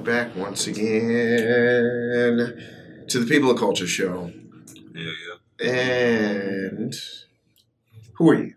We're 0.00 0.06
back 0.06 0.34
once 0.34 0.66
again 0.66 0.78
to 3.06 3.18
the 3.18 3.26
People 3.28 3.50
of 3.50 3.58
Culture 3.58 3.86
show. 3.86 4.32
Yeah, 4.94 5.10
yeah. 5.60 5.70
And 5.70 6.94
who 8.14 8.30
are 8.30 8.34
you? 8.34 8.54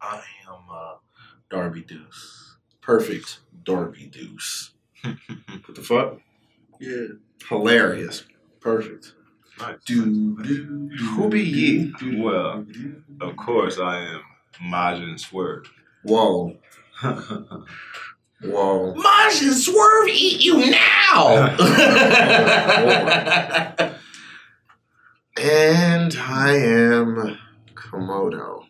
I 0.00 0.22
am 0.48 0.60
uh, 0.72 0.94
Darby 1.50 1.82
Deuce. 1.82 2.56
Perfect 2.80 3.40
Darby 3.64 4.06
Deuce. 4.06 4.70
What 5.02 5.74
the 5.74 5.82
fuck? 5.82 6.20
Yeah, 6.78 7.06
Hilarious. 7.48 8.26
perfect. 8.60 9.14
Nice. 9.58 9.78
Do, 9.86 10.40
do, 10.44 10.88
Who 11.16 11.28
be 11.28 11.42
ye? 11.42 11.92
Well, 12.22 12.64
of 13.20 13.36
course 13.36 13.80
I 13.80 14.02
am 14.02 14.20
Majin 14.62 15.18
Swerve. 15.18 15.68
Whoa. 16.04 16.58
Whoa. 18.46 18.94
Majin 18.94 19.52
Swerve 19.52 20.08
eat 20.08 20.42
you 20.44 20.70
now! 20.70 21.56
And 25.38 26.16
I 26.16 26.54
am 26.56 27.36
Komodo. 27.74 28.64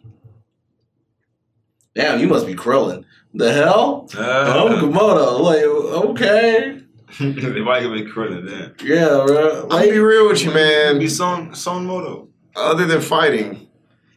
Damn, 1.95 2.19
you 2.20 2.27
must 2.27 2.45
be 2.47 2.55
Krillin. 2.55 3.05
The 3.34 3.53
hell? 3.53 4.09
I'm 4.15 4.20
Uh, 4.20 4.81
Komodo. 4.83 5.41
Like, 5.41 5.62
okay. 5.65 6.81
Why 7.65 7.79
you 7.79 7.93
be 7.95 8.11
Krillin 8.11 8.48
then? 8.48 8.75
Yeah, 8.83 9.25
bro. 9.27 9.69
I'll 9.70 9.83
be 9.89 9.98
real 9.98 10.27
with 10.29 10.43
you, 10.45 10.51
man. 10.53 10.98
Be. 10.98 11.06
Son 11.09 11.55
Son 11.55 11.87
Moto. 11.87 12.29
Other 12.56 12.84
than 12.87 13.01
fighting, 13.01 13.69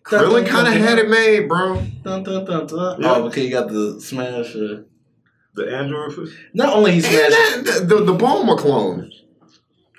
Krillin 0.03 0.47
kind 0.47 0.67
of 0.67 0.73
had 0.73 0.97
it 0.97 1.07
made, 1.09 1.47
bro. 1.47 1.75
dun, 2.03 2.23
dun, 2.23 2.45
dun, 2.45 2.65
dun. 2.65 3.01
Yeah. 3.01 3.11
Oh, 3.15 3.23
okay, 3.25 3.43
you 3.45 3.51
got 3.51 3.67
the 3.69 4.01
smash. 4.01 4.55
Uh, 4.55 4.81
The 5.59 5.75
android 5.75 6.15
push? 6.15 6.33
not 6.53 6.73
only 6.73 6.91
he 6.93 6.97
And 6.97 7.05
that, 7.33 7.61
the, 7.65 7.95
the, 7.95 8.03
the 8.05 8.17
Bulma 8.17 8.57
clone. 8.57 9.11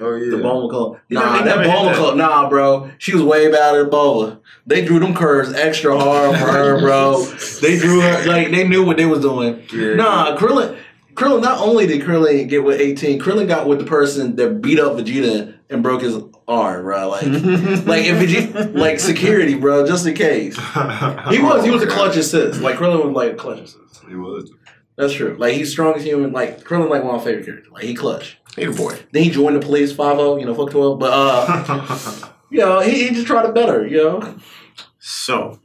Oh 0.00 0.14
yeah. 0.14 0.30
The 0.30 0.42
Bulma 0.42 0.70
clone. 0.70 1.00
Nah, 1.10 1.20
Nah, 1.20 1.32
that 1.38 1.44
never 1.44 1.62
hit 1.62 1.70
Bulma 1.70 1.94
clone. 1.94 2.16
Nah, 2.18 2.48
bro. 2.48 2.90
She 2.98 3.12
was 3.12 3.22
way 3.22 3.50
better 3.50 3.82
than 3.82 3.90
Bulma. 3.92 4.40
They 4.66 4.84
drew 4.84 4.98
them 4.98 5.14
curves 5.14 5.52
extra 5.52 5.98
hard 5.98 6.38
for 6.38 6.46
her, 6.46 6.80
bro. 6.80 7.24
They 7.60 7.78
drew 7.78 8.00
her 8.00 8.26
like 8.26 8.50
they 8.50 8.66
knew 8.66 8.84
what 8.84 8.96
they 8.96 9.06
was 9.06 9.20
doing. 9.20 9.62
Yeah. 9.72 9.94
Nah, 9.94 10.36
Krillin. 10.38 10.78
Krillin. 11.14 11.42
Not 11.42 11.58
only 11.60 11.86
did 11.86 12.00
Krillin 12.02 12.48
get 12.48 12.64
with 12.64 12.80
eighteen, 12.80 13.20
Krillin 13.20 13.46
got 13.48 13.68
with 13.68 13.78
the 13.80 13.84
person 13.84 14.36
that 14.36 14.62
beat 14.62 14.78
up 14.80 14.92
Vegeta 14.94 15.54
and 15.68 15.82
broke 15.82 16.02
his 16.02 16.16
arm, 16.48 16.82
bro. 16.84 17.08
Like, 17.10 17.22
like 17.24 18.04
if 18.06 18.16
Vegeta, 18.16 18.74
like 18.74 19.00
security, 19.00 19.54
bro, 19.54 19.86
just 19.86 20.06
in 20.06 20.14
case. 20.14 20.56
He 21.30 21.38
was. 21.42 21.64
He 21.64 21.70
was 21.70 21.82
a 21.82 21.86
clutch 21.86 22.16
assist. 22.16 22.60
Like 22.60 22.76
Krillin 22.76 23.04
was 23.04 23.14
like 23.14 23.32
a 23.32 23.36
clutch 23.36 23.60
assist. 23.60 24.04
He 24.08 24.14
was. 24.14 24.50
That's 25.00 25.14
true. 25.14 25.34
Like 25.38 25.54
he's 25.54 25.70
strong 25.72 25.94
as 25.94 26.04
human. 26.04 26.30
Like 26.30 26.62
Krillin, 26.62 26.90
like 26.90 27.02
one 27.02 27.14
of 27.14 27.20
my 27.20 27.24
favorite 27.24 27.46
characters. 27.46 27.72
Like 27.72 27.84
he 27.84 27.94
clutch. 27.94 28.38
Hey, 28.54 28.66
boy. 28.66 28.98
Then 29.12 29.22
he 29.22 29.30
joined 29.30 29.56
the 29.56 29.60
police, 29.60 29.92
5 29.92 30.38
you 30.38 30.44
know, 30.44 30.54
fuck 30.54 30.70
12. 30.70 30.98
But, 30.98 31.10
uh, 31.12 32.28
you 32.50 32.58
know, 32.58 32.80
he, 32.80 33.08
he 33.08 33.14
just 33.14 33.26
tried 33.26 33.46
to 33.46 33.52
better, 33.52 33.86
you 33.86 33.96
know? 33.96 34.36
So, 34.98 35.60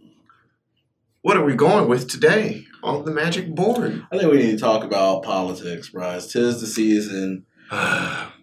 what 1.21 1.35
are 1.35 1.43
we 1.43 1.55
going 1.55 1.89
with 1.89 2.07
today 2.07 2.65
on 2.81 3.03
the 3.03 3.11
magic 3.11 3.53
board? 3.53 4.05
I 4.09 4.17
think 4.17 4.31
we 4.31 4.37
need 4.37 4.51
to 4.51 4.57
talk 4.57 4.85
about 4.85 5.23
politics, 5.23 5.89
bro. 5.89 6.11
It's 6.11 6.31
tis 6.31 6.61
the 6.61 6.67
season. 6.67 7.45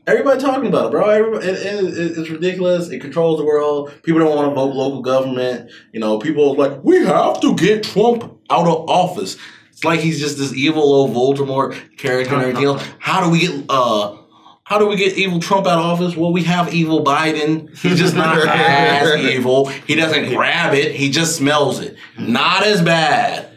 Everybody 0.06 0.40
talking 0.40 0.66
about 0.66 0.86
it, 0.86 0.90
bro. 0.90 1.08
Everybody, 1.08 1.46
it, 1.46 1.54
it, 1.64 2.18
it's 2.18 2.28
ridiculous. 2.28 2.88
It 2.88 2.98
controls 2.98 3.38
the 3.38 3.46
world. 3.46 3.94
People 4.02 4.20
don't 4.20 4.34
want 4.34 4.50
to 4.50 4.54
vote 4.54 4.74
local 4.74 5.00
government. 5.00 5.70
You 5.92 6.00
know, 6.00 6.18
people 6.18 6.50
are 6.50 6.68
like, 6.68 6.84
we 6.84 7.04
have 7.06 7.40
to 7.40 7.54
get 7.54 7.84
Trump 7.84 8.24
out 8.50 8.66
of 8.66 8.88
office. 8.90 9.38
It's 9.82 9.84
like 9.84 9.98
he's 9.98 10.20
just 10.20 10.38
this 10.38 10.54
evil 10.54 10.80
old 10.84 11.10
Voldemort 11.12 11.96
character 11.96 12.34
and 12.34 12.42
everything 12.44 12.66
else. 12.66 12.86
How 13.00 13.20
do 13.24 13.28
we 13.30 13.40
get 13.40 13.64
uh 13.68 14.16
how 14.62 14.78
do 14.78 14.86
we 14.86 14.94
get 14.94 15.18
evil 15.18 15.40
Trump 15.40 15.66
out 15.66 15.80
of 15.80 15.84
office? 15.84 16.16
Well, 16.16 16.32
we 16.32 16.44
have 16.44 16.72
evil 16.72 17.04
Biden. 17.04 17.76
He's 17.76 17.98
just 17.98 18.14
not 18.14 18.38
as 18.48 19.20
evil. 19.24 19.66
He 19.66 19.96
doesn't 19.96 20.28
grab 20.32 20.72
it. 20.72 20.94
He 20.94 21.10
just 21.10 21.34
smells 21.36 21.80
it. 21.80 21.96
Not 22.16 22.62
as 22.64 22.80
bad, 22.80 23.50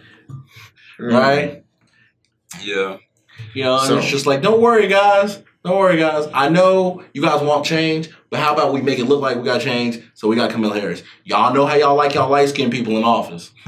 right? 0.99 1.63
yeah. 2.63 2.97
You 3.53 3.63
know, 3.63 3.77
and 3.77 3.87
So- 3.87 3.97
it's 3.99 4.07
just 4.07 4.25
like, 4.25 4.41
don't 4.41 4.61
worry, 4.61 4.87
guys. 4.87 5.43
Don't 5.63 5.77
worry, 5.77 5.97
guys. 5.97 6.27
I 6.33 6.49
know 6.49 7.03
you 7.13 7.21
guys 7.21 7.41
want 7.41 7.65
change, 7.65 8.09
but 8.31 8.39
how 8.39 8.53
about 8.53 8.71
we 8.73 8.81
make 8.81 8.97
it 8.99 9.05
look 9.05 9.21
like 9.21 9.37
we 9.37 9.43
got 9.43 9.61
change? 9.61 9.99
So 10.15 10.27
we 10.27 10.35
got 10.35 10.49
Kamala 10.51 10.79
Harris. 10.79 11.01
Y'all 11.23 11.53
know 11.53 11.65
how 11.65 11.75
y'all 11.75 11.95
like 11.95 12.13
y'all 12.15 12.29
light 12.29 12.49
skinned 12.49 12.71
people 12.71 12.97
in 12.97 13.03
office. 13.03 13.51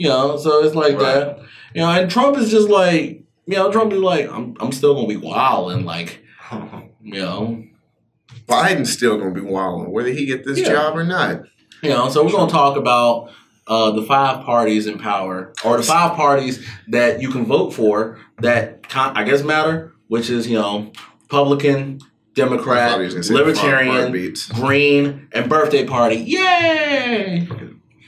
You 0.00 0.08
know, 0.08 0.36
so 0.36 0.64
it's 0.64 0.74
like 0.76 0.94
Right. 0.94 1.02
that. 1.02 1.40
You 1.74 1.82
know, 1.82 1.90
and 1.90 2.10
Trump 2.10 2.36
is 2.38 2.50
just 2.50 2.68
like, 2.68 3.24
you 3.46 3.56
know, 3.56 3.70
Trump 3.70 3.92
is 3.92 4.00
like, 4.00 4.30
I'm, 4.30 4.56
I'm 4.60 4.72
still 4.72 4.94
gonna 4.94 5.06
be 5.08 5.16
wild 5.16 5.72
and 5.72 5.84
like, 5.86 6.20
you 7.02 7.20
know, 7.20 7.64
Biden's 8.46 8.90
still 8.92 9.18
going 9.18 9.34
to 9.34 9.40
be 9.40 9.46
wilding, 9.46 9.92
whether 9.92 10.08
he 10.10 10.24
get 10.24 10.44
this 10.44 10.58
Yeah. 10.58 10.70
job 10.70 10.96
or 10.96 11.04
not. 11.04 11.42
you 11.82 11.90
know. 11.90 12.08
So 12.08 12.24
we're 12.24 12.32
gonna 12.32 12.50
talk 12.50 12.76
about 12.78 13.30
uh, 13.66 13.90
the 13.90 14.02
five 14.02 14.44
parties 14.46 14.86
in 14.86 14.98
power, 14.98 15.52
or 15.64 15.76
the 15.76 15.82
five 15.82 16.16
parties 16.16 16.66
that 16.88 17.20
you 17.20 17.30
can 17.30 17.44
vote 17.44 17.70
for 17.74 18.18
that 18.38 18.88
con- 18.88 19.14
I 19.16 19.24
guess 19.24 19.42
matter, 19.42 19.92
which 20.08 20.30
is 20.30 20.46
you 20.48 20.58
know, 20.58 20.90
Republican, 21.22 22.00
Democrat, 22.34 22.92
thought 22.92 23.00
he 23.00 23.04
was 23.04 23.14
gonna 23.14 23.24
say 23.24 23.34
the 23.34 23.38
five 23.40 23.46
Libertarian. 23.48 24.34
Green, 24.54 25.28
and 25.32 25.50
birthday 25.50 25.84
party. 25.86 26.16
Yay! 26.16 27.48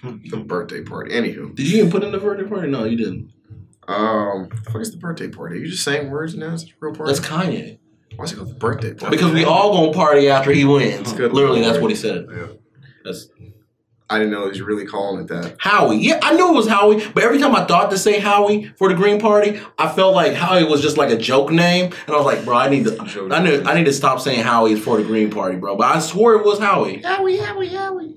The 0.03 0.39
birthday 0.39 0.83
party. 0.83 1.13
Anywho, 1.13 1.55
Did 1.55 1.69
you 1.71 1.77
even 1.81 1.91
put 1.91 2.03
in 2.03 2.11
the 2.11 2.17
birthday 2.19 2.49
party? 2.49 2.69
No, 2.69 2.85
you 2.85 2.97
didn't. 2.97 3.31
Um, 3.91 4.49
what 4.71 4.81
is 4.81 4.93
the 4.93 4.99
birthday 4.99 5.29
party? 5.29 5.57
Are 5.57 5.59
you 5.59 5.69
just 5.69 5.85
saying 5.85 6.11
words 6.11 6.35
now? 6.37 6.55
Is 6.55 6.63
it 6.65 6.71
a 6.71 6.73
real 6.81 6.95
party? 6.95 7.13
That's 7.13 7.27
Kanye. 7.27 7.79
Why 8.17 8.25
is 8.25 8.33
it 8.33 8.37
called 8.37 8.51
the 8.51 8.55
birthday 8.55 8.95
party? 8.95 9.17
Because 9.17 9.33
we 9.33 9.45
all 9.45 9.73
gonna 9.73 9.93
party 9.93 10.29
after 10.29 10.53
he 10.53 10.65
wins. 10.65 11.13
Good 11.13 11.33
Literally, 11.33 11.61
lord. 11.61 11.73
that's 11.73 11.83
what 11.83 11.91
he 11.91 11.97
said. 11.97 12.27
Yeah. 12.31 12.47
That's 13.05 13.29
I 14.11 14.19
didn't 14.19 14.33
know 14.33 14.43
he 14.43 14.49
was 14.49 14.61
really 14.61 14.87
calling 14.87 15.23
it 15.23 15.29
that. 15.29 15.55
Howie. 15.61 15.99
Yeah, 15.99 16.19
I 16.21 16.35
knew 16.35 16.49
it 16.49 16.55
was 16.55 16.67
Howie, 16.67 17.07
but 17.15 17.23
every 17.23 17.39
time 17.39 17.55
I 17.55 17.65
thought 17.65 17.91
to 17.93 17.99
say 17.99 18.19
Howie 18.19 18.73
for 18.77 18.89
the 18.89 18.95
Green 18.95 19.21
Party, 19.21 19.61
I 19.79 19.89
felt 19.89 20.17
like 20.17 20.35
Howie 20.35 20.65
was 20.65 20.83
just 20.83 20.97
like 20.97 21.11
a 21.11 21.17
joke 21.17 21.53
name, 21.53 21.93
and 22.07 22.15
I 22.15 22.19
was 22.19 22.27
like, 22.27 22.45
bro, 22.45 22.57
I 22.57 22.69
need 22.69 22.87
to, 22.87 23.01
I 23.31 23.41
knew, 23.41 23.63
I 23.63 23.75
need 23.75 23.85
to 23.85 23.93
stop 23.93 24.19
saying 24.19 24.43
Howie 24.43 24.75
for 24.75 24.97
the 24.97 25.05
Green 25.05 25.31
Party, 25.31 25.59
bro. 25.59 25.77
But 25.77 25.95
I 25.95 26.01
swore 26.01 26.35
it 26.35 26.45
was 26.45 26.59
Howie. 26.59 27.01
Howie, 27.03 27.37
Howie, 27.37 27.69
Howie. 27.69 28.17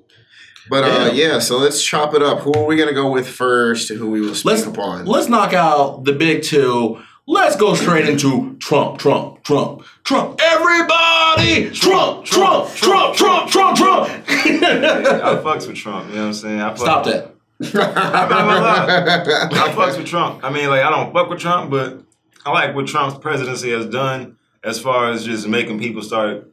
But 0.70 0.84
uh, 0.84 1.12
yeah, 1.14 1.40
so 1.40 1.58
let's 1.58 1.84
chop 1.84 2.14
it 2.14 2.22
up. 2.22 2.40
Who 2.40 2.54
are 2.54 2.66
we 2.66 2.78
gonna 2.78 2.94
go 2.94 3.12
with 3.12 3.28
first? 3.28 3.90
Who 3.90 4.10
we 4.10 4.22
will 4.22 4.36
speak 4.36 4.52
Let's 4.52 4.66
upon? 4.66 5.06
let's 5.06 5.28
knock 5.28 5.54
out 5.54 6.04
the 6.06 6.14
big 6.14 6.44
two. 6.44 7.02
Let's 7.26 7.56
go 7.56 7.74
straight 7.74 8.08
into 8.08 8.56
Trump, 8.60 9.00
Trump, 9.00 9.44
Trump, 9.44 9.84
Trump. 10.04 10.40
Everybody, 10.42 11.70
Trump, 11.72 12.26
Trump, 12.26 12.70
Trump, 12.76 13.16
Trump, 13.16 13.50
Trump, 13.50 13.78
Trump. 13.78 14.10
I 14.28 15.40
fucks 15.44 15.68
with 15.68 15.78
Trump, 15.78 16.10
you 16.10 16.16
know 16.16 16.22
what 16.22 16.28
I'm 16.28 16.34
saying? 16.34 16.62
I 16.62 16.70
fuck, 16.70 16.78
Stop 16.80 17.06
that. 17.06 17.30
I 17.64 19.74
fucks 19.76 19.98
with 19.98 20.08
Trump. 20.08 20.44
I 20.44 20.50
mean, 20.52 20.70
like, 20.70 20.84
I 20.84 20.90
don't 20.90 21.14
fuck 21.14 21.30
with 21.30 21.40
Trump, 21.40 21.72
but 21.72 22.02
I 22.46 22.52
like 22.52 22.76
what 22.76 22.88
Trump's 22.88 23.18
presidency 23.18 23.72
has 23.72 23.86
done 23.86 24.38
as 24.64 24.80
far 24.80 25.10
as 25.12 25.26
just 25.26 25.48
making 25.48 25.80
people 25.80 26.02
start. 26.02 26.50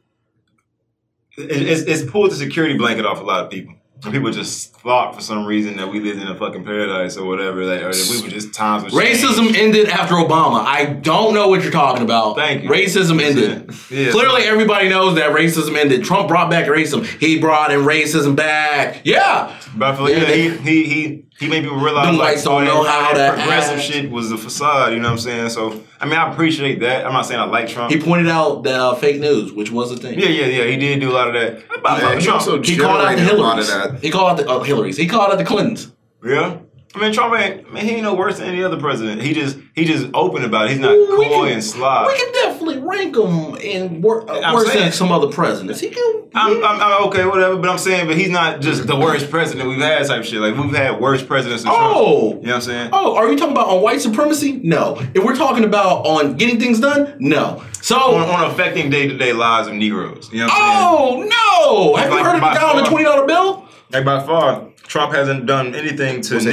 it- 1.37 1.51
It's, 1.51 1.81
it's 1.81 2.09
pulled 2.09 2.31
the 2.31 2.35
security 2.35 2.77
blanket 2.77 3.05
off 3.05 3.19
a 3.19 3.23
lot 3.23 3.43
of 3.45 3.51
people. 3.51 3.75
And 4.03 4.11
people 4.11 4.31
just 4.31 4.75
thought 4.77 5.13
for 5.13 5.21
some 5.21 5.45
reason 5.45 5.77
that 5.77 5.87
we 5.87 5.99
lived 5.99 6.19
in 6.19 6.27
a 6.27 6.35
fucking 6.35 6.63
paradise 6.63 7.17
or 7.17 7.25
whatever, 7.27 7.67
that, 7.67 7.83
or 7.83 7.91
that 7.93 8.07
we 8.09 8.21
were 8.23 8.29
just 8.29 8.53
times. 8.53 8.91
Racism 8.91 9.55
ended 9.55 9.89
after 9.89 10.15
Obama. 10.15 10.63
I 10.65 10.85
don't 10.85 11.35
know 11.35 11.49
what 11.49 11.61
you're 11.61 11.71
talking 11.71 12.01
about. 12.01 12.35
Thank 12.35 12.63
you. 12.63 12.69
Racism 12.69 13.21
ended. 13.21 13.71
Yeah. 13.91 14.11
Clearly, 14.11 14.43
everybody 14.43 14.89
knows 14.89 15.15
that 15.15 15.35
racism 15.35 15.77
ended. 15.77 16.03
Trump 16.03 16.27
brought 16.27 16.49
back 16.49 16.65
racism. 16.65 17.05
He 17.19 17.39
brought 17.39 17.71
in 17.71 17.81
racism 17.81 18.35
back. 18.35 19.01
Yeah. 19.03 19.55
But 19.75 19.99
like, 20.01 20.13
Yeah, 20.15 20.25
he, 20.25 20.49
he 20.49 20.83
he 20.83 21.25
he 21.41 21.49
made 21.49 21.63
people 21.63 21.77
realize 21.77 22.05
Them 22.05 22.17
like 22.17 22.27
whites 22.35 22.43
don't 22.43 22.53
all 22.53 22.61
know 22.61 22.83
that- 22.85 23.03
how 23.05 23.13
that 23.13 23.33
progressive 23.35 23.79
act. 23.79 23.83
shit 23.87 24.09
was 24.11 24.31
a 24.31 24.37
facade. 24.37 24.93
You 24.93 24.99
know 24.99 25.07
what 25.09 25.13
I'm 25.13 25.17
saying? 25.19 25.49
So 25.49 25.83
I 25.99 26.05
mean, 26.05 26.15
I 26.15 26.31
appreciate 26.31 26.79
that. 26.79 27.05
I'm 27.05 27.11
not 27.13 27.25
saying 27.25 27.39
I 27.39 27.45
like 27.45 27.67
Trump. 27.67 27.91
He 27.91 27.99
pointed 27.99 28.29
out 28.29 28.63
the 28.63 28.73
uh, 28.73 28.95
fake 28.95 29.19
news, 29.19 29.51
which 29.51 29.71
was 29.71 29.91
a 29.91 29.97
thing. 29.97 30.17
yeah, 30.19 30.27
yeah, 30.29 30.45
yeah. 30.45 30.63
He 30.65 30.77
did 30.77 30.99
do 31.01 31.11
a 31.11 31.13
lot 31.13 31.27
of 31.27 31.33
that. 31.33 31.63
I 31.85 31.97
Yeah, 31.97 31.99
fuck 32.09 32.17
he 32.19 32.25
Trump. 32.25 32.39
also 32.41 32.61
He 32.61 32.77
called 32.77 33.01
out 33.01 33.09
the 33.11 33.17
generated 33.17 33.39
a 33.39 33.41
lot 33.41 33.59
of 33.59 33.65
Hillarys. 33.65 33.99
He 34.01 34.09
called 34.11 34.29
out 34.31 34.37
the 34.37 34.49
uh, 34.49 34.63
Hillarys. 34.63 34.97
He 34.97 35.07
called 35.07 35.31
out 35.31 35.37
the 35.37 35.43
Clintons. 35.45 35.91
Yeah. 36.23 36.57
I 36.93 36.99
mean, 36.99 37.13
Trump 37.13 37.33
ain't. 37.39 37.71
Man, 37.71 37.85
he 37.85 37.91
ain't 37.91 38.03
no 38.03 38.13
worse 38.15 38.39
than 38.39 38.49
any 38.49 38.61
other 38.63 38.77
president. 38.77 39.21
He 39.21 39.33
just 39.33 39.57
he 39.75 39.85
just 39.85 40.07
open 40.13 40.43
about 40.43 40.65
it. 40.65 40.71
He's 40.71 40.79
not 40.79 40.91
Ooh, 40.91 41.17
we 41.19 41.25
coy 41.27 41.45
can- 41.45 41.53
and 41.53 41.63
sly. 41.63 42.05
We 42.05 42.17
can 42.17 42.33
definitely 42.33 42.79
rank 42.79 43.15
him 43.15 43.55
in 43.55 44.01
wor- 44.01 44.29
uh, 44.29 44.53
worse 44.53 44.67
saying- 44.73 44.83
than 44.85 44.91
some 44.91 45.09
other 45.11 45.27
presidents. 45.31 45.79
He 45.79 45.89
can. 45.89 46.15
I'm, 46.33 46.63
I'm, 46.63 46.81
I'm 46.81 47.03
okay, 47.07 47.25
whatever. 47.25 47.57
But 47.57 47.69
I'm 47.69 47.77
saying, 47.77 48.07
but 48.07 48.17
he's 48.17 48.29
not 48.29 48.61
just 48.61 48.87
the 48.87 48.95
worst 48.97 49.29
president 49.29 49.67
we've 49.69 49.79
had 49.79 50.05
type 50.07 50.23
shit. 50.25 50.39
Like 50.41 50.55
we've 50.55 50.73
had 50.75 50.99
worse 50.99 51.23
presidents 51.23 51.63
than 51.63 51.71
Trump. 51.73 51.93
oh. 51.95 52.29
You 52.29 52.33
know 52.33 52.39
what 52.39 52.55
I'm 52.55 52.61
saying? 52.61 52.89
Oh, 52.93 53.15
are 53.15 53.29
you 53.31 53.37
talking 53.37 53.53
about 53.53 53.67
on 53.69 53.81
white 53.81 54.01
supremacy? 54.01 54.59
No. 54.63 54.97
If 55.13 55.23
we're 55.23 55.35
talking 55.35 55.63
about 55.63 56.05
on 56.05 56.35
getting 56.35 56.59
things 56.59 56.79
done, 56.81 57.15
no. 57.19 57.63
So, 57.81 57.97
On, 57.97 58.29
on 58.29 58.51
affecting 58.51 58.89
day 58.89 59.07
to 59.07 59.17
day 59.17 59.33
lives 59.33 59.67
of 59.67 59.73
Negroes. 59.75 60.29
You 60.31 60.39
know 60.39 60.45
what 60.47 60.53
I'm 60.55 61.17
saying? 61.19 61.31
oh 61.33 61.93
no! 61.95 61.95
Have 61.95 62.11
you 62.11 62.23
heard 62.23 62.35
of 62.35 62.41
the 62.41 62.47
guy 62.59 62.69
on 62.69 62.83
the 62.83 62.89
twenty 62.89 63.05
dollar 63.05 63.25
bill? 63.25 63.67
Like 63.91 64.05
by 64.05 64.23
far, 64.25 64.69
Trump 64.91 65.13
hasn't 65.13 65.45
done 65.45 65.73
anything 65.73 66.19
to 66.19 66.33
niggas. 66.35 66.43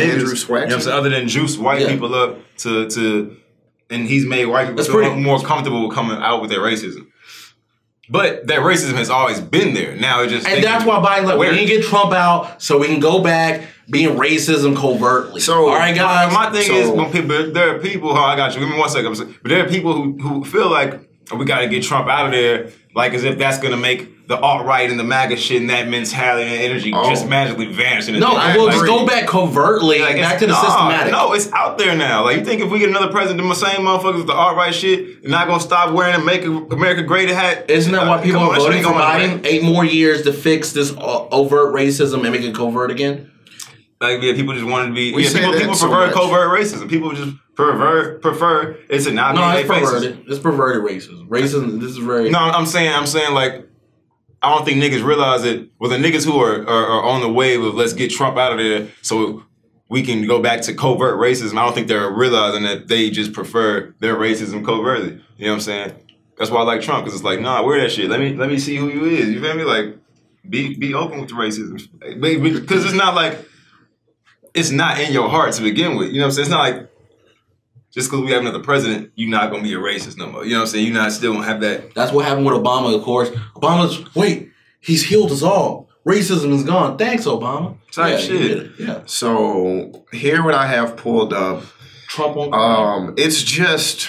You 0.49 0.55
know 0.55 0.61
what 0.61 0.73
I'm 0.73 0.81
saying? 0.81 0.97
Other 0.97 1.11
than 1.11 1.27
juice 1.27 1.59
white 1.59 1.81
Yeah. 1.81 1.89
people 1.89 2.15
up 2.15 2.39
to 2.59 2.89
to 2.89 3.37
and 3.91 4.07
he's 4.07 4.25
made 4.27 4.47
white 4.47 4.69
people 4.69 4.85
feel 4.85 5.17
more 5.17 5.41
comfortable 5.41 5.89
with 5.89 5.95
coming 5.97 6.19
out 6.23 6.41
with 6.41 6.51
their 6.51 6.61
racism. 6.61 7.07
But 8.09 8.47
that 8.47 8.61
racism 8.61 8.95
has 8.95 9.11
always 9.11 9.41
been 9.41 9.75
there. 9.75 9.97
Now 9.97 10.23
it 10.23 10.29
just 10.29 10.47
And 10.47 10.63
that's 10.63 10.85
why 10.85 10.97
Biden's 11.05 11.27
like, 11.29 11.39
we 11.39 11.49
can 11.49 11.67
get 11.67 11.83
Trump 11.85 12.13
out 12.13 12.63
so 12.63 12.79
we 12.79 12.87
can 12.87 13.01
go 13.01 13.21
back 13.23 13.63
being 13.91 14.17
racism 14.17 14.77
covertly. 14.77 15.41
So- 15.41 15.69
all 15.69 15.75
right, 15.75 15.95
guys. 15.97 16.33
My 16.33 16.51
thing 16.51 16.63
So- 16.63 16.75
is 16.77 16.89
when 16.91 17.11
people 17.11 17.51
there 17.53 17.75
are 17.75 17.79
people. 17.81 18.11
Oh, 18.17 18.23
I 18.23 18.37
got 18.37 18.55
you. 18.55 18.61
Give 18.61 18.69
me 18.71 18.79
one 18.79 18.89
second. 18.89 19.17
But 19.43 19.49
there 19.49 19.65
are 19.65 19.69
people 19.69 19.93
who 19.95 20.17
who 20.23 20.45
feel 20.45 20.71
like 20.71 21.01
we 21.37 21.45
got 21.45 21.59
to 21.63 21.67
get 21.69 21.83
Trump 21.83 22.09
out 22.09 22.27
of 22.27 22.33
there, 22.33 22.69
like 22.95 23.15
as 23.15 23.25
if 23.25 23.37
that's 23.37 23.59
gonna 23.59 23.77
make 23.77 24.09
the 24.29 24.39
alt 24.39 24.67
right 24.67 24.91
and 24.91 25.01
the 25.01 25.05
MAGA 25.05 25.37
shit 25.39 25.59
and 25.63 25.71
that 25.71 25.89
mentality 25.89 26.45
and 26.51 26.61
energy 26.63 26.93
Oh. 26.95 27.09
just 27.09 27.27
magically 27.27 27.65
vanish. 27.73 28.07
No, 28.09 28.13
day. 28.13 28.21
well, 28.57 28.67
Like, 28.67 28.75
just 28.75 28.85
go 28.85 29.07
back 29.07 29.27
covertly, 29.27 30.01
like, 30.01 30.17
back 30.17 30.39
to 30.41 30.47
the 30.47 30.53
nah, 30.53 30.61
systematic. 30.63 31.13
No, 31.13 31.33
it's 31.33 31.51
out 31.55 31.79
there 31.79 31.97
now. 31.97 32.25
Like 32.25 32.37
you 32.37 32.45
think 32.45 32.61
if 32.61 32.71
we 32.71 32.79
get 32.79 32.91
another 32.91 33.09
president, 33.11 33.49
the 33.49 33.55
same 33.55 33.87
motherfuckers 33.87 34.17
with 34.19 34.27
the 34.27 34.35
alt 34.35 34.55
right 34.57 34.75
shit, 34.75 35.27
not 35.27 35.49
gonna 35.49 35.61
stop 35.61 35.95
wearing 35.95 36.15
a 36.15 36.19
"Make 36.19 36.45
America 36.45 37.03
Great" 37.05 37.31
hat? 37.31 37.71
Isn't 37.71 37.93
that 37.93 38.07
why 38.07 38.19
Uh, 38.19 38.23
people 38.23 38.41
are 38.43 38.51
on, 38.53 38.57
voting 38.57 38.83
for 38.83 38.91
Biden? 38.91 39.47
Eight 39.47 39.63
more 39.63 39.85
years 39.87 40.21
to 40.23 40.33
fix 40.35 40.73
this 40.73 40.93
o- 40.99 41.29
overt 41.33 41.75
racism 41.75 42.23
and 42.23 42.31
make 42.31 42.43
it 42.43 42.55
covert 42.55 42.91
again. 42.91 43.31
Like 44.01 44.21
yeah, 44.23 44.35
people 44.35 44.53
just 44.53 44.67
wanted 44.67 44.89
to 44.89 44.95
be. 44.95 45.13
We 45.15 45.25
yeah, 45.25 45.33
people, 45.33 45.53
that 45.53 45.59
people 45.61 45.75
so 45.75 45.89
prefer 45.89 46.07
much. 46.07 46.15
covert 46.15 46.51
racism. 46.61 46.89
People 46.89 47.13
just 47.13 47.33
prefer 47.57 48.19
prefer 48.19 48.77
it 48.91 48.99
to 49.01 49.11
not 49.13 49.35
No, 49.35 49.49
it's 49.57 49.67
their 49.67 49.79
faces. 49.79 49.91
perverted. 49.95 50.25
It's 50.29 50.39
perverted 50.39 50.83
racism. 50.83 51.29
Racism. 51.29 51.81
This 51.81 51.93
is 51.93 51.97
very. 51.97 52.31
No, 52.31 52.39
I'm 52.39 52.67
saying, 52.67 52.93
I'm 52.95 53.07
saying, 53.07 53.33
like, 53.35 53.68
I 54.49 54.57
don't 54.57 54.65
think 54.65 54.83
niggas 54.83 55.05
realize 55.05 55.43
that. 55.43 55.69
Well, 55.79 55.91
the 55.91 55.97
niggas 55.97 56.25
who 56.25 56.41
are, 56.41 56.63
are 56.63 56.87
are 56.87 57.03
on 57.05 57.21
the 57.21 57.29
wave 57.31 57.63
of 57.63 57.75
let's 57.75 57.93
get 57.93 58.11
Trump 58.11 58.37
out 58.37 58.53
of 58.53 58.59
there 58.59 58.89
so 59.03 59.45
we 59.89 60.03
can 60.03 60.27
go 60.27 60.41
back 60.41 60.63
to 60.63 60.75
covert 60.75 61.19
racism. 61.19 61.59
I 61.59 61.65
don't 61.65 61.75
think 61.75 61.89
they're 61.89 62.11
realizing 62.11 62.63
that 62.65 62.89
they 62.89 63.11
just 63.11 63.33
prefer 63.33 63.95
their 64.01 64.17
racism 64.17 64.65
covertly. 64.65 65.21
You 65.37 65.47
know 65.47 65.53
what 65.53 65.55
I'm 65.55 65.61
saying? 65.61 65.93
That's 66.39 66.51
why 66.51 66.61
I 66.61 66.65
like 66.65 66.83
Trump 66.83 67.05
because 67.05 67.15
it's 67.19 67.25
like, 67.25 67.41
nah, 67.41 67.63
wear 67.65 67.81
that 67.81 67.91
shit. 67.91 68.09
Let 68.09 68.21
me 68.21 68.35
let 68.35 68.49
me 68.49 68.59
see 68.59 68.77
who 68.77 68.89
you 68.89 69.05
is. 69.07 69.29
You 69.29 69.41
feel 69.41 69.55
me? 69.55 69.65
Like, 69.65 69.97
be 70.49 70.77
be 70.77 70.95
open 70.95 71.21
with 71.21 71.29
the 71.29 71.35
racism 71.35 71.89
because 72.01 72.85
it's 72.85 72.95
not 72.95 73.15
like 73.15 73.45
it's 74.55 74.71
not 74.71 75.01
in 75.01 75.13
your 75.13 75.29
heart 75.29 75.53
to 75.55 75.63
begin 75.63 75.97
with. 75.97 76.09
You 76.09 76.21
know 76.21 76.27
what 76.27 76.27
I'm 76.27 76.33
saying? 76.33 76.47
It's 76.47 76.51
not 76.51 76.61
like 76.61 76.91
just 77.93 78.11
because 78.11 78.25
we 78.25 78.33
have 78.33 78.43
another 78.43 78.61
president, 78.61 79.13
you're 79.15 79.31
not 79.31 79.51
gonna 79.51 79.63
be 79.63 79.75
a 79.75 79.79
racist 79.79 80.19
no 80.19 80.27
more. 80.27 80.45
You 80.45 80.53
know 80.53 80.59
what 80.59 80.63
I'm 80.63 80.69
saying? 80.69 80.87
You're 80.87 80.95
not 80.95 81.13
still 81.13 81.33
gonna 81.33 81.47
have 81.47 81.61
that 81.61 81.95
That's 81.95 82.13
what 82.13 82.25
happened 82.25 82.47
with 82.47 82.55
Obama. 82.55 82.95
Of 82.95 83.03
course, 83.03 83.31
Obama's 83.57 84.15
wait. 84.15 84.51
He's 84.81 85.05
healed 85.05 85.33
us 85.33 85.43
all. 85.43 85.89
Racism 86.07 86.53
is 86.53 86.63
gone. 86.63 86.97
Thanks, 86.97 87.27
Obama. 87.27 87.77
Type 87.93 88.13
yeah, 88.13 88.19
shit. 88.19 88.71
Yeah. 88.79 89.03
So 89.07 90.07
here, 90.13 90.43
what 90.43 90.55
I 90.55 90.67
have 90.67 90.97
pulled 90.97 91.33
up. 91.33 91.65
Trump 92.07 92.37
on. 92.37 92.55
Um, 92.55 93.15
it's 93.19 93.43
just 93.43 94.09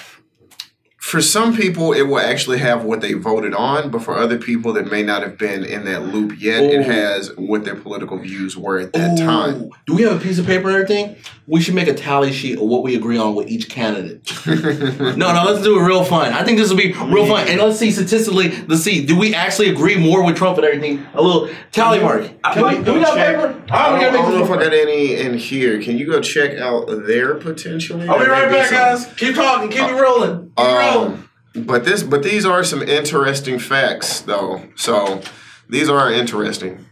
for 1.10 1.22
some 1.24 1.56
people, 1.56 1.92
it 1.92 2.04
will 2.04 2.20
actually 2.20 2.60
have 2.60 2.84
what 2.84 3.02
they 3.02 3.14
voted 3.14 3.56
on, 3.56 3.90
but 3.90 4.04
for 4.04 4.16
other 4.16 4.38
people 4.38 4.74
that 4.74 4.92
may 4.92 5.02
not 5.02 5.24
have 5.24 5.40
been 5.40 5.66
in 5.66 5.86
that 5.86 6.04
loop 6.04 6.40
yet, 6.40 6.62
Ooh. 6.62 6.70
it 6.70 6.86
has 6.86 7.36
what 7.36 7.66
their 7.66 7.76
political 7.76 8.20
views 8.20 8.56
were 8.56 8.78
at 8.78 8.94
that 8.94 9.18
time. 9.18 9.72
Do 9.88 9.96
we 9.96 10.04
have 10.04 10.22
a 10.22 10.24
piece 10.24 10.38
of 10.38 10.46
paper 10.46 10.68
and 10.68 10.76
everything? 10.76 11.16
We 11.48 11.62
should 11.62 11.74
make 11.74 11.88
a 11.88 11.96
tally 11.96 12.32
sheet 12.32 12.60
of 12.60 12.66
what 12.66 12.84
we 12.84 12.96
agree 12.96 13.18
on 13.18 13.34
with 13.34 13.48
each 13.48 13.70
candidate. 13.70 14.32
No, 15.20 15.34
no, 15.34 15.44
let's 15.46 15.64
do 15.64 15.78
it 15.78 15.84
real 15.84 16.04
fun. 16.04 16.32
I 16.34 16.44
think 16.44 16.58
this 16.58 16.70
will 16.70 16.78
be 16.78 16.94
real 16.94 17.26
fun. 17.26 17.48
And 17.48 17.60
let's 17.60 17.80
see 17.80 17.92
statistically, 17.92 18.52
let's 18.68 18.84
see, 18.84 19.06
do 19.06 19.18
we 19.18 19.34
actually 19.34 19.70
agree 19.70 19.98
more 19.98 20.24
with 20.24 20.38
Trump 20.38 20.58
and 20.58 20.66
everything? 20.66 21.06
A 21.14 21.22
little 21.22 21.50
tally 21.72 22.00
mark. 22.00 22.32
I 22.44 22.54
Can 22.54 22.64
we, 22.64 22.76
might 22.76 22.86
do 22.86 22.94
we 22.94 23.00
go 23.00 23.06
got 23.06 23.16
check. 23.16 23.36
paper? 23.36 23.64
I 23.72 23.90
don't, 23.90 24.00
we 24.00 24.06
I 24.06 24.12
don't 24.12 24.30
know 24.30 24.36
make 24.36 24.46
if 24.46 24.52
I 24.52 24.64
got 24.64 24.74
any 24.74 25.16
in 25.16 25.38
here. 25.38 25.82
Can 25.82 25.98
you 25.98 26.06
go 26.06 26.22
check 26.22 26.58
out 26.58 26.88
their 27.06 27.36
potentially? 27.36 28.08
I'll 28.08 28.20
be 28.20 28.26
right 28.26 28.50
back, 28.50 28.70
guys. 28.70 29.12
Keep 29.14 29.36
talking. 29.36 29.70
Keep 29.70 29.82
it 29.82 29.94
rolling. 29.94 30.00
Keep 30.00 30.00
it 30.00 30.02
rolling. 30.02 30.49
Um, 30.60 31.30
but 31.56 31.84
this, 31.86 32.04
but 32.04 32.24
these 32.24 32.46
are 32.46 32.64
some 32.64 32.82
interesting 32.82 33.60
facts, 33.60 34.22
though. 34.22 34.64
So 34.76 35.22
these 35.70 35.90
are 35.90 36.12
interesting. 36.12 36.86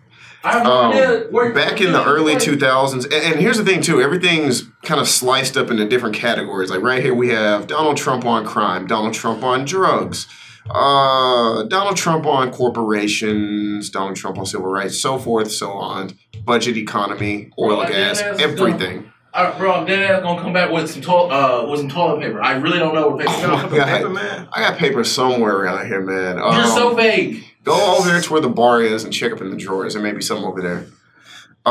I 0.44 0.52
have 0.54 0.64
no 0.64 0.72
Um, 0.72 1.54
back 1.54 1.82
in 1.82 1.92
the 1.92 2.04
early 2.06 2.36
2000s, 2.36 3.04
and, 3.06 3.14
and 3.14 3.40
here's 3.40 3.58
the 3.58 3.66
thing 3.66 3.82
too: 3.82 4.02
everything's 4.02 4.64
kind 4.84 5.02
of 5.02 5.08
sliced 5.08 5.58
up 5.58 5.70
into 5.72 5.86
different 5.88 6.16
categories. 6.16 6.70
Like 6.70 6.82
right 6.82 7.04
here, 7.04 7.14
we 7.14 7.30
have 7.30 7.68
Donald 7.68 7.98
Trump 7.98 8.26
on 8.26 8.46
crime, 8.46 8.88
Donald 8.88 9.14
Trump 9.14 9.44
on 9.44 9.66
drugs, 9.66 10.28
uh, 10.70 11.64
Donald 11.64 11.98
Trump 11.98 12.26
on 12.26 12.52
corporations, 12.52 13.90
Donald 13.90 14.16
Trump 14.16 14.38
on 14.38 14.46
civil 14.46 14.68
rights, 14.68 14.98
so 15.00 15.18
forth, 15.18 15.52
so 15.52 15.72
on. 15.72 16.18
Budget, 16.46 16.78
economy, 16.78 17.52
oil, 17.60 17.78
Well, 17.80 17.88
gas, 17.90 18.22
everything. 18.22 19.12
Bro, 19.58 19.72
I'm 19.72 19.86
dead 19.86 20.02
ass 20.02 20.24
gonna 20.24 20.42
come 20.42 20.52
back 20.52 20.72
with 20.72 20.90
some 20.90 21.02
toilet, 21.04 21.32
uh, 21.32 21.68
with 21.70 21.80
some 21.80 21.90
toilet 21.90 22.22
paper. 22.22 22.42
I 22.42 22.54
really 22.54 22.80
don't 22.80 22.96
know 22.96 23.10
what 23.10 23.20
paper. 23.20 23.32
Oh 23.46 23.56
my 23.56 23.62
Paper 23.70 23.76
god, 24.08 24.14
man. 24.14 24.50
I 24.52 24.62
got 24.62 24.78
paper 24.80 25.04
somewhere 25.04 25.56
around 25.56 25.86
here, 25.86 26.02
man. 26.02 26.38
You're 26.38 26.44
Um, 26.46 26.70
so 26.72 26.96
vague. 26.96 27.44
Go 27.64 27.98
over 27.98 28.10
there 28.10 28.20
to 28.20 28.32
where 28.34 28.42
the 28.42 28.50
bar 28.50 28.82
is 28.82 29.04
and 29.04 29.14
check 29.14 29.32
up 29.32 29.42
in 29.42 29.52
the 29.52 29.56
drawers. 29.56 29.94
There 29.94 30.02
may 30.02 30.12
be 30.12 30.22
some 30.22 30.44
over 30.44 30.62
there. 30.62 30.88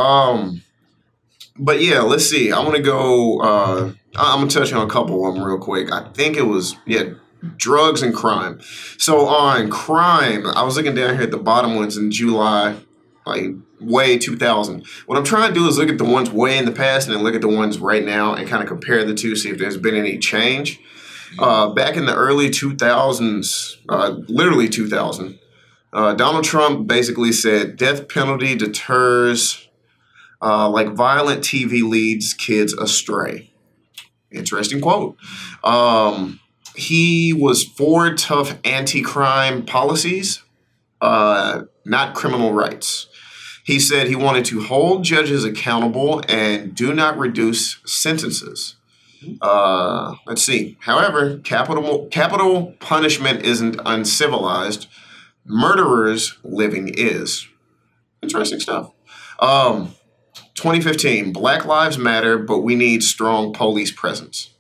Um, 0.01 0.63
but 1.59 1.83
yeah, 1.83 2.03
let's 2.03 2.29
see. 2.29 2.53
I 2.53 2.61
want 2.61 2.77
to 2.77 2.83
go. 2.83 3.41
Uh, 3.41 3.93
I'm 4.15 4.41
gonna 4.41 4.51
touch 4.51 4.73
on 4.73 4.87
a 4.87 4.91
couple 4.91 5.27
of 5.27 5.35
them 5.35 5.43
real 5.43 5.59
quick. 5.59 5.91
I 5.91 6.09
think 6.11 6.37
it 6.37 6.47
was 6.47 6.77
yeah, 6.87 7.15
drugs 7.57 8.03
and 8.03 8.15
crime. 8.15 8.61
So 8.99 9.27
on 9.27 9.71
crime, 9.71 10.47
I 10.47 10.63
was 10.63 10.77
looking 10.77 10.95
down 10.95 11.15
here 11.15 11.25
at 11.25 11.31
the 11.31 11.39
bottom 11.39 11.75
ones 11.75 11.97
in 11.97 12.11
July, 12.13 12.77
like 13.27 13.47
way 13.81 14.19
2000. 14.19 14.87
What 15.07 15.19
I'm 15.19 15.25
trying 15.25 15.53
to 15.53 15.55
do 15.55 15.67
is 15.69 15.79
look 15.79 15.89
at 15.89 15.99
the 15.99 16.05
ones 16.05 16.31
way 16.31 16.59
in 16.59 16.65
the 16.65 16.73
past 16.73 17.07
and 17.07 17.17
then 17.17 17.23
look 17.23 17.35
at 17.35 17.41
the 17.41 17.49
ones 17.49 17.79
right 17.79 18.05
now 18.05 18.35
and 18.35 18.49
kind 18.49 18.63
of 18.63 18.69
compare 18.69 19.05
the 19.05 19.15
two, 19.15 19.37
see 19.37 19.51
if 19.51 19.59
there's 19.59 19.77
been 19.77 19.95
any 19.95 20.19
change. 20.19 20.81
Uh, 21.39 21.69
back 21.71 21.97
in 21.97 22.07
the 22.07 22.15
early 22.15 22.49
2000s, 22.49 23.77
uh, 23.89 24.17
literally 24.29 24.69
2000, 24.69 25.39
uh, 25.93 26.15
Donald 26.15 26.45
Trump 26.45 26.87
basically 26.87 27.33
said 27.33 27.77
death 27.77 28.09
penalty 28.09 28.55
deters, 28.55 29.69
uh, 30.43 30.69
like 30.69 30.89
violent 30.89 31.43
TV 31.43 31.83
leads 31.83 32.35
kids 32.35 32.73
astray. 32.73 33.51
Interesting 34.31 34.81
quote. 34.81 35.17
Um, 35.65 36.41
he 36.75 37.33
was 37.33 37.65
for 37.65 38.15
tough 38.15 38.59
anti 38.65 39.03
crime 39.03 39.65
policies, 39.65 40.43
uh, 41.01 41.63
not 41.85 42.15
criminal 42.15 42.53
rights. 42.53 43.09
He 43.67 43.81
said 43.81 44.07
he 44.07 44.15
wanted 44.15 44.45
to 44.45 44.63
hold 44.63 45.03
judges 45.03 45.45
accountable 45.45 46.23
and 46.29 46.73
do 46.73 46.95
not 46.95 47.19
reduce 47.19 47.81
sentences. 47.85 48.77
Uh, 49.41 50.15
let's 50.25 50.45
see. 50.45 50.77
However, 50.83 51.39
capital 51.39 52.07
capital 52.07 52.77
punishment 52.79 53.43
isn't 53.43 53.81
uncivilized. 53.85 54.87
Murderers 55.45 56.39
living 56.45 56.95
is. 56.97 57.49
Interesting 58.23 58.61
stuff. 58.61 58.93
Um, 59.41 59.97
2015, 60.55 61.33
Black 61.33 61.65
Lives 61.65 61.99
Matter, 61.99 62.39
but 62.39 62.61
we 62.61 62.77
need 62.77 63.03
strong 63.03 63.53
police 63.53 63.91
presence. 63.91 64.55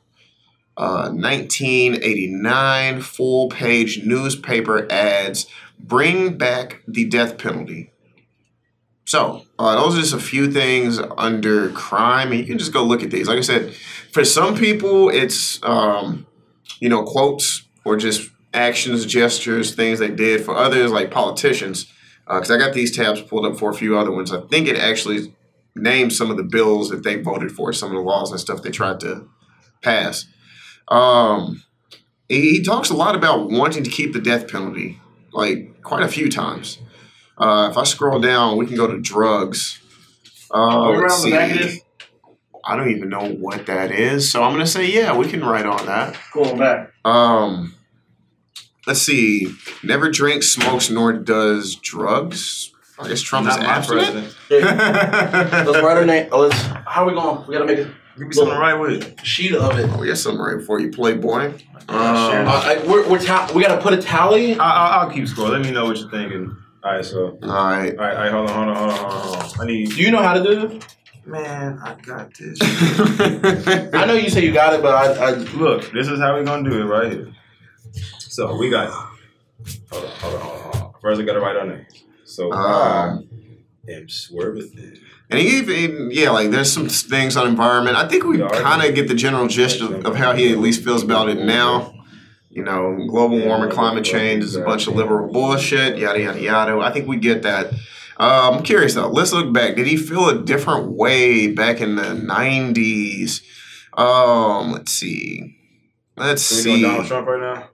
Uh, 0.76 1.10
1989, 1.10 3.02
full 3.02 3.50
page 3.50 4.04
newspaper 4.04 4.90
ads 4.90 5.46
bring 5.78 6.36
back 6.36 6.82
the 6.88 7.04
death 7.04 7.38
penalty. 7.38 7.92
So, 9.06 9.46
uh, 9.58 9.76
those 9.76 9.96
are 9.96 10.00
just 10.00 10.14
a 10.14 10.18
few 10.18 10.50
things 10.50 10.98
under 11.16 11.70
crime. 11.70 12.32
And 12.32 12.40
you 12.40 12.46
can 12.46 12.58
just 12.58 12.72
go 12.72 12.82
look 12.82 13.02
at 13.02 13.10
these. 13.10 13.28
Like 13.28 13.38
I 13.38 13.42
said, 13.42 13.72
for 14.12 14.24
some 14.24 14.56
people, 14.56 15.08
it's, 15.08 15.62
um, 15.62 16.26
you 16.80 16.88
know, 16.88 17.04
quotes 17.04 17.62
or 17.84 17.96
just 17.96 18.30
actions, 18.52 19.06
gestures, 19.06 19.74
things 19.74 20.00
they 20.00 20.10
did. 20.10 20.44
For 20.44 20.56
others, 20.56 20.90
like 20.90 21.12
politicians, 21.12 21.86
because 22.26 22.50
I 22.50 22.58
got 22.58 22.74
these 22.74 22.96
tabs 22.96 23.20
pulled 23.22 23.46
up 23.46 23.56
for 23.58 23.70
a 23.70 23.74
few 23.74 23.96
other 23.96 24.10
ones. 24.10 24.32
I 24.32 24.40
think 24.40 24.66
it 24.66 24.76
actually 24.76 25.32
names 25.76 26.16
some 26.16 26.30
of 26.30 26.36
the 26.36 26.42
bills 26.42 26.88
that 26.90 27.04
they 27.04 27.16
voted 27.16 27.52
for, 27.52 27.72
some 27.72 27.90
of 27.90 27.94
the 27.94 28.02
laws 28.02 28.32
and 28.32 28.40
stuff 28.40 28.62
they 28.62 28.70
tried 28.70 28.98
to 29.00 29.28
pass. 29.82 30.26
Um, 30.88 31.62
he, 32.28 32.50
he 32.50 32.62
talks 32.62 32.90
a 32.90 32.96
lot 32.96 33.14
about 33.14 33.50
wanting 33.50 33.84
to 33.84 33.90
keep 33.90 34.12
the 34.12 34.20
death 34.20 34.50
penalty, 34.50 35.00
like 35.32 35.80
quite 35.82 36.02
a 36.02 36.08
few 36.08 36.28
times. 36.28 36.78
Uh, 37.38 37.68
if 37.70 37.76
I 37.76 37.84
scroll 37.84 38.18
down, 38.20 38.56
we 38.56 38.66
can 38.66 38.76
go 38.76 38.86
to 38.86 38.98
drugs. 39.00 39.80
Uh, 40.52 40.90
let's 40.90 41.22
around 41.22 41.22
the 41.24 41.30
back 41.36 41.50
of 41.64 41.70
see. 41.70 41.82
I 42.64 42.76
don't 42.76 42.90
even 42.90 43.08
know 43.08 43.28
what 43.28 43.66
that 43.66 43.92
is, 43.92 44.30
so 44.30 44.42
I'm 44.42 44.52
gonna 44.52 44.66
say 44.66 44.90
yeah, 44.90 45.16
we 45.16 45.28
can 45.28 45.44
write 45.44 45.66
on 45.66 45.86
that. 45.86 46.16
Cool, 46.32 46.56
back. 46.56 46.92
Um, 47.04 47.74
let's 48.86 49.02
see. 49.02 49.52
Never 49.84 50.10
drinks, 50.10 50.48
smokes, 50.48 50.90
nor 50.90 51.12
does 51.12 51.76
drugs. 51.76 52.72
I 52.98 53.08
guess 53.08 53.20
Trump 53.20 53.46
is 53.46 53.56
Not 53.56 53.66
my 53.66 53.72
abstinent. 53.72 54.34
president. 54.48 55.66
Let's 55.66 55.82
write 55.84 55.96
her 55.98 56.06
name. 56.06 56.28
Oh, 56.32 56.40
let's, 56.40 56.58
how 56.60 57.04
are 57.04 57.06
we 57.06 57.12
going? 57.12 57.46
We 57.46 57.52
gotta 57.52 57.66
make 57.66 57.78
a 57.78 57.84
Give 58.18 58.28
me 58.28 58.32
something 58.32 58.54
to 58.54 58.58
write 58.60 58.74
with. 58.80 59.20
sheet 59.22 59.54
of 59.54 59.78
it. 59.78 59.90
Oh, 59.92 60.02
yes, 60.02 60.22
something 60.22 60.40
right 60.40 60.56
before 60.56 60.80
you, 60.80 60.90
Playboy. 60.90 61.50
share 61.58 61.68
Um, 61.90 62.48
Uh, 62.48 62.50
I, 62.64 62.82
we're, 62.86 63.06
we're 63.08 63.18
ta- 63.22 63.50
we 63.54 63.62
gotta 63.62 63.80
put 63.82 63.92
a 63.92 63.98
tally. 64.00 64.58
I, 64.58 64.64
I'll, 64.70 65.00
I'll 65.08 65.10
keep 65.14 65.28
score. 65.28 65.50
Let 65.50 65.60
me 65.60 65.70
know 65.70 65.84
what 65.84 65.98
you're 65.98 66.10
thinking. 66.10 66.56
All 66.86 66.92
right, 66.92 67.04
so. 67.04 67.36
all 67.42 67.48
right. 67.48 67.98
All 67.98 68.04
right, 68.04 68.16
all 68.16 68.22
right, 68.22 68.30
hold 68.30 68.48
on, 68.48 68.54
hold 68.54 68.68
on, 68.68 68.76
hold 68.76 68.90
on, 68.90 68.96
hold 68.96 69.12
on, 69.12 69.20
hold 69.40 69.54
on. 69.54 69.60
I 69.60 69.64
need. 69.66 69.88
Do 69.88 70.00
you 70.00 70.12
know 70.12 70.22
how 70.22 70.34
to 70.34 70.42
do 70.44 70.68
this? 70.68 70.84
Man, 71.24 71.80
I 71.82 71.94
got 71.94 72.32
this. 72.34 72.58
I 73.92 74.04
know 74.06 74.14
you 74.14 74.30
say 74.30 74.44
you 74.44 74.52
got 74.52 74.72
it, 74.72 74.82
but 74.82 74.94
I, 74.94 75.30
I 75.30 75.30
Look, 75.32 75.90
this 75.90 76.06
is 76.06 76.20
how 76.20 76.34
we're 76.34 76.44
gonna 76.44 76.70
do 76.70 76.80
it 76.80 76.84
right 76.84 77.10
here. 77.10 77.32
So 78.20 78.56
we 78.56 78.70
got. 78.70 78.88
Hold 79.90 80.04
on, 80.04 80.10
hold 80.12 80.34
on, 80.34 80.40
hold 80.40 80.74
on. 80.76 80.80
Hold. 80.80 80.94
First, 81.02 81.20
I 81.20 81.24
gotta 81.24 81.40
write 81.40 81.56
our 81.56 81.66
name. 81.66 81.86
So 82.24 82.52
Um, 82.52 83.28
I 83.88 83.92
am 83.92 84.08
swerving. 84.08 84.70
And 85.28 85.40
he 85.40 85.58
even, 85.58 86.10
yeah, 86.12 86.30
like 86.30 86.52
there's 86.52 86.72
some 86.72 86.88
things 86.88 87.36
on 87.36 87.48
environment. 87.48 87.96
I 87.96 88.06
think 88.06 88.22
we 88.22 88.38
kind 88.38 88.88
of 88.88 88.94
get 88.94 89.08
the 89.08 89.16
general 89.16 89.48
gist 89.48 89.80
of, 89.80 90.06
of 90.06 90.14
how 90.14 90.34
he 90.34 90.52
at 90.52 90.58
least 90.58 90.84
feels 90.84 91.02
about 91.02 91.28
it 91.28 91.44
now. 91.44 91.95
You 92.56 92.64
know, 92.64 93.06
global 93.06 93.38
warming, 93.44 93.68
climate 93.70 94.02
change 94.02 94.42
is 94.42 94.56
a 94.56 94.62
bunch 94.62 94.86
of 94.86 94.96
liberal 94.96 95.30
bullshit, 95.30 95.98
yada, 95.98 96.18
yada, 96.22 96.40
yada. 96.40 96.78
I 96.80 96.90
think 96.90 97.06
we 97.06 97.18
get 97.18 97.42
that. 97.42 97.66
Uh, 98.18 98.50
I'm 98.54 98.62
curious 98.62 98.94
though. 98.94 99.08
Let's 99.08 99.30
look 99.34 99.52
back. 99.52 99.76
Did 99.76 99.86
he 99.86 99.98
feel 99.98 100.26
a 100.30 100.42
different 100.42 100.92
way 100.92 101.48
back 101.52 101.82
in 101.82 101.96
the 101.96 102.02
90s? 102.14 103.42
Um, 103.92 104.72
let's 104.72 104.90
see. 104.90 105.54
Let's 106.16 106.50
Are 106.50 106.56
we 106.56 106.62
doing 106.62 106.76
see. 106.76 106.82
Donald 106.82 107.06
Trump 107.06 107.26
right 107.28 107.40
now? 107.40 107.68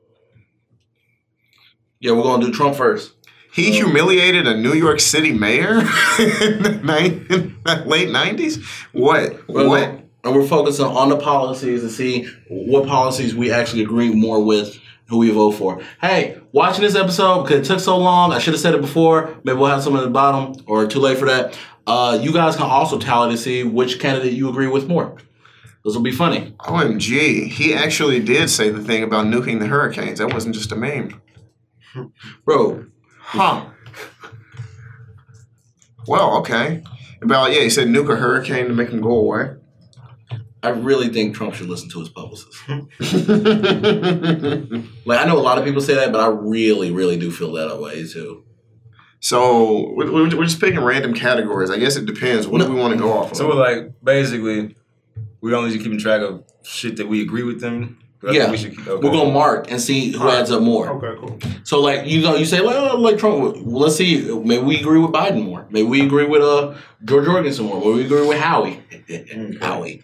yeah, 2.00 2.10
we're 2.10 2.24
gonna 2.24 2.44
do 2.46 2.52
Trump 2.52 2.74
first. 2.74 3.12
He 3.52 3.70
humiliated 3.70 4.48
a 4.48 4.56
New 4.56 4.72
York 4.72 4.98
City 4.98 5.32
mayor 5.32 5.78
in 6.18 6.62
the, 6.62 6.80
ni- 6.82 7.34
in 7.36 7.56
the 7.64 7.84
late 7.86 8.08
90s? 8.08 8.64
What? 8.92 9.46
We're 9.48 9.68
What? 9.68 10.01
And 10.24 10.34
we're 10.34 10.46
focusing 10.46 10.86
on 10.86 11.08
the 11.08 11.16
policies 11.16 11.82
to 11.82 11.90
see 11.90 12.28
what 12.48 12.86
policies 12.86 13.34
we 13.34 13.50
actually 13.50 13.82
agree 13.82 14.12
more 14.12 14.42
with, 14.44 14.78
who 15.06 15.18
we 15.18 15.30
vote 15.30 15.52
for. 15.52 15.82
Hey, 16.00 16.40
watching 16.52 16.82
this 16.82 16.94
episode 16.94 17.42
because 17.42 17.60
it 17.60 17.64
took 17.72 17.80
so 17.80 17.96
long, 17.98 18.32
I 18.32 18.38
should 18.38 18.54
have 18.54 18.60
said 18.60 18.74
it 18.74 18.80
before. 18.80 19.36
Maybe 19.44 19.58
we'll 19.58 19.70
have 19.70 19.82
some 19.82 19.96
at 19.96 20.02
the 20.02 20.10
bottom, 20.10 20.62
or 20.66 20.86
too 20.86 21.00
late 21.00 21.18
for 21.18 21.26
that. 21.26 21.58
Uh, 21.86 22.18
you 22.22 22.32
guys 22.32 22.56
can 22.56 22.66
also 22.66 22.98
tally 22.98 23.32
to 23.34 23.38
see 23.38 23.64
which 23.64 23.98
candidate 23.98 24.32
you 24.32 24.48
agree 24.48 24.68
with 24.68 24.88
more. 24.88 25.16
This 25.84 25.94
will 25.94 26.02
be 26.02 26.12
funny. 26.12 26.54
OMG, 26.60 27.48
he 27.48 27.74
actually 27.74 28.20
did 28.20 28.48
say 28.48 28.70
the 28.70 28.82
thing 28.82 29.02
about 29.02 29.26
nuking 29.26 29.58
the 29.58 29.66
hurricanes. 29.66 30.20
That 30.20 30.32
wasn't 30.32 30.54
just 30.54 30.70
a 30.70 30.76
meme. 30.76 31.20
Bro, 32.44 32.86
Huh. 33.32 33.64
Well, 36.06 36.36
okay. 36.38 36.82
About, 37.22 37.52
yeah, 37.52 37.60
he 37.62 37.70
said 37.70 37.88
nuke 37.88 38.12
a 38.12 38.16
hurricane 38.16 38.66
to 38.66 38.74
make 38.74 38.90
him 38.90 39.00
go 39.00 39.10
away. 39.10 39.56
I 40.64 40.68
really 40.70 41.08
think 41.08 41.34
Trump 41.34 41.54
should 41.54 41.68
listen 41.68 41.88
to 41.90 42.00
his 42.00 42.08
publicist. 42.08 42.56
Like, 45.04 45.18
I 45.20 45.24
know 45.26 45.36
a 45.38 45.42
lot 45.42 45.58
of 45.58 45.64
people 45.64 45.80
say 45.80 45.94
that, 45.94 46.12
but 46.12 46.20
I 46.20 46.28
really, 46.28 46.90
really 46.90 47.16
do 47.18 47.30
feel 47.30 47.52
that 47.54 47.80
way 47.80 48.06
too. 48.06 48.44
so, 49.20 49.92
we- 49.96 50.08
we- 50.10 50.34
we're 50.34 50.44
just 50.44 50.60
picking 50.60 50.80
random 50.80 51.14
categories. 51.14 51.70
I 51.70 51.78
guess 51.78 51.96
it 51.96 52.06
depends. 52.06 52.46
What 52.46 52.60
do 52.60 52.68
we 52.72 52.78
want 52.78 52.92
to 52.94 52.98
go 52.98 53.12
off 53.12 53.30
of? 53.32 53.36
So 53.36 53.48
we're 53.48 53.54
like 53.54 53.92
basically, 54.02 54.74
we 55.40 55.54
only 55.54 55.70
just 55.70 55.82
keeping 55.82 55.98
track 55.98 56.22
of 56.22 56.44
shit 56.62 56.96
that 56.96 57.08
we 57.08 57.22
agree 57.22 57.42
with 57.44 57.60
them. 57.60 57.98
But 58.22 58.30
I 58.30 58.32
think 58.34 58.44
Yeah. 58.44 58.50
we 58.52 58.56
should 58.56 58.76
keep, 58.76 58.86
okay. 58.86 59.04
We're 59.08 59.12
gonna 59.12 59.32
mark 59.32 59.70
and 59.70 59.80
see 59.80 60.12
who 60.12 60.20
Alright. 60.20 60.38
adds 60.38 60.50
up 60.52 60.62
more. 60.62 60.88
Okay, 60.90 61.18
cool. 61.20 61.38
So 61.64 61.80
like 61.80 62.06
you 62.06 62.22
know 62.22 62.36
you 62.36 62.44
say 62.44 62.60
like 62.60 62.76
oh, 62.76 62.96
like 62.96 63.18
Trump. 63.18 63.40
Well, 63.42 63.80
let's 63.82 63.96
see. 63.96 64.22
Maybe 64.44 64.62
we 64.64 64.78
agree 64.80 65.00
with 65.00 65.10
Biden 65.10 65.42
more. 65.44 65.66
Maybe 65.70 65.88
we 65.88 66.00
agree 66.06 66.26
with 66.26 66.42
uh 66.42 66.74
George 67.04 67.24
Jorgensen 67.24 67.66
more. 67.66 67.80
Maybe 67.80 67.92
we 67.94 68.04
agree 68.04 68.26
with 68.26 68.38
Howie. 68.38 68.80
Howie. 69.60 70.02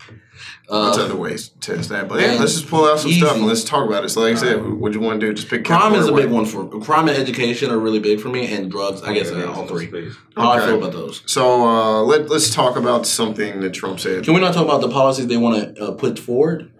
There's 0.70 0.98
Uh, 0.98 1.04
other 1.04 1.16
ways 1.16 1.48
to 1.60 1.75
test 1.76 1.88
that. 1.88 2.08
But 2.08 2.20
yeah, 2.20 2.37
let's 2.38 2.52
just 2.54 2.68
pull 2.68 2.84
out 2.84 3.00
some 3.00 3.10
stuff 3.12 3.37
and 3.37 3.46
let's 3.46 3.64
talk 3.64 3.88
about 3.88 4.04
it. 4.04 4.10
So, 4.10 4.20
like 4.20 4.37
I 4.37 4.38
said, 4.38 4.62
what 4.80 4.92
you 4.92 5.00
want 5.00 5.18
to 5.20 5.26
do? 5.26 5.32
Just 5.34 5.48
pick 5.48 5.64
crime 5.64 5.94
is 5.94 6.06
a 6.06 6.12
big 6.12 6.28
one 6.30 6.44
for 6.44 6.66
crime 6.80 7.08
and 7.08 7.16
education 7.16 7.70
are 7.70 7.78
really 7.78 7.98
big 7.98 8.20
for 8.20 8.28
me, 8.28 8.52
and 8.54 8.70
drugs. 8.70 9.02
I 9.02 9.14
guess 9.14 9.28
Okay, 9.30 9.42
uh, 9.44 9.52
all 9.52 9.66
three. 9.66 9.88
space. 9.88 10.12
How 10.37 10.50
I 10.50 10.60
feel 10.66 10.76
about 10.78 10.92
those. 10.92 11.22
So 11.26 11.66
uh, 11.66 12.02
let 12.02 12.28
let's 12.28 12.54
talk 12.54 12.76
about 12.76 13.06
something 13.06 13.60
that 13.60 13.70
Trump 13.70 13.98
said. 13.98 14.25
Can 14.25 14.34
we 14.34 14.40
not 14.40 14.52
talk 14.54 14.64
about 14.64 14.80
the 14.80 14.90
policies 14.90 15.26
they 15.26 15.37
want 15.38 15.76
to 15.76 15.84
uh, 15.84 15.90
put 15.92 16.18
forward? 16.18 16.70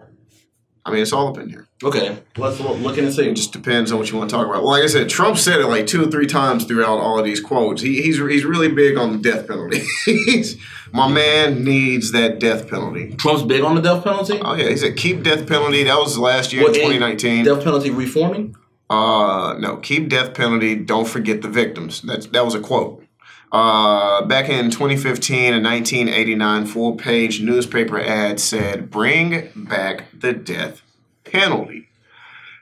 I 0.85 0.91
mean, 0.91 1.01
it's 1.01 1.13
all 1.13 1.27
up 1.27 1.37
in 1.37 1.49
here. 1.49 1.67
Okay, 1.83 2.17
let's 2.37 2.59
look, 2.59 2.97
and 2.97 3.13
see. 3.13 3.29
It 3.29 3.35
just 3.35 3.53
depends 3.53 3.91
on 3.91 3.99
what 3.99 4.11
you 4.11 4.17
want 4.17 4.29
to 4.29 4.35
talk 4.35 4.45
about. 4.45 4.63
Well, 4.63 4.71
like 4.71 4.83
I 4.83 4.87
said, 4.87 5.09
Trump 5.09 5.37
said 5.37 5.59
it 5.59 5.67
like 5.67 5.87
two 5.87 6.03
or 6.03 6.07
three 6.11 6.27
times 6.27 6.65
throughout 6.65 6.99
all 6.99 7.19
of 7.19 7.25
these 7.25 7.39
quotes. 7.39 7.81
He, 7.81 8.01
he's 8.01 8.17
he's 8.17 8.45
really 8.45 8.69
big 8.69 8.97
on 8.97 9.11
the 9.11 9.17
death 9.17 9.47
penalty. 9.47 9.81
he's, 10.05 10.57
my 10.91 11.07
man 11.07 11.63
needs 11.63 12.11
that 12.11 12.39
death 12.39 12.69
penalty. 12.69 13.13
Trump's 13.15 13.43
big 13.43 13.61
on 13.61 13.75
the 13.75 13.81
death 13.81 14.03
penalty. 14.03 14.39
Oh 14.41 14.55
yeah, 14.55 14.69
he 14.69 14.77
said 14.77 14.97
keep 14.97 15.23
death 15.23 15.47
penalty. 15.47 15.83
That 15.83 15.97
was 15.97 16.17
last 16.17 16.53
year, 16.53 16.63
What, 16.63 16.75
in 16.75 16.91
in 16.91 16.99
2019. 16.99 17.45
Death 17.45 17.63
penalty 17.63 17.91
reforming. 17.91 18.55
Uh, 18.89 19.55
no, 19.59 19.77
keep 19.77 20.09
death 20.09 20.33
penalty. 20.33 20.75
Don't 20.75 21.07
forget 21.07 21.41
the 21.41 21.49
victims. 21.49 22.01
That's 22.01 22.25
that 22.27 22.43
was 22.43 22.55
a 22.55 22.59
quote. 22.59 23.03
Uh, 23.51 24.23
back 24.25 24.47
in 24.47 24.69
2015 24.69 25.53
and 25.53 25.65
1989, 25.65 26.65
full 26.65 26.95
page 26.95 27.41
newspaper 27.41 27.99
ad 27.99 28.39
said, 28.39 28.91
"Bring 28.91 29.49
back 29.55 30.05
the 30.17 30.33
death 30.33 30.81
penalty." 31.23 31.87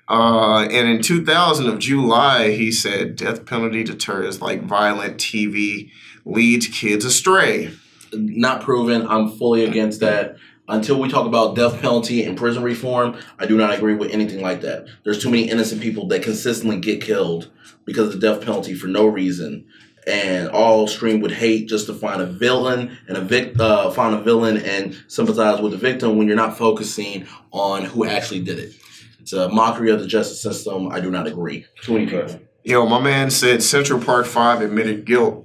Uh, 0.10 0.66
and 0.72 0.88
in 0.88 1.02
2000 1.02 1.68
of 1.68 1.80
July, 1.80 2.52
he 2.52 2.72
said, 2.72 3.18
"Death 3.18 3.46
penalty 3.46 3.84
deters 3.84 4.42
like 4.42 4.64
violent 4.64 5.18
TV 5.18 5.92
leads 6.26 6.68
kids 6.68 7.04
astray." 7.04 7.72
not 8.14 8.62
proven. 8.62 9.08
I'm 9.08 9.32
fully 9.32 9.66
against 9.66 10.00
that. 10.02 10.38
Until 10.70 11.00
we 11.00 11.08
talk 11.08 11.26
about 11.26 11.56
death 11.56 11.80
penalty 11.80 12.24
and 12.24 12.38
prison 12.38 12.62
reform, 12.62 13.18
I 13.40 13.46
do 13.46 13.56
not 13.56 13.74
agree 13.74 13.96
with 13.96 14.12
anything 14.12 14.42
like 14.42 14.62
that. 14.62 14.88
There's 15.04 15.22
too 15.22 15.30
many 15.30 15.50
innocent 15.50 15.82
people 15.82 16.08
that 16.10 16.24
consistently 16.24 16.78
get 16.80 17.02
killed 17.02 17.50
because 17.86 18.14
of 18.14 18.20
the 18.20 18.28
death 18.28 18.44
penalty 18.44 18.74
for 18.74 18.88
no 18.88 19.06
reason, 19.06 19.66
and 20.08 20.48
all 20.50 20.88
stream 20.88 21.20
with 21.20 21.32
hate 21.32 21.68
just 21.68 21.86
to 21.88 21.94
find 21.94 22.22
a 22.22 22.26
villain 22.26 22.98
and 23.08 23.18
a 23.18 23.22
vic- 23.22 23.60
uh, 23.60 23.92
find 23.92 24.16
a 24.16 24.22
villain 24.22 24.58
and 24.58 24.96
sympathize 25.08 25.60
with 25.62 25.74
the 25.74 25.78
victim 25.78 26.18
when 26.18 26.28
you're 26.28 26.36
not 26.36 26.58
focusing 26.58 27.28
on 27.52 27.84
who 27.84 28.06
actually 28.06 28.40
did 28.42 28.58
it. 28.58 28.74
It's 29.20 29.34
a 29.34 29.50
mockery 29.50 29.92
of 29.92 30.00
the 30.00 30.08
justice 30.08 30.42
system. 30.42 30.88
I 30.90 31.02
do 31.02 31.12
not 31.12 31.28
agree. 31.28 31.66
Too 31.82 31.94
many 31.94 32.06
people. 32.06 32.40
Yo, 32.64 32.86
my 32.86 33.00
man 33.02 33.30
said 33.30 33.62
Central 33.62 34.00
Park 34.00 34.26
Five 34.26 34.62
admitted 34.62 35.06
guilt. 35.06 35.44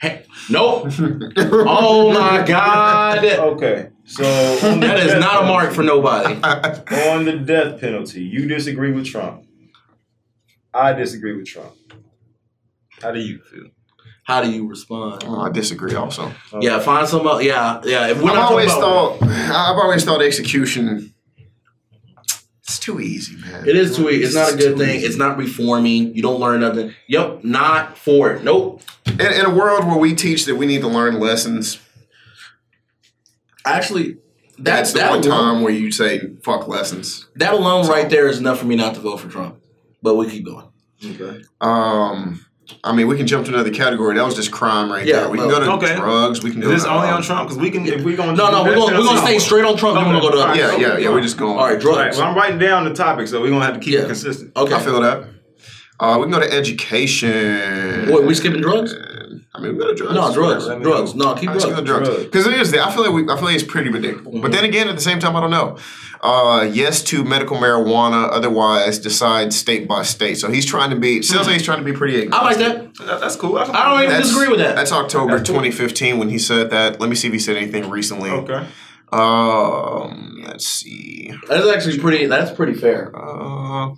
Hey, 0.00 0.24
nope. 0.50 0.88
oh 1.36 2.12
my 2.12 2.42
God. 2.46 3.24
Okay, 3.24 3.88
so 4.04 4.22
That 4.80 4.98
is 5.00 5.06
death 5.12 5.20
not 5.20 5.44
a 5.44 5.46
mark 5.46 5.70
penalty- 5.72 5.74
for 5.76 5.82
nobody. 5.82 6.34
on 7.10 7.24
the 7.24 7.38
death 7.44 7.80
penalty. 7.80 8.22
You 8.22 8.46
disagree 8.46 8.92
with 8.92 9.06
Trump. 9.06 9.44
I 10.74 10.92
disagree 10.92 11.36
with 11.36 11.46
Trump. 11.46 11.72
How 13.02 13.10
do 13.12 13.20
you 13.20 13.40
feel? 13.40 13.66
How 14.24 14.40
do 14.42 14.50
you 14.50 14.68
respond? 14.68 15.24
Oh, 15.26 15.40
I 15.40 15.50
disagree. 15.50 15.94
Also. 15.94 16.32
Okay. 16.52 16.66
Yeah, 16.66 16.78
find 16.78 17.08
some. 17.08 17.24
Yeah, 17.42 17.80
yeah. 17.84 18.08
If 18.08 18.22
we're 18.22 18.30
I've 18.30 18.38
always 18.50 18.72
about, 18.72 19.18
thought 19.18 19.28
I've 19.28 19.76
always 19.76 20.04
thought 20.04 20.22
execution 20.22 21.12
it's 22.62 22.78
too 22.78 23.00
easy, 23.00 23.36
man. 23.36 23.68
it 23.68 23.76
is 23.76 23.96
too. 23.96 24.08
easy. 24.08 24.24
It's 24.24 24.34
not 24.34 24.54
a 24.54 24.56
good 24.56 24.78
thing. 24.78 24.96
easy. 24.96 25.06
It's 25.06 25.16
not 25.16 25.36
reforming. 25.36 26.14
You 26.14 26.22
don't 26.22 26.40
learn 26.40 26.60
nothing. 26.60 26.94
Yep, 27.08 27.42
not 27.44 27.98
for 27.98 28.32
it. 28.32 28.44
Nope. 28.44 28.80
in, 29.06 29.20
in 29.20 29.44
a 29.44 29.50
world 29.54 29.84
where 29.86 29.98
we 29.98 30.14
teach 30.14 30.46
that 30.46 30.54
we 30.54 30.64
need 30.66 30.80
to 30.82 30.88
learn 30.88 31.18
lessons. 31.18 31.80
Actually, 33.64 34.18
That's 34.58 34.92
that's 34.92 34.92
the 34.92 34.98
that 35.00 35.10
one 35.10 35.18
alone, 35.20 35.54
time 35.54 35.62
where 35.62 35.72
you 35.72 35.90
say 35.92 36.20
fuck 36.44 36.66
lessons. 36.68 37.26
that 37.36 37.52
alone 37.52 37.86
right 37.88 38.08
there 38.08 38.28
is 38.28 38.38
enough 38.38 38.58
for 38.60 38.66
me 38.66 38.76
not 38.76 38.94
to 38.94 39.00
vote 39.00 39.18
for 39.18 39.28
Trump. 39.28 39.60
But 40.02 40.14
we 40.16 40.30
keep 40.30 40.44
going. 40.46 40.66
Okay. 41.04 41.42
Um, 41.60 42.44
I 42.84 42.92
mean, 42.94 43.06
we 43.06 43.16
can 43.16 43.26
jump 43.26 43.46
to 43.46 43.52
another 43.54 43.70
category. 43.70 44.14
That 44.16 44.24
was 44.24 44.34
just 44.34 44.50
crime 44.50 44.90
right 44.90 45.06
Yeah, 45.06 45.20
there. 45.20 45.30
We 45.30 45.38
can 45.38 45.48
go 45.48 45.60
to 45.60 45.72
okay. 45.72 45.96
drugs. 45.96 46.42
We 46.42 46.50
can 46.50 46.62
Is 46.62 46.68
go 46.68 46.74
this 46.74 46.84
to, 46.84 46.90
only 46.90 47.08
um, 47.08 47.14
on 47.16 47.22
Trump? 47.22 47.48
Because 47.48 47.60
we 47.60 47.70
can. 47.70 47.86
If 47.86 48.02
we 48.02 48.14
going 48.16 48.36
No, 48.36 48.50
no, 48.50 48.64
we're 48.64 48.74
gonna 48.74 48.98
we're 48.98 49.04
gonna 49.04 49.20
stay 49.20 49.38
straight 49.38 49.64
on 49.64 49.76
Trump. 49.76 49.96
Then 49.96 50.06
we're 50.06 50.20
gonna 50.20 50.30
go 50.36 50.44
to. 50.44 50.50
Okay. 50.50 50.58
Yeah, 50.60 50.76
yeah, 50.76 50.98
yeah. 50.98 51.08
We're 51.10 51.20
just 51.22 51.36
going. 51.38 51.52
All 51.58 51.64
right, 51.64 51.64
All 51.64 51.74
right, 51.74 51.80
drugs. 51.80 52.18
well, 52.18 52.28
I'm 52.28 52.36
writing 52.36 52.58
down 52.58 52.84
the 52.84 52.94
topic, 52.94 53.28
so 53.28 53.40
we're 53.40 53.50
gonna 53.50 53.64
have 53.64 53.74
to 53.74 53.80
keep 53.80 53.94
Yeah. 53.94 54.00
it 54.00 54.06
consistent. 54.06 54.56
Okay. 54.56 54.74
I 54.74 54.80
feel 54.80 55.00
that. 55.00 55.28
Uh, 56.00 56.16
we 56.18 56.24
can 56.24 56.32
go 56.32 56.40
to 56.40 56.52
education. 56.52 58.10
Wait, 58.12 58.24
we 58.24 58.34
skipping 58.34 58.60
drugs? 58.60 58.92
I 59.54 59.60
mean, 59.60 59.72
we 59.74 59.78
go 59.80 59.88
to 59.88 59.94
drugs. 59.94 60.14
No, 60.14 60.32
drugs. 60.32 60.64
Whatever. 60.64 60.82
Drugs. 60.82 61.14
No, 61.14 61.34
keep 61.34 61.50
All 61.50 61.54
right, 61.56 61.62
let's 61.62 61.64
go 61.64 61.70
drugs. 61.84 61.86
drugs. 61.86 62.08
Drugs. 62.08 62.24
Because 62.24 62.46
here's 62.46 62.70
the. 62.70 62.82
I 62.82 62.90
feel 62.90 63.02
like 63.04 63.12
we. 63.12 63.22
I 63.30 63.36
feel 63.36 63.44
like 63.44 63.54
it's 63.54 63.64
pretty 63.64 63.90
predictable. 63.90 64.32
But 64.40 64.50
Mhm. 64.50 64.54
then 64.54 64.64
again, 64.64 64.88
at 64.88 64.94
the 64.94 65.02
same 65.02 65.18
time, 65.18 65.36
I 65.36 65.40
don't 65.40 65.50
know. 65.50 65.76
Uh, 66.22 66.70
yes 66.72 67.02
to 67.04 67.22
medical 67.24 67.58
marijuana. 67.58 68.30
Otherwise, 68.32 68.98
decide 68.98 69.52
state 69.52 69.86
by 69.86 70.04
state. 70.04 70.38
So 70.38 70.50
he's 70.50 70.64
trying 70.64 70.88
to 70.90 70.96
be. 70.96 71.20
Sounds 71.20 71.46
like 71.46 71.56
he's 71.56 71.64
trying 71.64 71.80
to 71.80 71.84
be 71.84 71.92
pretty. 71.92 72.30
I 72.32 72.42
like 72.44 72.56
that. 72.58 72.94
That- 73.00 73.20
that's 73.20 73.36
cool. 73.36 73.58
I 73.58 73.64
don't 73.64 73.98
even 73.98 74.08
That's- 74.10 74.28
disagree 74.28 74.48
with 74.48 74.60
that. 74.60 74.74
That's 74.74 74.92
October 74.92 75.36
That's 75.36 75.48
cool. 75.50 75.56
2015 75.60 76.18
when 76.18 76.30
he 76.30 76.38
said 76.38 76.70
that. 76.70 76.98
Let 77.00 77.10
me 77.10 77.14
see 77.16 77.26
if 77.26 77.34
he 77.34 77.38
said 77.38 77.56
anything 77.56 77.90
recently. 77.90 78.30
Okay. 78.30 78.64
Um, 79.12 80.42
let's 80.46 80.66
see. 80.66 81.30
That's 81.48 81.66
actually 81.68 81.98
pretty. 81.98 82.24
That's 82.26 82.50
pretty 82.52 82.72
fair. 82.74 83.12
Uh, 83.14 83.90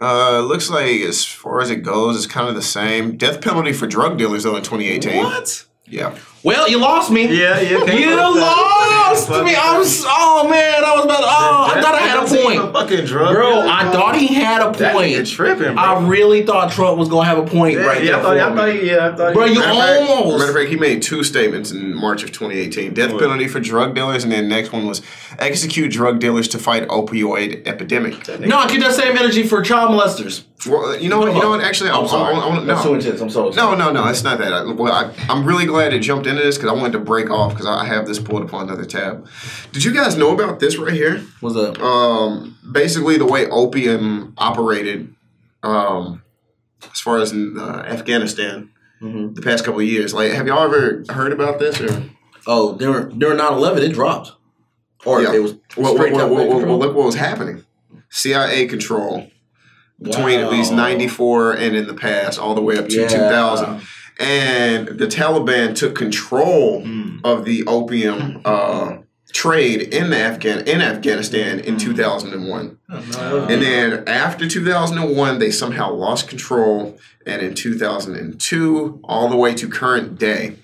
uh, 0.00 0.40
looks 0.40 0.70
like 0.70 1.00
as 1.00 1.24
far 1.24 1.60
as 1.60 1.70
it 1.70 1.82
goes, 1.82 2.16
it's 2.16 2.26
kind 2.26 2.48
of 2.48 2.54
the 2.54 2.62
same. 2.62 3.16
Death 3.16 3.40
penalty 3.40 3.72
for 3.72 3.86
drug 3.86 4.18
dealers 4.18 4.44
though 4.44 4.56
in 4.56 4.62
2018. 4.62 5.24
What? 5.24 5.64
Yeah. 5.86 6.16
Well, 6.44 6.68
you 6.70 6.78
lost 6.80 7.10
me. 7.10 7.22
Yeah, 7.26 7.58
yeah. 7.60 7.84
can't 7.84 7.98
You 7.98 8.16
fuck 8.16 8.34
that. 8.34 9.08
lost 9.10 9.28
Can't 9.28 9.44
me. 9.44 9.50
I 9.56 9.72
that. 9.72 9.78
was. 9.78 10.04
Oh 10.06 10.46
man, 10.48 10.84
I 10.84 10.94
was 10.94 11.04
about. 11.04 11.18
To, 11.18 11.24
oh, 11.26 11.72
I 11.76 11.80
thought 11.82 11.94
I 11.94 11.98
had 12.00 12.18
a 12.24 12.42
point, 12.62 12.72
Fucking 12.72 13.06
drug 13.06 13.34
bro. 13.34 13.50
dealer, 13.50 13.66
I 13.68 13.90
thought 13.90 14.16
he 14.16 14.34
had 14.34 14.62
a 14.62 14.70
That 14.78 14.94
nigga 14.94 15.14
point. 15.16 15.26
tripping, 15.28 15.74
bro. 15.74 15.82
I 15.82 16.06
really 16.06 16.46
thought 16.46 16.70
Trump 16.70 16.96
was 16.96 17.08
gonna 17.08 17.26
have 17.28 17.38
a 17.38 17.44
point 17.46 17.74
yeah, 17.78 17.84
right 17.86 18.04
yeah, 18.04 18.12
there 18.12 18.18
I 18.18 18.22
thought, 18.22 18.36
for 18.36 18.40
I 18.40 18.54
thought, 18.54 18.74
me. 18.74 18.80
he- 18.80 18.86
yeah, 18.90 19.08
I 19.08 19.16
thought. 19.16 19.34
Bro, 19.34 19.46
he- 19.46 19.54
you 19.54 19.58
Matter 19.60 19.72
of 19.72 19.78
fact- 20.06 20.10
almost. 20.10 20.38
Matter 20.38 20.50
of 20.50 20.56
fact, 20.58 20.70
he 20.70 20.76
made 20.76 21.02
two 21.02 21.24
statements 21.24 21.70
in 21.72 21.94
March 21.96 22.22
of 22.22 22.30
2018: 22.30 22.94
death 22.94 23.12
What? 23.12 23.20
penalty 23.20 23.48
for 23.48 23.58
drug 23.58 23.94
dealers, 23.96 24.22
and 24.22 24.32
then 24.32 24.48
next 24.48 24.70
one 24.72 24.86
was 24.86 25.02
execute 25.40 25.90
drug 25.90 26.20
dealers 26.20 26.46
to 26.48 26.58
fight 26.58 26.86
opioid 26.86 27.66
epidemic. 27.66 28.28
No, 28.40 28.58
I 28.58 28.68
keep 28.68 28.80
that 28.82 28.92
same 28.94 29.16
energy 29.18 29.42
for 29.42 29.60
child 29.62 29.90
molesters. 29.90 30.44
Well, 30.66 30.86
uh, 30.86 30.96
you 30.96 31.08
know 31.08 31.20
what? 31.20 31.32
You 31.34 31.40
know 31.40 31.50
what? 31.50 31.60
Actually, 31.60 31.90
I'm 31.90 32.08
sorry. 32.08 32.34
I, 32.34 32.38
I, 32.40 32.56
I, 32.60 32.64
That's 32.64 32.82
too 32.82 32.88
no. 32.88 32.94
intense. 32.96 33.20
I'm 33.20 33.30
sorry. 33.30 33.52
No, 33.54 33.74
no, 33.76 33.92
no, 33.92 34.06
it's 34.08 34.24
not 34.24 34.38
that. 34.38 34.52
I, 34.52 34.64
well, 34.72 34.92
I, 34.92 35.12
I'm 35.28 35.44
really 35.44 35.66
glad 35.66 35.92
it 35.92 36.00
jumped 36.00 36.26
into 36.28 36.42
this 36.42 36.56
because 36.56 36.70
I 36.70 36.74
wanted 36.74 36.92
to 36.92 36.98
break 37.00 37.30
off 37.30 37.52
because 37.52 37.66
I 37.66 37.84
have 37.84 38.06
this 38.06 38.18
pulled 38.18 38.42
up 38.42 38.54
on 38.54 38.68
another 38.68 38.84
tab. 38.84 39.26
Did 39.72 39.84
you 39.84 39.92
guys 39.92 40.16
know 40.16 40.32
about 40.32 40.60
this 40.60 40.76
right 40.76 40.92
here? 40.92 41.22
What's 41.40 41.56
up? 41.56 41.78
Um, 41.80 42.56
basically, 42.70 43.16
the 43.18 43.26
way 43.26 43.46
opium 43.46 44.34
operated, 44.38 45.14
um, 45.62 46.22
as 46.92 47.00
far 47.00 47.18
as 47.18 47.32
in 47.32 47.58
uh, 47.58 47.84
Afghanistan, 47.88 48.70
Mhm. 49.02 49.34
the 49.34 49.42
past 49.42 49.64
couple 49.64 49.80
of 49.80 49.86
years. 49.86 50.12
Like, 50.14 50.32
have 50.32 50.46
y'all 50.46 50.64
ever 50.64 51.04
heard 51.10 51.32
about 51.32 51.58
this? 51.58 51.80
Or 51.80 52.04
Oh, 52.46 52.76
during 52.76 53.18
during 53.18 53.36
9-11, 53.38 53.82
it 53.82 53.92
dropped, 53.92 54.32
or 55.04 55.22
Yeah. 55.22 55.34
it 55.34 55.42
was 55.42 55.52
well, 55.76 55.94
well, 55.94 55.94
straight 55.96 56.12
well, 56.14 56.28
well, 56.34 56.78
look 56.78 56.94
what 56.96 57.04
was 57.06 57.14
happening. 57.16 57.64
CIA 58.10 58.66
control 58.66 59.26
between 60.00 60.40
at 60.40 60.50
least 60.50 60.72
94 60.72 61.52
and 61.52 61.76
in 61.76 61.86
the 61.86 61.94
past, 61.94 62.38
all 62.38 62.54
the 62.54 62.62
way 62.62 62.76
up 62.78 62.88
to 62.88 62.96
Yeah. 63.02 63.08
2000. 63.08 63.82
And 64.18 64.88
the 64.88 65.06
Taliban 65.06 65.74
took 65.76 65.94
control 65.94 66.82
Mm. 66.82 67.20
of 67.24 67.44
the 67.44 67.64
opium 67.66 68.40
uh, 68.44 68.98
trade 69.32 69.82
in 69.94 70.10
the 70.10 70.16
Afghan 70.18 70.66
in 70.66 70.80
Afghanistan 70.80 71.60
in 71.60 71.76
2001. 71.78 72.78
And 72.88 73.62
then 73.62 74.04
after 74.08 74.48
2001, 74.48 75.38
they 75.38 75.50
somehow 75.50 75.92
lost 75.92 76.28
control, 76.28 76.98
and 77.26 77.42
in 77.42 77.54
2002, 77.54 79.00
all 79.04 79.28
the 79.28 79.36
way 79.36 79.54
to 79.54 79.68
current 79.68 80.18
day. 80.18 80.56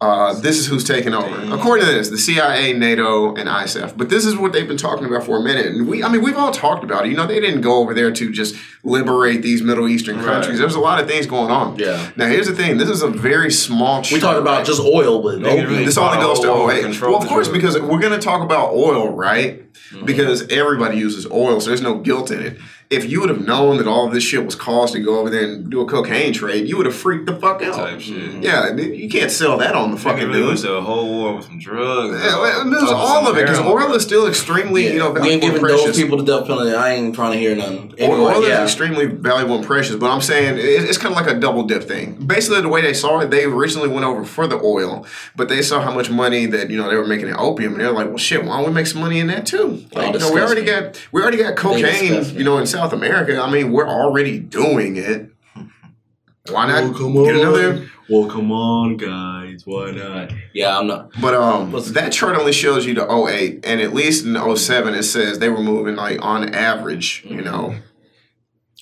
Uh, 0.00 0.32
this 0.38 0.56
is 0.58 0.66
who's 0.68 0.84
taking 0.84 1.12
over. 1.12 1.52
According 1.52 1.84
to 1.84 1.92
this, 1.92 2.08
the 2.08 2.18
CIA, 2.18 2.72
NATO, 2.72 3.34
and 3.34 3.48
ISAF. 3.48 3.96
But 3.96 4.08
this 4.10 4.24
is 4.24 4.36
what 4.36 4.52
they've 4.52 4.68
been 4.68 4.76
talking 4.76 5.04
about 5.06 5.24
for 5.24 5.38
a 5.38 5.42
minute. 5.42 5.66
And 5.66 5.88
we, 5.88 6.04
I 6.04 6.08
mean, 6.08 6.22
we've 6.22 6.36
all 6.36 6.52
talked 6.52 6.84
about 6.84 7.04
it. 7.04 7.08
You 7.10 7.16
know, 7.16 7.26
they 7.26 7.40
didn't 7.40 7.62
go 7.62 7.78
over 7.78 7.94
there 7.94 8.12
to 8.12 8.30
just 8.32 8.54
liberate 8.84 9.42
these 9.42 9.60
Middle 9.60 9.88
Eastern 9.88 10.18
Right. 10.18 10.26
countries. 10.26 10.60
There's 10.60 10.76
a 10.76 10.80
lot 10.80 11.00
of 11.00 11.08
things 11.08 11.26
going 11.26 11.50
on. 11.50 11.76
Yeah. 11.80 12.10
Now, 12.14 12.26
here's 12.28 12.46
the 12.46 12.54
thing. 12.54 12.78
This 12.78 12.88
is 12.88 13.02
a 13.02 13.08
very 13.08 13.50
small. 13.50 14.02
We 14.12 14.20
talk 14.20 14.36
about 14.36 14.64
just 14.64 14.80
oil, 14.80 15.20
but 15.20 15.40
really 15.40 15.84
This 15.84 15.98
only 15.98 16.18
goes 16.18 16.38
to 16.40 16.46
Control 16.46 16.70
08. 16.70 16.82
control 16.82 17.12
Well, 17.14 17.22
of 17.22 17.28
course, 17.28 17.48
because 17.48 17.76
we're 17.80 17.98
going 17.98 18.12
to 18.12 18.20
talk 18.24 18.42
about 18.42 18.72
oil, 18.74 19.10
right? 19.10 19.64
Mm-hmm. 19.90 20.04
Because 20.04 20.46
everybody 20.48 20.98
uses 20.98 21.26
oil, 21.26 21.60
so 21.60 21.70
there's 21.70 21.82
no 21.82 21.98
guilt 21.98 22.30
in 22.30 22.40
it. 22.40 22.58
If 22.90 23.10
you 23.10 23.20
would 23.20 23.28
have 23.28 23.46
known 23.46 23.76
that 23.76 23.86
all 23.86 24.06
of 24.06 24.14
this 24.14 24.24
shit 24.24 24.42
was 24.46 24.54
caused 24.54 24.94
to 24.94 25.00
go 25.00 25.18
over 25.20 25.28
there 25.28 25.44
and 25.44 25.70
do 25.70 25.82
a 25.82 25.86
cocaine 25.86 26.32
trade, 26.32 26.66
you 26.66 26.78
would 26.78 26.86
have 26.86 26.94
freaked 26.96 27.26
the 27.26 27.36
fuck 27.36 27.60
out. 27.62 27.74
type 27.74 28.00
shit. 28.00 28.16
Mm-hmm. 28.16 28.42
Yeah, 28.42 28.74
you 28.74 29.10
can't 29.10 29.30
sell 29.30 29.58
that 29.58 29.74
on 29.74 29.90
the 29.90 29.98
Fucking 29.98 30.12
fucking 30.22 30.28
really 30.28 30.40
dude. 30.40 30.50
was 30.52 30.64
a 30.64 30.80
whole 30.80 31.06
war 31.06 31.36
with 31.36 31.44
some 31.44 31.58
drugs. 31.58 32.18
Yeah, 32.18 32.40
well, 32.40 32.64
there's 32.70 32.80
Focus 32.84 32.94
all 32.96 33.28
of 33.28 33.36
it 33.36 33.42
because 33.42 33.60
oil 33.60 33.92
is 33.92 34.02
still 34.02 34.26
extremely, 34.26 34.86
you 34.90 34.98
know, 34.98 35.10
we 35.10 35.20
ain't 35.28 35.42
valuable 35.42 35.42
and 35.42 35.42
giving 35.42 35.62
those 35.68 35.82
precious. 35.82 35.96
people 36.00 36.16
the 36.16 36.24
death 36.24 36.46
penalty. 36.46 36.72
I 36.72 36.94
ain't 36.94 37.14
trying 37.14 37.32
to 37.32 37.38
hear 37.38 37.54
nothing. 37.54 37.92
Oil, 38.00 38.12
Anyway, 38.12 38.20
oil 38.32 38.48
yeah. 38.48 38.64
is 38.64 38.70
extremely 38.70 39.04
valuable 39.04 39.56
and 39.56 39.66
precious, 39.66 39.96
but 39.96 40.10
I'm 40.10 40.22
saying 40.22 40.56
it, 40.56 40.64
it's 40.64 40.96
kind 40.96 41.14
of 41.14 41.20
like 41.22 41.30
a 41.30 41.38
double 41.38 41.64
dip 41.64 41.84
thing. 41.84 42.14
Basically, 42.26 42.62
the 42.62 42.68
way 42.68 42.80
they 42.80 42.94
saw 42.94 43.20
it, 43.20 43.30
they 43.30 43.44
originally 43.44 43.88
went 43.88 44.06
over 44.06 44.24
for 44.24 44.46
the 44.46 44.56
oil, 44.56 45.04
but 45.36 45.50
they 45.50 45.60
saw 45.60 45.82
how 45.82 45.92
much 45.92 46.08
money 46.08 46.46
that 46.46 46.70
you 46.70 46.78
know 46.78 46.88
they 46.88 46.96
were 46.96 47.06
making 47.06 47.28
in 47.28 47.36
opium, 47.36 47.72
and 47.72 47.82
they're 47.82 47.92
like, 47.92 48.08
"Well, 48.08 48.16
shit, 48.16 48.42
why 48.46 48.56
don't 48.56 48.68
we 48.68 48.72
make 48.72 48.86
some 48.86 49.02
money 49.02 49.18
in 49.20 49.26
that 49.26 49.44
too?" 49.44 49.84
Like, 49.92 50.14
you 50.14 50.20
know, 50.20 50.32
we 50.32 50.40
already 50.40 50.64
got 50.64 50.98
we 51.12 51.20
already 51.20 51.36
got 51.36 51.54
cocaine, 51.56 52.24
you 52.34 52.44
know, 52.44 52.56
in 52.56 52.66
South 52.78 52.92
America. 52.92 53.40
I 53.42 53.50
mean, 53.50 53.72
we're 53.72 53.88
already 53.88 54.38
doing 54.38 54.96
it. 54.96 55.30
Why 56.48 56.68
not 56.68 56.84
Oh, 56.84 56.94
come 56.96 57.12
get 57.24 57.34
on. 57.34 57.40
another? 57.40 57.90
Well, 58.08 58.30
come 58.30 58.52
on, 58.52 58.96
guys. 58.96 59.62
Why 59.66 59.90
not? 59.90 60.32
Yeah, 60.54 60.78
I'm 60.78 60.86
not. 60.86 61.10
But 61.20 61.34
um, 61.34 61.72
that 61.92 62.12
chart 62.12 62.38
only 62.38 62.52
shows 62.52 62.86
you 62.86 62.94
the 62.94 63.02
08, 63.04 63.64
and 63.66 63.80
at 63.80 63.92
least 63.92 64.24
in 64.24 64.56
07, 64.56 64.94
it 64.94 65.02
says 65.02 65.40
they 65.40 65.48
were 65.48 65.60
moving 65.60 65.96
like 65.96 66.24
on 66.24 66.54
average, 66.54 67.22
you 67.28 67.42
know, 67.42 67.74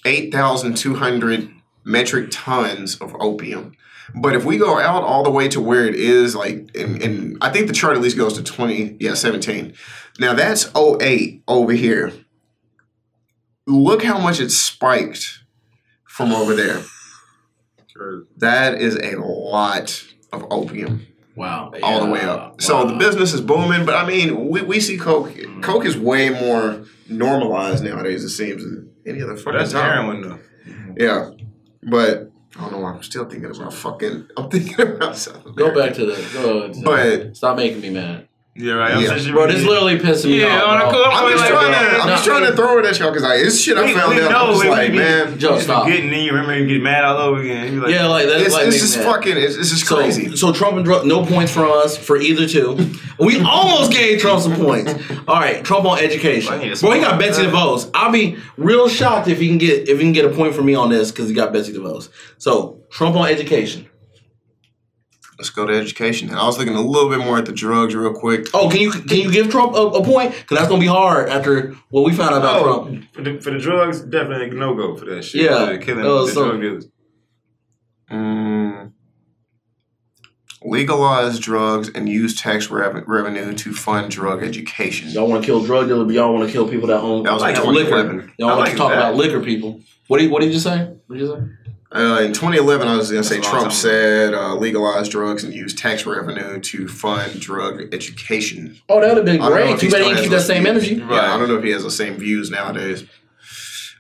8,200 0.05 1.51
metric 1.85 2.29
tons 2.31 2.97
of 2.99 3.17
opium. 3.19 3.73
But 4.15 4.37
if 4.37 4.45
we 4.45 4.59
go 4.59 4.79
out 4.79 5.03
all 5.03 5.25
the 5.25 5.31
way 5.31 5.49
to 5.49 5.61
where 5.61 5.87
it 5.87 5.95
is, 5.97 6.37
like, 6.37 6.71
and, 6.77 7.03
and 7.03 7.39
I 7.41 7.51
think 7.51 7.67
the 7.67 7.73
chart 7.73 7.97
at 7.97 8.03
least 8.03 8.17
goes 8.19 8.35
to 8.35 8.45
20, 8.45 8.99
yeah, 9.01 9.15
17. 9.15 9.73
Now 10.21 10.35
that's 10.35 10.71
08 10.77 11.43
over 11.49 11.73
here. 11.73 12.13
Look 13.67 14.03
how 14.03 14.19
much 14.19 14.41
it 14.41 14.51
spiked 14.51 15.41
from 16.05 16.33
over 16.33 16.55
there. 16.55 16.83
That 18.39 18.81
is 18.81 18.97
a 18.97 19.17
lot 19.21 20.05
of 20.33 20.45
opium 20.51 21.07
Wow. 21.35 21.73
all 21.83 22.05
the 22.05 22.11
way 22.11 22.21
Yeah, 22.21 22.33
up. 22.33 22.61
So 22.63 22.87
the 22.87 22.95
business 22.97 23.33
is 23.33 23.41
booming, 23.41 23.85
but 23.87 23.95
I 23.95 24.07
mean, 24.07 24.49
we, 24.49 24.63
we 24.63 24.81
see 24.81 24.97
coke. 24.99 25.31
Mm-hmm. 25.31 25.61
Coke 25.63 25.85
is 25.85 25.97
way 25.97 26.29
more 26.31 26.85
normalized 27.09 27.83
nowadays. 27.85 28.23
It 28.25 28.31
seems 28.31 28.63
than 28.63 28.91
any 29.07 29.23
other 29.23 29.35
But 29.35 29.43
fucking 29.43 29.59
that's 29.59 29.73
time. 29.73 29.93
heroin 30.07 30.21
though. 30.23 30.39
Yeah, 30.99 31.31
but 31.83 32.31
I 32.57 32.61
don't 32.63 32.73
know. 32.73 32.79
why 32.81 32.93
I'm 32.93 33.03
still 33.03 33.25
thinking 33.27 33.51
about 33.55 33.73
fucking. 33.75 34.29
I'm 34.37 34.49
thinking 34.51 34.81
about 34.81 35.17
South 35.17 35.55
Go 35.57 35.75
back 35.75 35.93
to 35.95 36.07
the. 36.07 36.15
Go, 36.33 36.73
But 36.83 37.37
stop 37.37 37.57
making 37.57 37.81
me 37.83 37.91
mad, 37.91 38.29
Yeah, 38.59 38.73
right. 38.73 38.93
I'm 38.95 39.03
Yeah. 39.03 39.33
bro. 39.33 39.47
This 39.49 39.63
literally 39.65 39.99
pissing 39.99 40.27
me 40.31 40.41
Yeah, 40.41 40.63
off. 40.63 40.81
a 40.89 40.91
bro. 40.91 40.93
cool- 40.93 41.05
I'm 41.13 41.31
just 41.33 41.45
like, 41.45 41.53
trying 41.53 41.73
to. 41.73 42.01
I'm 42.03 42.09
just 42.09 42.27
no. 42.27 42.33
trying 42.33 42.51
to 42.51 42.57
throw 42.57 42.79
it 42.79 42.87
at 42.87 42.99
y'all 42.99 43.11
because 43.11 43.23
like 43.23 43.41
it's 43.41 43.61
shit 43.61 43.77
I 43.77 43.85
We- 43.85 43.93
found 43.93 44.15
we 44.17 44.23
out. 44.23 44.31
know 44.31 44.39
I'm 44.47 44.51
just 44.53 44.65
we- 44.65 44.71
like, 44.71 44.91
we- 44.93 44.97
man, 44.99 45.39
Joe, 45.39 45.55
You 45.57 45.61
stop. 45.61 45.87
Getting 45.87 46.11
in, 46.13 46.21
you 46.21 46.31
remember 46.33 46.57
you 46.59 46.67
get 46.67 46.83
mad 46.83 47.05
all 47.05 47.19
over 47.19 47.43
again. 47.43 47.75
You 47.75 47.81
like, 47.83 47.91
Yeah, 47.93 48.07
like 48.07 48.27
that's 48.29 48.43
it's, 48.45 48.55
like 48.55 48.67
it's 48.69 48.77
me 48.77 48.81
just 48.81 48.97
mad. 48.97 49.05
fucking. 49.07 49.37
It's, 49.37 49.57
it's 49.57 49.71
just 49.71 49.87
So, 49.87 49.97
crazy. 49.97 50.37
so 50.37 50.53
Trump 50.53 50.77
and 50.77 50.85
drug, 50.87 51.05
no 51.05 51.23
points 51.27 51.53
for 51.53 51.67
us 51.67 51.99
for 51.99 52.17
either 52.17 52.49
two. 52.49 52.79
We 53.19 53.41
almost 53.41 53.93
gave 53.93 54.21
Trump 54.21 54.41
some 54.43 54.57
points. 54.57 54.95
All 55.29 55.37
right, 55.37 55.63
Trump 55.63 55.85
on 55.85 55.99
education. 55.99 56.51
Well, 56.53 56.61
he 56.61 56.69
Boy, 56.75 56.95
he 56.95 57.01
got 57.01 57.09
smart. 57.09 57.19
Betsy 57.21 57.43
DeVos. 57.43 57.91
I'll 57.93 58.11
be 58.13 58.37
real 58.57 58.89
shocked 58.89 59.29
if 59.29 59.39
he 59.39 59.49
can 59.49 59.59
get 59.59 59.89
if 59.89 59.99
he 59.99 60.05
can 60.05 60.13
get 60.13 60.25
a 60.25 60.31
point 60.31 60.55
from 60.55 60.65
me 60.65 60.75
on 60.75 60.89
this 60.89 61.11
because 61.11 61.29
he 61.29 61.35
got 61.35 61.53
Betsy 61.53 61.75
DeVos. 61.75 62.09
So 62.39 62.79
Trump 62.91 63.17
on 63.17 63.29
education. 63.29 63.87
Let's 65.39 65.51
go 65.51 65.67
to 65.67 65.75
education. 65.75 66.31
And 66.31 66.39
I 66.39 66.47
was 66.47 66.57
looking 66.59 66.75
a 66.75 66.81
little 66.81 67.11
bit 67.11 67.19
more 67.19 67.37
at 67.37 67.45
the 67.45 67.53
drugs 67.53 67.95
real 67.95 68.15
quick. 68.15 68.47
Oh, 68.55 68.71
can 68.71 68.81
you 68.81 68.91
can 68.91 69.19
you 69.19 69.31
give 69.31 69.51
Trump 69.51 69.75
a, 69.75 69.79
a 69.79 70.03
point? 70.05 70.33
Because 70.33 70.57
that's 70.59 70.69
gonna 70.69 70.81
be 70.81 70.87
hard 70.87 71.29
after 71.29 71.75
what 71.91 72.05
we 72.07 72.15
found 72.15 72.35
out 72.35 72.39
about 72.39 72.57
Oh, 72.63 72.85
Trump. 72.87 73.05
for 73.13 73.23
the, 73.23 73.41
for 73.41 73.51
the 73.51 73.59
drugs, 73.59 74.01
definitely 74.01 74.57
no 74.59 74.75
go 74.75 74.97
for 74.97 75.05
that 75.07 75.25
shit. 75.25 75.43
Yeah. 75.43 75.67
For 75.67 75.79
killing 75.79 76.05
Oh, 76.07 76.25
the 76.27 76.33
so- 76.33 76.49
drug 76.51 76.61
dealers. 76.63 76.89
Mm, 78.11 78.93
legalize 80.63 81.39
drugs 81.39 81.89
and 81.91 82.09
use 82.09 82.41
tax 82.41 82.71
rev- 82.71 83.05
revenue 83.07 83.53
to 83.55 83.73
fund 83.73 84.11
drug 84.11 84.43
education. 84.43 85.09
Y'all 85.11 85.29
want 85.29 85.43
to 85.43 85.47
kill 85.47 85.65
drug 85.65 85.89
dealers, 85.89 86.07
but 86.07 86.15
y'all 86.15 86.33
want 86.33 86.47
to 86.47 86.53
kill 86.53 86.69
people 86.69 86.89
that 86.89 87.01
own 87.01 87.25
That 87.25 87.33
was 87.33 87.43
like 87.43 87.57
have 87.57 87.67
liquor. 87.67 88.31
Y'all 88.39 88.49
want 88.49 88.61
like 88.61 88.71
to 88.73 88.77
talk 88.77 88.91
that. 88.91 88.99
about 88.99 89.15
liquor 89.17 89.41
people. 89.43 89.81
What 90.07 90.19
did 90.19 90.31
what 90.31 90.41
did 90.41 90.53
you 90.53 90.61
say? 90.61 90.85
What 91.07 91.19
did 91.19 91.21
you 91.21 91.35
say? 91.35 91.66
Uh, 91.93 92.21
in 92.23 92.33
2011, 92.33 92.89
I 92.89 92.97
was 92.97 93.11
going 93.11 93.23
to 93.23 93.29
say 93.29 93.37
That's 93.37 93.47
a 93.47 93.51
long 93.53 93.61
Trump 93.61 93.73
said 93.73 94.35
uh, 94.35 94.55
legalize 94.57 95.09
drugs 95.09 95.45
and 95.45 95.55
use 95.55 95.73
tax 95.73 96.05
revenue 96.05 96.59
to 96.61 96.89
fund 96.89 97.41
drug 97.41 97.95
education. 97.95 98.77
Oh, 98.89 99.01
that 99.01 99.09
would 99.09 99.17
have 99.19 99.25
been 99.27 99.41
I 99.41 99.49
don't 99.49 99.59
know 99.59 99.65
great. 99.65 99.75
if 99.75 99.81
Too 99.81 99.87
he 99.87 99.93
bad 99.93 99.99
he 100.03 100.05
didn't 100.09 100.17
has 100.17 100.23
keep 100.25 100.31
that 100.33 100.41
same 100.43 100.63
views. 100.65 100.89
energy. 100.89 100.95
Yeah, 100.97 101.35
I 101.35 101.39
don't 101.39 101.49
know 101.49 101.57
if 101.57 101.65
he 101.65 101.71
has 101.71 101.85
the 101.85 101.91
same 101.91 102.17
views 102.17 102.51
nowadays. 102.51 103.05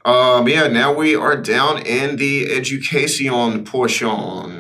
Um, 0.05 0.49
yeah, 0.49 0.68
now 0.68 0.92
we 0.92 1.16
are 1.16 1.37
down 1.37 1.85
in 1.85 2.16
the 2.16 2.53
education 2.53 3.64
portion. 3.64 4.55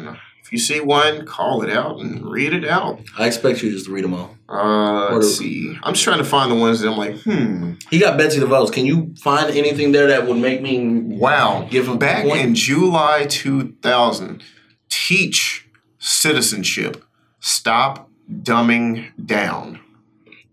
If 0.46 0.52
you 0.52 0.58
see 0.60 0.78
one, 0.78 1.26
call 1.26 1.64
it 1.64 1.70
out 1.70 1.98
and 1.98 2.24
read 2.24 2.52
it 2.52 2.64
out. 2.64 3.00
I 3.18 3.26
expect 3.26 3.64
you 3.64 3.72
just 3.72 3.86
to 3.86 3.92
read 3.92 4.04
them 4.04 4.14
all. 4.14 4.36
Uh, 4.48 5.12
let's 5.12 5.36
see. 5.36 5.76
I'm 5.82 5.94
just 5.94 6.04
trying 6.04 6.18
to 6.18 6.24
find 6.24 6.52
the 6.52 6.54
ones 6.54 6.78
that 6.78 6.88
I'm 6.88 6.96
like, 6.96 7.16
hmm. 7.22 7.72
He 7.90 7.98
got 7.98 8.16
Betsy 8.16 8.38
DeVos. 8.38 8.72
Can 8.72 8.86
you 8.86 9.12
find 9.18 9.50
anything 9.50 9.90
there 9.90 10.06
that 10.06 10.28
would 10.28 10.36
make 10.36 10.62
me? 10.62 10.86
Wow. 10.88 11.66
Give 11.68 11.88
him 11.88 11.98
Back 11.98 12.26
in 12.26 12.54
July 12.54 13.26
2000, 13.28 14.40
teach 14.88 15.68
citizenship. 15.98 17.04
Stop 17.40 18.08
dumbing 18.30 19.10
down. 19.26 19.80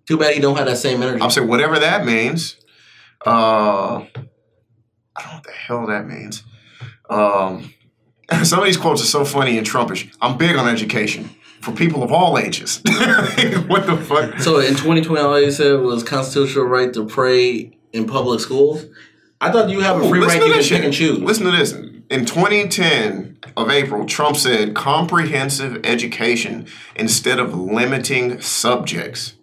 Too 0.07 0.17
bad 0.17 0.33
he 0.33 0.41
don't 0.41 0.57
have 0.57 0.65
that 0.65 0.77
same 0.77 1.03
energy. 1.03 1.21
I'll 1.21 1.29
say 1.29 1.41
whatever 1.41 1.77
that 1.77 2.03
means. 2.03 2.57
Uh, 3.23 3.29
I 3.99 5.21
don't 5.21 5.27
know 5.27 5.33
what 5.35 5.43
the 5.43 5.51
hell 5.51 5.85
that 5.85 6.07
means. 6.07 6.43
Um, 7.11 7.71
some 8.43 8.59
of 8.59 8.65
these 8.65 8.77
quotes 8.77 9.01
are 9.01 9.05
so 9.05 9.25
funny 9.25 9.57
and 9.57 9.65
Trumpish. 9.67 10.13
I'm 10.21 10.37
big 10.37 10.55
on 10.55 10.67
education 10.67 11.29
for 11.61 11.71
people 11.71 12.03
of 12.03 12.11
all 12.11 12.37
ages. 12.37 12.81
what 13.67 13.85
the 13.85 13.97
fuck? 14.05 14.39
So 14.39 14.59
in 14.59 14.75
2020, 14.75 15.21
all 15.21 15.39
you 15.41 15.51
said 15.51 15.79
was 15.79 16.03
constitutional 16.03 16.65
right 16.65 16.93
to 16.93 17.05
pray 17.05 17.77
in 17.93 18.05
public 18.05 18.39
schools. 18.39 18.85
I 19.39 19.51
thought 19.51 19.69
you 19.69 19.81
have 19.81 19.97
a 20.01 20.05
Ooh, 20.05 20.09
free 20.09 20.19
right 20.19 20.33
to 20.33 20.39
to 20.39 20.45
even 20.45 20.57
this 20.57 20.69
pick 20.69 20.77
shit. 20.77 20.85
and 20.85 20.93
choose. 20.93 21.19
Listen 21.19 21.45
to 21.45 21.51
this. 21.51 21.73
in 22.09 22.25
2010 22.25 23.37
of 23.57 23.69
April, 23.69 24.05
Trump 24.05 24.37
said 24.37 24.73
comprehensive 24.73 25.85
education 25.85 26.65
instead 26.95 27.39
of 27.39 27.53
limiting 27.53 28.39
subjects. 28.41 29.33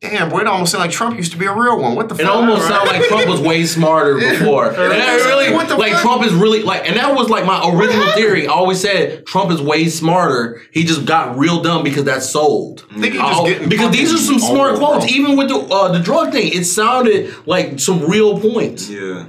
Damn, 0.00 0.28
boy, 0.28 0.42
it 0.42 0.46
almost 0.46 0.70
sounded 0.70 0.84
like 0.86 0.94
Trump 0.94 1.16
used 1.16 1.32
to 1.32 1.38
be 1.38 1.46
a 1.46 1.52
real 1.52 1.80
one. 1.80 1.96
What 1.96 2.08
the 2.08 2.14
fuck? 2.14 2.22
It 2.22 2.26
fuck? 2.28 2.36
almost 2.36 2.68
sounded 2.68 2.92
like 2.92 3.02
Trump 3.08 3.26
was 3.26 3.40
way 3.40 3.66
smarter 3.66 4.14
before. 4.30 4.66
And 4.68 4.76
that 4.92 5.16
really, 5.26 5.52
What 5.52 5.68
the 5.68 5.76
like 5.76 5.92
fuck? 5.94 6.02
Trump 6.02 6.24
is 6.24 6.32
really 6.32 6.62
like, 6.62 6.86
and 6.88 6.96
that 6.96 7.16
was 7.16 7.28
like 7.28 7.44
my 7.44 7.68
original 7.68 8.06
theory. 8.12 8.46
I 8.46 8.52
always 8.52 8.80
said 8.80 9.26
Trump 9.26 9.50
is 9.50 9.60
way 9.60 9.88
smarter. 9.88 10.62
He 10.72 10.84
just 10.84 11.04
got 11.04 11.36
real 11.36 11.62
dumb 11.62 11.82
because 11.82 12.04
that's 12.04 12.30
sold. 12.30 12.86
I 12.92 13.00
think 13.00 13.14
he 13.14 13.18
just 13.18 13.44
getting 13.46 13.68
because 13.68 13.90
these 13.90 14.14
are 14.14 14.18
some 14.18 14.38
smart 14.38 14.76
quotes. 14.78 15.04
bro. 15.04 15.14
Even 15.14 15.36
with 15.36 15.48
the 15.48 15.56
uh, 15.58 15.90
the 15.90 15.98
drug 15.98 16.30
thing, 16.30 16.52
it 16.52 16.62
sounded 16.64 17.34
like 17.48 17.80
some 17.80 18.08
real 18.08 18.38
points. 18.40 18.88
Yeah. 18.88 19.26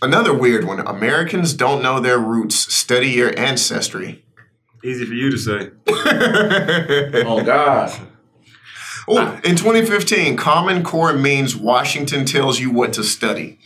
Another 0.00 0.32
weird 0.32 0.64
one. 0.64 0.80
Americans 0.80 1.52
don't 1.52 1.82
know 1.82 2.00
their 2.00 2.18
roots. 2.18 2.72
Study 2.74 3.08
your 3.10 3.38
ancestry. 3.38 4.24
Easy 4.82 5.04
for 5.04 5.12
you 5.12 5.30
to 5.30 5.36
say. 5.36 5.70
Oh 7.26 7.44
God. 7.44 8.07
Oh, 9.10 9.40
in 9.44 9.56
2015, 9.56 10.36
Common 10.36 10.82
Core 10.82 11.12
means 11.12 11.56
Washington 11.56 12.24
tells 12.24 12.60
you 12.60 12.70
what 12.70 12.92
to 12.94 13.04
study. 13.04 13.58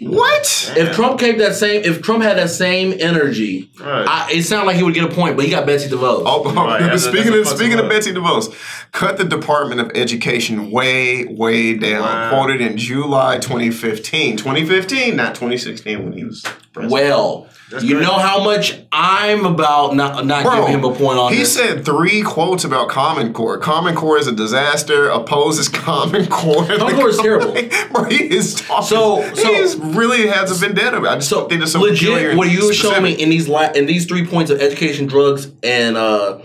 What? 0.00 0.72
If 0.76 0.96
Trump 0.96 1.20
kept 1.20 1.38
that 1.38 1.54
same, 1.54 1.82
if 1.84 2.00
Trump 2.00 2.22
had 2.22 2.38
that 2.38 2.48
same 2.48 2.94
energy, 2.98 3.70
Right. 3.78 4.06
I, 4.08 4.32
it 4.32 4.42
sounded 4.44 4.66
like 4.66 4.76
he 4.76 4.82
would 4.82 4.94
get 4.94 5.04
a 5.04 5.14
point. 5.14 5.36
But 5.36 5.44
he 5.44 5.50
got 5.50 5.66
Betsy 5.66 5.88
DeVos. 5.88 6.22
Oh, 6.24 6.42
oh 6.44 6.54
Right, 6.54 6.80
that's 6.80 7.04
speaking 7.04 7.32
that's 7.32 7.50
of 7.50 7.58
speaking 7.58 7.78
of 7.78 7.86
fucking 7.86 7.90
Betsy 7.90 8.12
DeVos, 8.12 8.90
cut 8.92 9.18
the 9.18 9.24
Department 9.24 9.80
of 9.80 9.90
Education 9.94 10.70
way 10.70 11.26
way 11.26 11.74
down. 11.74 12.02
Wow. 12.02 12.30
Quoted 12.30 12.60
in 12.60 12.76
July 12.76 13.38
2015, 13.38 14.36
2015, 14.36 15.16
not 15.16 15.34
2016 15.34 16.04
when 16.04 16.12
he 16.12 16.24
was 16.24 16.42
president. 16.72 16.92
Well, 16.92 17.48
That's 17.70 17.84
you 17.84 17.94
great. 17.96 18.02
know 18.02 18.18
how 18.18 18.42
much 18.42 18.76
I'm 18.90 19.46
about 19.46 19.94
not 19.94 20.26
not 20.26 20.42
Bro, 20.42 20.56
giving 20.56 20.74
him 20.74 20.84
a 20.84 20.92
point 20.92 21.18
on 21.18 21.32
he 21.32 21.38
this. 21.38 21.54
said 21.54 21.84
three 21.84 22.22
quotes 22.22 22.64
about 22.64 22.88
Common 22.88 23.32
Core. 23.32 23.58
Common 23.58 23.94
Core 23.94 24.18
is 24.18 24.26
a 24.26 24.32
disaster. 24.32 25.08
Opposes 25.08 25.68
Common 25.86 26.26
Core. 26.26 26.66
Common 26.66 26.96
Core 26.96 27.08
is 27.10 27.18
terrible. 27.18 27.52
Bro, 27.92 28.04
he 28.04 28.28
is 28.28 28.56
talking. 28.56 28.86
So- 28.86 29.34
so- 29.34 29.54
he's 29.54 29.76
really 29.76 30.26
has 30.26 30.50
a 30.50 30.54
vendetta. 30.54 30.98
I 31.08 31.14
just 31.14 31.28
so 31.28 31.48
think 31.48 31.62
it's 31.62 31.72
so 31.72 31.80
legit. 31.80 32.30
and 32.30 32.38
What 32.38 32.50
you 32.50 32.66
were 32.66 32.72
showing 32.74 33.02
me 33.04 33.12
in 33.12 33.30
these 33.30 33.46
la- 33.48 33.70
in 33.72 33.86
these 33.86 34.04
three 34.06 34.26
points 34.26 34.50
of 34.50 34.60
education, 34.60 35.06
drugs, 35.06 35.50
and 35.62 35.96
uh, 35.96 36.40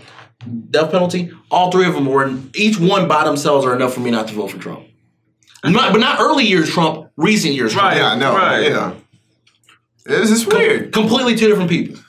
death 0.69 0.91
penalty, 0.91 1.31
all 1.49 1.71
three 1.71 1.87
of 1.87 1.93
them 1.95 2.05
were 2.05 2.31
each 2.53 2.79
one 2.79 3.07
by 3.07 3.23
themselves 3.23 3.65
are 3.65 3.75
enough 3.75 3.93
for 3.95 3.99
me 4.01 4.11
not 4.11 4.27
to 4.27 4.33
vote 4.35 4.51
for 4.51 4.59
Trump. 4.59 4.85
Not, 5.63 5.91
but 5.91 5.97
not 5.99 6.19
early 6.19 6.45
years 6.45 6.69
Trump, 6.69 7.09
recent 7.17 7.55
years 7.55 7.73
Trump. 7.73 7.87
Right. 7.87 7.97
Yeah, 7.97 8.09
I 8.09 8.15
know. 8.15 8.35
Right. 8.35 8.67
Yeah. 8.69 8.93
This 10.05 10.31
is 10.31 10.45
weird. 10.45 10.91
Completely 10.93 11.35
two 11.35 11.47
different 11.47 11.69
people. 11.69 11.99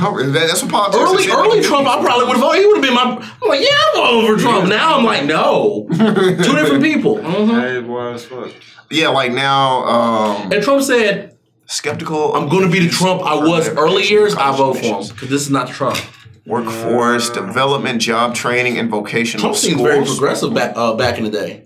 No, 0.00 0.18
that- 0.20 0.32
that's 0.32 0.62
what 0.62 0.72
politics 0.72 1.00
Early, 1.02 1.24
is. 1.24 1.30
early 1.30 1.62
Trump, 1.62 1.86
I 1.86 2.00
probably 2.02 2.26
would 2.26 2.32
have 2.36 2.40
voted. 2.40 2.60
He 2.60 2.66
would 2.66 2.76
have 2.78 2.84
been 2.84 2.94
my. 2.94 3.02
I'm 3.42 3.48
like, 3.48 3.60
yeah, 3.60 3.76
I'm 3.94 4.00
all 4.00 4.06
over 4.22 4.36
Trump. 4.36 4.68
Now 4.68 4.98
I'm 4.98 5.04
like, 5.04 5.24
no, 5.24 5.86
two 5.92 6.56
different 6.56 6.82
people. 6.82 7.16
Mhm. 7.18 7.60
Hey, 7.60 7.80
boy. 7.80 8.52
Yeah, 8.90 9.08
like 9.10 9.32
now, 9.32 9.84
um, 9.84 10.50
And 10.52 10.62
Trump 10.64 10.82
said, 10.82 11.36
skeptical. 11.66 12.34
"I'm 12.34 12.48
going 12.48 12.64
to 12.64 12.70
be 12.72 12.80
the 12.86 12.88
Trump 12.90 13.22
I 13.22 13.34
was 13.34 13.68
early 13.68 14.04
years. 14.08 14.34
I 14.34 14.56
vote 14.56 14.78
for 14.78 14.82
him 14.84 15.02
because 15.06 15.28
this 15.28 15.42
is 15.42 15.50
not 15.50 15.68
Trump." 15.68 15.98
Workforce 16.48 17.28
development, 17.30 18.00
job 18.00 18.34
training, 18.34 18.78
and 18.78 18.90
vocational 18.90 19.40
Trump 19.42 19.56
seems 19.56 19.74
schools. 19.74 19.88
very 19.88 20.04
progressive 20.04 20.54
back 20.54 20.72
uh, 20.76 20.94
back 20.94 21.18
in 21.18 21.24
the 21.24 21.30
day. 21.30 21.64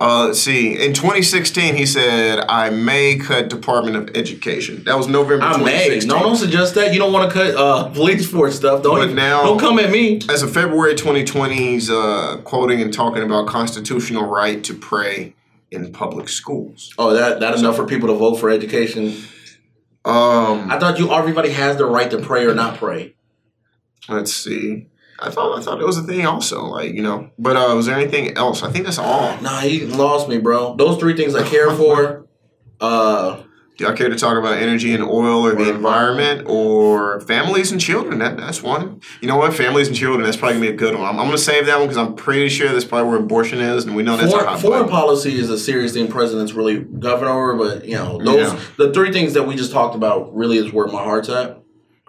Uh, 0.00 0.26
let's 0.26 0.38
see. 0.40 0.72
In 0.74 0.92
2016, 0.94 1.74
he 1.74 1.84
said, 1.84 2.38
"I 2.48 2.70
may 2.70 3.16
cut 3.16 3.48
Department 3.48 3.96
of 3.96 4.16
Education." 4.16 4.84
That 4.84 4.96
was 4.96 5.08
November. 5.08 5.44
I 5.44 5.56
may. 5.58 5.88
2016. 6.04 6.08
No, 6.08 6.20
don't 6.20 6.36
suggest 6.36 6.74
that. 6.76 6.92
You 6.92 7.00
don't 7.00 7.12
want 7.12 7.30
to 7.30 7.34
cut 7.36 7.56
uh, 7.56 7.88
police 7.94 8.30
force 8.30 8.54
stuff. 8.56 8.82
Don't. 8.82 8.94
But 8.96 9.04
even- 9.04 9.16
now- 9.16 9.42
don't 9.42 9.58
come 9.58 9.78
at 9.80 9.90
me. 9.90 10.20
As 10.30 10.42
of 10.42 10.52
February 10.54 10.94
2020, 10.94 11.54
he's 11.56 11.90
uh, 11.90 12.40
quoting 12.44 12.80
and 12.80 12.92
talking 12.94 13.22
about 13.22 13.48
constitutional 13.48 14.26
right 14.26 14.62
to 14.64 14.74
pray 14.74 15.34
in 15.72 15.90
public 15.92 16.28
schools. 16.28 16.94
Oh, 16.96 17.12
that 17.12 17.40
that 17.40 17.58
enough 17.58 17.74
for 17.76 17.86
people 17.86 18.08
to 18.08 18.14
vote 18.14 18.36
for 18.36 18.50
education. 18.50 19.16
Um, 20.04 20.70
I 20.70 20.78
thought 20.78 20.98
you 20.98 21.12
everybody 21.12 21.50
has 21.50 21.76
the 21.76 21.86
right 21.86 22.10
to 22.10 22.18
pray 22.18 22.44
or 22.44 22.54
not 22.54 22.76
pray. 22.76 23.14
Let's 24.08 24.32
see. 24.32 24.88
I 25.18 25.30
thought 25.30 25.56
I 25.58 25.62
thought 25.62 25.80
it 25.80 25.86
was 25.86 25.98
a 25.98 26.02
thing 26.02 26.26
also, 26.26 26.64
like 26.64 26.94
you 26.94 27.02
know. 27.02 27.30
But 27.38 27.56
uh, 27.56 27.74
was 27.76 27.86
there 27.86 27.96
anything 27.96 28.36
else? 28.36 28.62
I 28.62 28.70
think 28.72 28.84
that's 28.84 28.98
all. 28.98 29.40
Nah, 29.40 29.62
you 29.62 29.86
lost 29.86 30.28
me, 30.28 30.38
bro. 30.38 30.74
Those 30.76 30.98
three 30.98 31.16
things 31.16 31.34
I 31.34 31.46
care 31.48 31.70
for. 31.70 32.26
Uh, 32.80 33.42
Do 33.78 33.84
y'all 33.84 33.94
care 33.96 34.08
to 34.08 34.16
talk 34.16 34.36
about 34.36 34.54
energy 34.58 34.92
and 34.92 35.02
oil 35.04 35.46
or 35.46 35.54
the 35.54 35.70
environment 35.70 36.48
or 36.48 37.20
families 37.20 37.70
and 37.70 37.80
children? 37.80 38.18
That, 38.18 38.36
that's 38.36 38.60
one. 38.62 39.00
You 39.20 39.28
know 39.28 39.36
what? 39.36 39.54
Families 39.54 39.86
and 39.86 39.96
children, 39.96 40.24
that's 40.24 40.36
probably 40.36 40.58
going 40.58 40.64
to 40.66 40.70
be 40.72 40.74
a 40.74 40.78
good 40.78 40.98
one. 40.98 41.04
I'm, 41.08 41.18
I'm 41.20 41.26
going 41.26 41.36
to 41.36 41.38
save 41.38 41.66
that 41.66 41.78
one 41.78 41.86
because 41.86 41.96
I'm 41.96 42.16
pretty 42.16 42.48
sure 42.48 42.68
that's 42.72 42.84
probably 42.84 43.08
where 43.10 43.18
abortion 43.20 43.60
is, 43.60 43.84
and 43.84 43.94
we 43.94 44.02
know 44.02 44.16
that's 44.16 44.28
a 44.28 44.30
foreign, 44.32 44.46
hot 44.48 44.60
foreign 44.60 44.80
button. 44.82 44.92
policy 44.92 45.38
is 45.38 45.48
a 45.50 45.58
serious 45.58 45.92
thing 45.92 46.08
presidents 46.08 46.52
really 46.52 46.80
govern 46.80 47.28
over, 47.28 47.54
but 47.54 47.84
you 47.84 47.94
know 47.94 48.18
those 48.18 48.52
Yeah. 48.52 48.60
the 48.76 48.92
three 48.92 49.12
things 49.12 49.34
that 49.34 49.44
we 49.46 49.54
just 49.54 49.70
talked 49.70 49.94
about 49.94 50.34
really 50.34 50.58
is 50.58 50.72
where 50.72 50.88
my 50.88 51.02
heart's 51.04 51.28
at, 51.28 51.61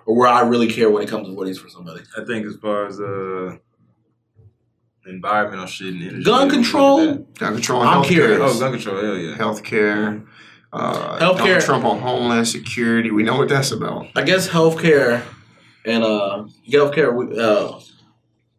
or 0.06 0.16
where 0.18 0.28
I 0.30 0.42
really 0.42 0.68
care 0.68 0.90
when 0.90 1.04
it 1.04 1.10
comes 1.10 1.28
to 1.28 1.34
what 1.34 1.48
is 1.48 1.60
for 1.60 1.70
somebody. 1.70 2.02
I 2.18 2.24
think 2.26 2.46
as 2.46 2.56
far 2.58 2.86
as 2.88 3.00
uh, 3.00 3.58
environmental 5.06 5.66
shit 5.66 5.94
and 5.94 6.02
energy. 6.04 6.24
Gun 6.24 6.50
control? 6.50 7.16
Gun 7.38 7.54
control 7.54 7.82
I'm 7.82 8.04
healthcare. 8.04 8.08
curious. 8.08 8.40
that. 8.40 8.46
Oh, 8.46 8.60
gun 8.60 8.72
control, 8.74 9.02
hell 9.04 9.18
yeah. 9.18 9.36
Healthcare. 9.38 10.26
Uh, 10.72 11.20
Healthcare. 11.20 11.38
Donald 11.38 11.62
Trump 11.62 11.86
on 11.86 12.00
Homeland 12.00 12.48
Security. 12.48 13.12
We 13.12 13.24
know 13.24 13.38
what 13.38 13.50
that's 13.50 13.72
about. 13.72 14.08
I 14.16 14.24
guess 14.24 14.48
healthcare 14.50 15.22
and 15.86 16.04
uh, 16.04 16.46
healthcare 16.68 17.38
uh, 17.38 17.80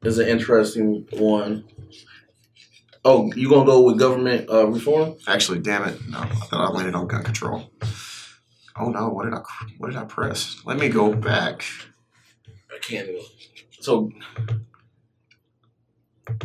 is 0.02 0.18
an 0.18 0.28
interesting 0.28 1.06
one. 1.12 1.64
Oh, 3.06 3.30
you 3.34 3.50
gonna 3.50 3.66
go 3.66 3.82
with 3.82 3.98
government 3.98 4.48
uh, 4.48 4.66
reform? 4.66 5.16
Actually, 5.26 5.58
damn 5.58 5.84
it. 5.88 5.98
No, 6.08 6.20
I 6.20 6.26
thought 6.26 6.70
I 6.70 6.72
landed 6.72 6.94
on 6.94 7.06
gun 7.06 7.22
control. 7.22 7.70
Oh 8.76 8.88
no, 8.88 9.08
what 9.08 9.24
did 9.24 9.34
I 9.34 9.42
what 9.78 9.88
did 9.90 9.96
I 9.96 10.04
press? 10.04 10.60
Let 10.64 10.78
me 10.78 10.88
go 10.88 11.14
back. 11.14 11.64
I 12.74 12.78
can't 12.80 13.06
do 13.06 13.16
it. 13.16 13.24
So 13.80 14.10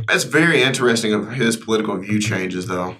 That's 0.07 0.25
very 0.25 0.61
interesting 0.61 1.13
of 1.13 1.31
his 1.31 1.57
political 1.57 1.97
view 1.97 2.19
changes 2.19 2.67
though. 2.67 2.95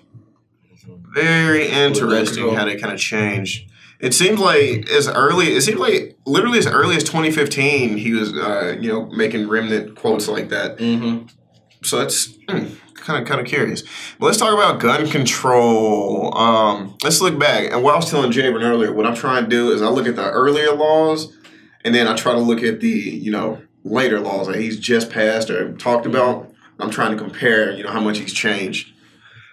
Very 1.13 1.67
interesting 1.67 2.53
how 2.55 2.65
they 2.65 2.77
kind 2.77 2.93
of 2.93 2.99
change. 2.99 3.67
It 3.99 4.13
seems 4.13 4.39
like 4.39 4.89
as 4.89 5.07
early 5.07 5.47
it 5.47 5.61
seems 5.61 5.79
like 5.79 6.17
literally 6.25 6.57
as 6.57 6.67
early 6.67 6.95
as 6.95 7.03
2015 7.03 7.97
he 7.97 8.13
was 8.13 8.33
uh, 8.33 8.77
you 8.79 8.89
know 8.91 9.07
making 9.07 9.47
remnant 9.47 9.95
quotes 9.95 10.27
like 10.27 10.49
that. 10.49 10.77
mm-hmm. 10.77 11.27
So 11.83 11.99
that's 11.99 12.35
kind 12.95 13.21
of 13.21 13.27
kind 13.27 13.41
of 13.41 13.47
curious. 13.47 13.83
But 14.19 14.27
let's 14.27 14.37
talk 14.37 14.53
about 14.53 14.79
gun 14.79 15.09
control. 15.09 16.37
Um, 16.37 16.95
let's 17.03 17.21
look 17.21 17.39
back. 17.39 17.71
And 17.71 17.83
what 17.83 17.93
I 17.93 17.97
was 17.97 18.09
telling 18.09 18.31
Javen 18.31 18.63
earlier, 18.63 18.91
what 18.91 19.05
I'm 19.05 19.15
trying 19.15 19.43
to 19.43 19.49
do 19.49 19.71
is 19.71 19.81
I 19.81 19.89
look 19.89 20.07
at 20.07 20.15
the 20.15 20.29
earlier 20.29 20.73
laws, 20.73 21.35
and 21.83 21.93
then 21.93 22.07
I 22.07 22.15
try 22.15 22.33
to 22.33 22.39
look 22.39 22.63
at 22.63 22.79
the 22.81 22.89
you 22.89 23.31
know 23.31 23.61
later 23.83 24.19
laws 24.19 24.47
that 24.47 24.57
he's 24.57 24.79
just 24.79 25.09
passed 25.09 25.49
or 25.49 25.73
talked 25.77 26.05
about. 26.05 26.53
I'm 26.79 26.89
trying 26.89 27.11
to 27.11 27.17
compare, 27.17 27.71
you 27.71 27.83
know, 27.83 27.91
how 27.91 27.99
much 27.99 28.19
he's 28.19 28.33
changed. 28.33 28.93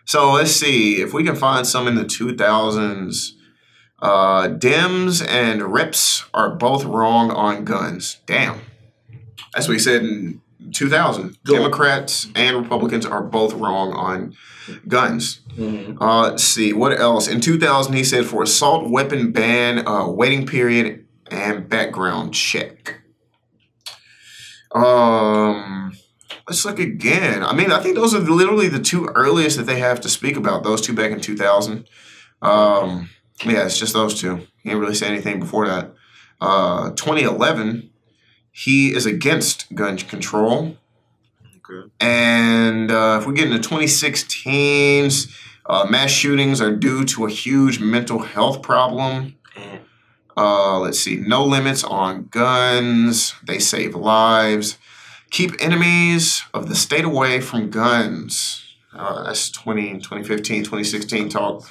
So 0.04 0.32
let's 0.32 0.52
see 0.52 1.00
if 1.00 1.12
we 1.12 1.24
can 1.24 1.34
find 1.34 1.66
some 1.66 1.88
in 1.88 1.96
the 1.96 2.04
2000s. 2.04 3.32
Uh, 4.00 4.48
Dems 4.48 5.26
and 5.26 5.62
Reps 5.62 6.24
are 6.32 6.54
both 6.54 6.84
wrong 6.84 7.32
on 7.32 7.64
guns. 7.64 8.18
Damn. 8.26 8.60
That's 9.52 9.66
what 9.66 9.74
he 9.74 9.80
said 9.80 10.04
in 10.04 10.42
2000. 10.72 11.38
Go. 11.44 11.54
Democrats 11.54 12.28
and 12.34 12.56
Republicans 12.56 13.06
are 13.06 13.22
both 13.22 13.54
wrong 13.54 13.92
on 13.92 14.34
guns. 14.88 15.40
Mm-hmm. 15.56 16.02
Uh, 16.02 16.22
let's 16.22 16.44
see 16.44 16.72
what 16.72 16.98
else. 16.98 17.28
In 17.28 17.40
2000, 17.40 17.92
he 17.94 18.04
said 18.04 18.26
for 18.26 18.42
assault 18.42 18.90
weapon 18.90 19.32
ban, 19.32 19.86
uh, 19.86 20.08
waiting 20.08 20.46
period, 20.46 21.06
and 21.30 21.68
background 21.68 22.34
check. 22.34 23.00
Um, 24.74 25.96
let's 26.48 26.64
look 26.64 26.78
again. 26.78 27.42
I 27.42 27.54
mean, 27.54 27.72
I 27.72 27.80
think 27.80 27.96
those 27.96 28.14
are 28.14 28.20
literally 28.20 28.68
the 28.68 28.80
two 28.80 29.06
earliest 29.14 29.56
that 29.56 29.64
they 29.64 29.78
have 29.78 30.00
to 30.02 30.08
speak 30.08 30.36
about. 30.36 30.62
Those 30.64 30.80
two 30.80 30.92
back 30.92 31.12
in 31.12 31.20
2000. 31.20 31.88
Um, 32.42 33.08
yeah, 33.44 33.64
it's 33.64 33.78
just 33.78 33.92
those 33.92 34.20
two. 34.20 34.36
He 34.62 34.70
didn't 34.70 34.80
really 34.80 34.94
say 34.94 35.08
anything 35.08 35.40
before 35.40 35.66
that. 35.66 35.94
Uh, 36.40 36.90
2011, 36.90 37.90
he 38.56 38.94
is 38.94 39.04
against 39.04 39.74
gun 39.74 39.98
control. 39.98 40.78
Okay. 41.58 41.90
And 42.00 42.90
uh, 42.90 43.18
if 43.20 43.26
we 43.26 43.34
get 43.34 43.52
into 43.52 43.68
2016s, 43.68 45.30
uh, 45.66 45.86
mass 45.90 46.10
shootings 46.10 46.62
are 46.62 46.74
due 46.74 47.04
to 47.04 47.26
a 47.26 47.30
huge 47.30 47.80
mental 47.80 48.20
health 48.20 48.62
problem. 48.62 49.36
Uh, 50.38 50.78
let's 50.78 50.98
see, 50.98 51.16
no 51.16 51.44
limits 51.44 51.84
on 51.84 52.28
guns. 52.30 53.34
They 53.46 53.58
save 53.58 53.94
lives. 53.94 54.78
Keep 55.30 55.60
enemies 55.60 56.42
of 56.54 56.70
the 56.70 56.74
state 56.74 57.04
away 57.04 57.42
from 57.42 57.68
guns. 57.68 58.64
Uh, 58.94 59.24
that's 59.24 59.50
20, 59.50 59.98
2015, 59.98 60.64
2016 60.64 61.28
talk. 61.28 61.68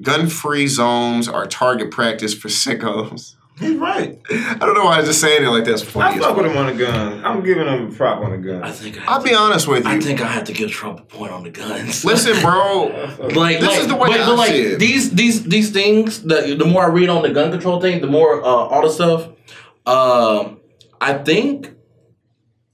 Gun 0.00 0.28
free 0.28 0.66
zones 0.66 1.28
are 1.28 1.46
target 1.46 1.90
practice 1.90 2.32
for 2.32 2.48
sickos. 2.48 3.34
He's 3.62 3.76
right. 3.76 4.18
I 4.30 4.58
don't 4.58 4.74
know 4.74 4.84
why 4.84 4.98
I'm 4.98 5.04
just 5.04 5.20
saying 5.20 5.44
it 5.44 5.48
like 5.48 5.64
that's 5.64 5.82
I 5.82 5.86
funny. 5.86 6.18
as 6.18 6.24
fuck 6.24 6.36
with 6.36 6.46
him 6.46 6.56
on 6.56 6.66
the 6.66 6.74
gun. 6.74 7.24
I'm 7.24 7.42
giving 7.42 7.66
him 7.66 7.88
a 7.88 7.92
prop 7.94 8.22
on 8.22 8.32
the 8.32 8.38
gun. 8.38 8.62
I 8.62 8.70
think 8.70 9.00
I 9.00 9.12
I'll 9.12 9.22
be 9.22 9.34
honest 9.34 9.66
with 9.68 9.84
you. 9.84 9.90
I 9.90 10.00
think 10.00 10.20
I 10.20 10.26
have 10.26 10.44
to 10.44 10.52
give 10.52 10.70
Trump 10.70 11.00
a 11.00 11.02
point 11.04 11.32
on 11.32 11.42
the 11.42 11.50
guns. 11.50 12.04
Listen, 12.04 12.40
bro. 12.42 12.86
like 13.34 13.60
This 13.60 13.68
like, 13.68 13.80
is 13.80 13.86
the 13.88 13.96
way 13.96 14.08
but, 14.08 14.20
I 14.20 14.26
but 14.26 14.36
like 14.36 14.50
see 14.50 14.62
it. 14.62 14.78
these 14.78 15.10
these 15.12 15.44
these 15.44 15.70
things 15.70 16.22
the 16.22 16.56
the 16.58 16.64
more 16.64 16.84
I 16.84 16.88
read 16.88 17.08
on 17.08 17.22
the 17.22 17.30
gun 17.30 17.50
control 17.50 17.80
thing, 17.80 18.00
the 18.00 18.06
more 18.06 18.42
uh, 18.42 18.46
all 18.46 18.82
the 18.82 18.90
stuff. 18.90 19.28
Uh, 19.86 20.54
I 21.00 21.14
think 21.14 21.74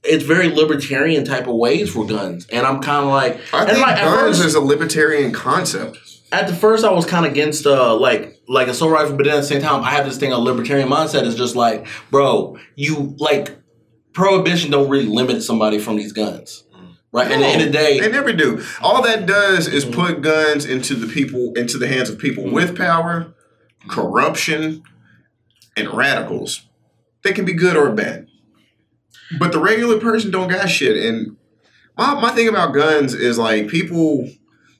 it's 0.03 0.23
very 0.23 0.49
libertarian 0.49 1.25
type 1.25 1.47
of 1.47 1.55
ways 1.55 1.91
for 1.91 2.05
guns, 2.05 2.47
and 2.51 2.65
I'm 2.65 2.81
kind 2.81 3.03
of 3.05 3.11
like, 3.11 3.39
I 3.53 3.65
think 3.65 3.79
like 3.79 3.97
guns 3.97 4.37
first, 4.37 4.45
is 4.45 4.55
a 4.55 4.61
libertarian 4.61 5.31
concept. 5.31 5.97
At 6.31 6.47
the 6.47 6.55
first 6.55 6.85
I 6.85 6.91
was 6.91 7.05
kind 7.05 7.25
of 7.25 7.31
against 7.31 7.65
uh 7.65 7.95
like 7.95 8.39
like 8.47 8.67
assault 8.67 8.91
rifle, 8.91 9.15
but 9.15 9.25
then 9.25 9.35
at 9.35 9.41
the 9.41 9.47
same 9.47 9.61
time 9.61 9.83
I 9.83 9.91
have 9.91 10.05
this 10.05 10.17
thing 10.17 10.33
of 10.33 10.39
libertarian 10.43 10.89
mindset 10.89 11.23
is 11.23 11.35
just 11.35 11.55
like, 11.55 11.87
bro, 12.09 12.57
you 12.75 13.15
like 13.17 13.57
prohibition 14.13 14.71
don't 14.71 14.89
really 14.89 15.05
limit 15.05 15.43
somebody 15.43 15.79
from 15.79 15.97
these 15.97 16.13
guns, 16.13 16.63
right? 17.11 17.31
and 17.31 17.33
at 17.33 17.39
the 17.39 17.45
end 17.45 17.61
of 17.61 17.67
the 17.67 17.73
day, 17.73 17.99
they 17.99 18.11
never 18.11 18.33
do. 18.33 18.63
All 18.81 19.01
that 19.03 19.25
does 19.25 19.67
is 19.67 19.85
put 19.85 20.21
guns 20.21 20.65
into 20.65 20.95
the 20.95 21.07
people 21.07 21.53
into 21.55 21.77
the 21.77 21.87
hands 21.87 22.09
of 22.09 22.19
people 22.19 22.49
with 22.49 22.77
power, 22.77 23.33
corruption, 23.87 24.83
and 25.75 25.93
radicals. 25.93 26.67
They 27.23 27.33
can 27.33 27.45
be 27.45 27.53
good 27.53 27.75
or 27.75 27.91
bad. 27.91 28.27
But 29.37 29.51
the 29.51 29.59
regular 29.59 29.99
person 29.99 30.31
don't 30.31 30.49
got 30.49 30.69
shit. 30.69 30.97
And 30.97 31.37
my, 31.97 32.19
my 32.19 32.31
thing 32.31 32.47
about 32.47 32.73
guns 32.73 33.13
is 33.13 33.37
like 33.37 33.67
people 33.67 34.27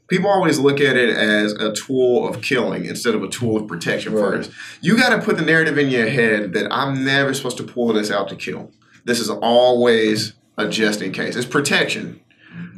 people 0.10 0.30
always 0.30 0.60
look 0.60 0.80
at 0.82 0.98
it 0.98 1.10
as 1.10 1.54
a 1.54 1.72
tool 1.74 2.28
of 2.28 2.42
killing 2.42 2.86
instead 2.86 3.16
of 3.16 3.24
a 3.24 3.28
tool 3.30 3.58
of 3.58 3.68
protection 3.68 4.14
Right. 4.14 4.36
first. 4.46 4.52
You 4.82 4.98
gotta 4.98 5.20
put 5.20 5.38
the 5.38 5.44
narrative 5.46 5.78
in 5.78 5.90
your 5.90 6.08
head 6.10 6.54
that 6.54 6.68
I'm 6.72 7.06
never 7.06 7.34
supposed 7.34 7.58
to 7.58 7.64
pull 7.64 7.94
this 7.94 8.12
out 8.12 8.28
to 8.30 8.36
kill. 8.36 8.72
This 9.06 9.20
is 9.20 9.30
always 9.30 10.34
a 10.58 10.68
just 10.68 11.02
in 11.02 11.12
case. 11.12 11.36
It's 11.36 11.46
protection. 11.46 12.20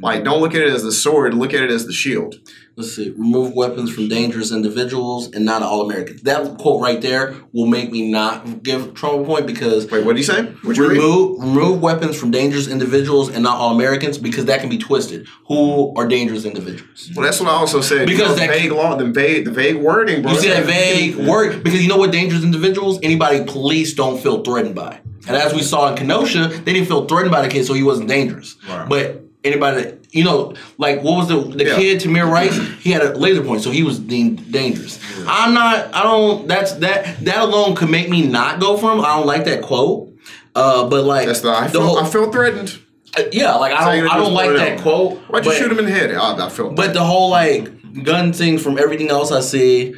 Like, 0.02 0.24
don't 0.24 0.40
look 0.40 0.54
at 0.54 0.62
it 0.62 0.68
as 0.70 0.82
the 0.82 0.92
sword, 0.92 1.34
look 1.34 1.54
at 1.54 1.62
it 1.62 1.70
as 1.70 1.86
the 1.86 1.92
shield. 1.92 2.34
let's 2.76 2.96
see, 2.96 3.10
remove 3.10 3.54
weapons 3.54 3.94
from 3.94 4.08
dangerous 4.08 4.50
individuals 4.50 5.30
and 5.32 5.44
not 5.44 5.62
all 5.62 5.82
Americans. 5.82 6.22
That 6.22 6.58
quote 6.58 6.80
right 6.82 7.00
there 7.00 7.34
will 7.52 7.66
make 7.66 7.90
me 7.92 8.10
not 8.10 8.62
give 8.62 8.94
Trump 8.94 9.22
a 9.22 9.24
point 9.24 9.46
because 9.46 9.90
Wait, 9.90 10.04
what 10.04 10.16
did 10.16 10.20
you 10.26 10.32
say? 10.32 10.42
What 10.62 10.76
you 10.76 10.88
read? 10.88 10.96
remove 10.96 11.40
remove 11.40 11.80
weapons 11.80 12.18
from 12.18 12.30
dangerous 12.30 12.66
individuals 12.68 13.28
and 13.28 13.42
not 13.42 13.58
all 13.58 13.74
Americans 13.74 14.18
because 14.18 14.46
that 14.46 14.60
can 14.60 14.68
be 14.70 14.78
twisted. 14.78 15.28
Who 15.48 15.94
are 15.96 16.08
dangerous 16.08 16.44
individuals? 16.44 17.10
Well, 17.14 17.24
that's 17.24 17.38
what 17.40 17.48
I 17.50 17.52
also 17.52 17.80
said. 17.80 18.06
Because 18.08 18.40
you 18.40 18.46
know, 18.46 18.52
that- 18.52 18.58
vague 18.60 18.72
law, 18.72 18.96
the 18.96 19.04
vague, 19.06 19.44
the 19.44 19.50
vague 19.52 19.76
wording, 19.76 20.22
bro. 20.22 20.32
You 20.32 20.38
see 20.40 20.48
that 20.48 20.64
vague 20.64 21.16
word 21.16 21.62
because 21.62 21.82
you 21.82 21.88
know 21.88 21.98
what 21.98 22.10
dangerous 22.10 22.42
individuals 22.42 22.98
anybody 23.02 23.44
police 23.44 23.94
don't 23.94 24.18
feel 24.20 24.42
threatened 24.42 24.74
by. 24.74 25.00
And 25.28 25.36
as 25.36 25.54
we 25.54 25.62
saw 25.62 25.90
in 25.90 25.96
Kenosha, 25.96 26.48
they 26.48 26.72
didn't 26.72 26.88
feel 26.88 27.06
threatened 27.06 27.30
by 27.30 27.42
the 27.42 27.48
kid, 27.48 27.64
so 27.64 27.74
he 27.74 27.84
wasn't 27.84 28.08
dangerous. 28.08 28.56
Right. 28.68 28.88
But 28.88 29.21
anybody, 29.44 29.82
that, 29.82 29.98
you 30.14 30.24
know, 30.24 30.54
like 30.78 31.02
what 31.02 31.16
was 31.16 31.28
the 31.28 31.40
the 31.40 31.64
Yeah. 31.64 31.76
kid 31.76 32.00
Tamir 32.00 32.28
Rice? 32.30 32.56
He 32.80 32.90
had 32.90 33.02
a 33.02 33.16
laser 33.18 33.42
point, 33.42 33.62
so 33.62 33.70
he 33.70 33.82
was 33.82 33.98
deemed 33.98 34.50
dangerous. 34.52 34.98
I'm 35.26 35.54
not. 35.54 35.94
I 35.94 36.02
don't. 36.02 36.46
That's 36.48 36.72
that. 36.74 37.24
That 37.24 37.38
alone 37.40 37.74
could 37.74 37.90
make 37.90 38.08
me 38.10 38.26
not 38.26 38.60
go 38.60 38.76
for 38.76 38.92
him. 38.92 39.00
I 39.00 39.16
don't 39.16 39.26
like 39.26 39.44
that 39.46 39.62
quote. 39.62 40.10
Uh, 40.54 40.86
but 40.88 41.04
like 41.04 41.26
That's 41.26 41.40
the 41.40 41.48
I 41.50 41.66
the 41.66 41.72
feel, 41.72 41.86
whole- 41.86 41.98
I 41.98 42.06
feel 42.08 42.30
threatened. 42.30 42.78
uh, 43.18 43.22
yeah, 43.32 43.54
like 43.54 43.72
I 43.72 43.96
don't. 44.00 44.08
I 44.10 44.16
don't 44.18 44.34
like 44.34 44.50
that 44.54 44.72
out. 44.78 44.80
quote. 44.82 45.18
Why'd 45.28 45.44
you 45.44 45.50
but- 45.50 45.58
shoot 45.58 45.72
him 45.72 45.78
in 45.78 45.86
the 45.86 45.90
head? 45.92 46.14
I, 46.14 46.46
I 46.46 46.48
feel. 46.50 46.70
But 46.70 46.92
the 46.92 47.04
whole 47.04 47.30
like 47.30 47.70
gun 48.04 48.32
thing 48.34 48.58
from 48.58 48.78
everything 48.78 49.08
else 49.10 49.32
I 49.32 49.40
see, 49.40 49.94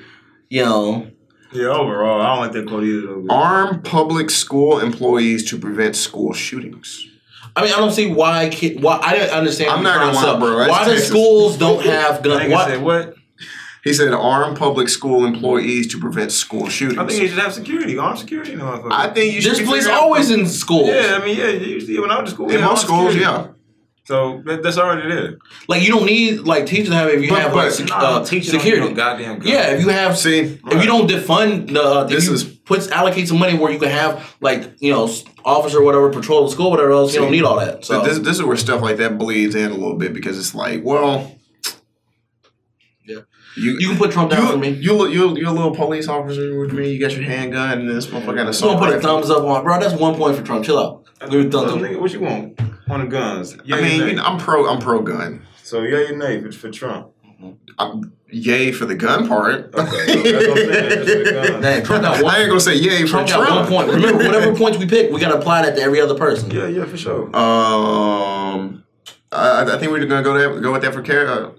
you 0.51 0.63
know. 0.65 1.09
Yeah, 1.53 1.67
overall, 1.69 2.21
I 2.21 2.27
don't 2.35 2.39
like 2.41 2.53
that 2.53 2.67
quote 2.67 2.83
either. 2.83 3.23
Arm 3.31 3.81
public 3.83 4.29
school 4.31 4.81
employees 4.81 5.49
to 5.51 5.59
prevent 5.59 5.95
school 5.95 6.33
shootings. 6.33 7.07
I 7.57 7.63
mean, 7.63 7.73
I 7.73 7.77
don't 7.77 7.93
see 7.93 8.07
why. 8.13 8.49
Kid, 8.51 8.83
why 8.83 8.99
I 9.03 9.15
didn't 9.17 9.31
understand. 9.31 9.71
I'm 9.71 9.83
not 9.83 10.01
gonna 10.15 10.33
lie, 10.33 10.39
bro, 10.39 10.59
that's 10.59 10.71
Why 10.71 10.89
the 10.89 10.99
schools 11.01 11.57
don't 11.57 11.85
have 11.85 12.23
guns? 12.23 12.43
Nigga 12.43 12.53
Why? 12.53 12.67
said 12.67 12.83
what? 12.83 13.15
He 13.85 13.93
said 13.93 14.13
arm 14.15 14.55
public 14.57 14.89
school 14.89 15.27
employees 15.27 15.89
to 15.93 16.01
prevent 16.01 16.33
school 16.33 16.69
shootings. 16.71 16.99
I 16.99 17.07
think 17.07 17.21
you 17.23 17.29
should 17.29 17.39
have 17.39 17.53
security, 17.53 17.99
armed 17.99 18.19
security. 18.19 18.53
in 18.55 18.59
the. 18.59 18.89
I 18.91 19.13
think 19.13 19.35
you 19.35 19.41
should. 19.43 19.57
There's 19.57 19.67
police 19.69 19.87
always 19.87 20.31
in 20.31 20.47
schools. 20.47 20.89
Yeah, 20.89 21.19
I 21.21 21.25
mean, 21.25 21.37
yeah, 21.39 21.49
you 21.49 21.67
usually 21.67 22.01
when 22.01 22.11
I 22.11 22.21
was 22.21 22.31
in 22.31 22.35
school, 22.35 22.51
in 22.51 22.59
yeah, 22.61 22.67
most 22.67 22.83
schools. 22.87 23.13
security. 23.13 23.21
Yeah, 23.21 23.53
So 24.05 24.43
that, 24.47 24.63
that's 24.63 24.79
already 24.79 25.07
there. 25.09 25.39
Like 25.69 25.83
you 25.83 25.91
don't 25.93 26.07
need 26.07 26.41
like 26.41 26.65
teachers 26.67 26.89
to 26.89 26.95
have 26.95 27.09
it 27.09 27.17
if 27.17 27.23
you 27.25 27.29
But- 27.31 27.43
have 27.43 27.51
but- 27.53 27.57
like 27.67 27.73
sec- 27.73 27.89
Nah, 27.91 27.97
uh, 27.99 28.25
teaching 28.25 28.53
don't 28.53 28.61
security. 28.63 28.89
need 28.89 28.97
no 28.97 29.05
goddamn 29.05 29.39
gun. 29.41 29.49
yeah, 29.49 29.71
if 29.75 29.81
you 29.83 29.89
have 29.91 30.19
see, 30.19 30.39
if 30.41 30.81
you 30.83 30.87
don't 30.87 31.09
defund 31.09 31.73
the 31.73 31.83
uh, 31.83 32.05
This 32.05 32.27
you 32.27 32.33
is- 32.35 32.54
puts 32.65 32.89
allocate 32.89 33.29
some 33.29 33.39
money 33.39 33.57
where 33.59 33.71
you 33.73 33.79
can 33.79 33.91
have 33.91 34.35
like 34.41 34.73
you 34.81 34.91
know 34.93 35.11
officer 35.45 35.79
or 35.79 35.85
whatever 35.85 36.11
patrol 36.11 36.45
the 36.45 36.51
school 36.51 36.71
whatever 36.71 36.93
else 36.93 37.15
you 37.15 37.21
don't 37.21 37.31
need 37.31 37.45
all 37.45 37.59
that. 37.59 37.85
So 37.85 38.03
this, 38.03 38.19
this 38.21 38.39
is 38.39 38.43
where 38.43 38.57
stuff 38.57 38.81
like 38.81 38.97
that 38.99 39.19
bleeds 39.19 39.55
in 39.55 39.71
a 39.71 39.75
little 39.75 39.97
bit 39.97 40.15
because 40.15 40.39
it's 40.39 40.55
like, 40.55 40.83
well, 40.83 41.37
Yeah. 43.05 43.21
you 43.57 43.77
you 43.79 43.89
can 43.89 43.99
put 43.99 44.11
Trump 44.13 44.31
down 44.31 44.43
you 44.47 44.53
for 44.53 44.59
me. 44.59 44.69
you 44.71 44.95
look 44.95 45.13
you 45.13 45.37
you're 45.37 45.49
a 45.49 45.53
little 45.53 45.75
police 45.75 46.09
officer 46.09 46.59
with 46.59 46.73
me. 46.73 46.91
You 46.91 46.99
got 47.01 47.13
your 47.15 47.25
handgun 47.25 47.81
and 47.81 47.89
this 47.91 48.07
motherfucker 48.07 48.27
got 48.27 48.37
a 48.37 48.41
I'm 48.43 48.49
assault 48.49 48.81
gonna 48.81 48.93
put 48.93 48.99
a 48.99 49.03
thumbs 49.03 49.31
up 49.31 49.45
on 49.45 49.63
bro. 49.65 49.79
That's 49.79 49.95
one 50.01 50.15
point 50.15 50.37
for 50.37 50.43
Trump. 50.43 50.65
Chill 50.65 50.79
out. 50.79 51.05
Give 51.21 51.33
me 51.33 51.47
a 51.47 51.51
thumbs 51.51 51.73
up. 51.73 51.79
nigga, 51.79 52.01
what 52.01 52.13
you 52.13 52.21
want 52.21 52.59
on 52.89 53.01
the 53.01 53.07
guns? 53.07 53.57
Yeah, 53.65 53.77
I 53.77 53.81
mean, 53.83 54.01
you 54.09 54.15
know, 54.15 54.25
I'm 54.25 54.39
pro 54.39 54.67
I'm 54.67 54.81
pro 54.81 55.03
gun. 55.03 55.47
So 55.63 55.83
yeah, 55.83 56.09
you 56.09 56.17
nay 56.17 56.41
for, 56.41 56.51
for 56.53 56.71
Trump. 57.79 58.13
Yay 58.31 58.73
for 58.73 58.85
the 58.85 58.97
gun 58.97 59.29
part. 59.29 59.73
Okay, 59.75 60.07
so 60.07 60.13
I'm 60.19 60.25
saying. 60.25 60.69
That's 60.69 60.95
for 61.05 61.05
the 61.05 61.31
guns. 61.33 61.63
Dang, 61.63 61.85
Trump 61.85 62.03
got 62.03 62.23
one. 62.23 62.35
I 62.35 62.39
ain't 62.41 62.49
gonna 62.49 62.61
say 62.61 62.75
yay 62.75 63.03
for 63.03 63.07
Trump 63.09 63.29
Trump. 63.29 63.47
got 63.49 63.55
one 63.71 63.87
point. 63.87 63.89
Remember, 63.95 64.25
whatever 64.25 64.57
points 64.57 64.79
we 64.79 64.87
pick, 64.87 65.13
we 65.13 65.21
gotta 65.21 65.39
apply 65.39 65.63
that 65.63 65.77
to 65.77 65.83
every 65.83 66.01
other 66.01 66.17
person. 66.17 66.51
Yeah, 66.51 66.67
yeah, 66.67 66.85
for 66.85 66.97
sure. 66.97 67.27
Um, 67.37 68.85
I, 69.31 69.63
I 69.75 69.79
think 69.79 69.93
we're 69.93 70.05
gonna 70.05 70.23
go 70.23 70.37
there, 70.37 70.61
go 70.61 70.73
with 70.73 70.83
that 70.83 70.93
for 70.95 71.03
care. 71.03 71.29
Uh, 71.29 71.51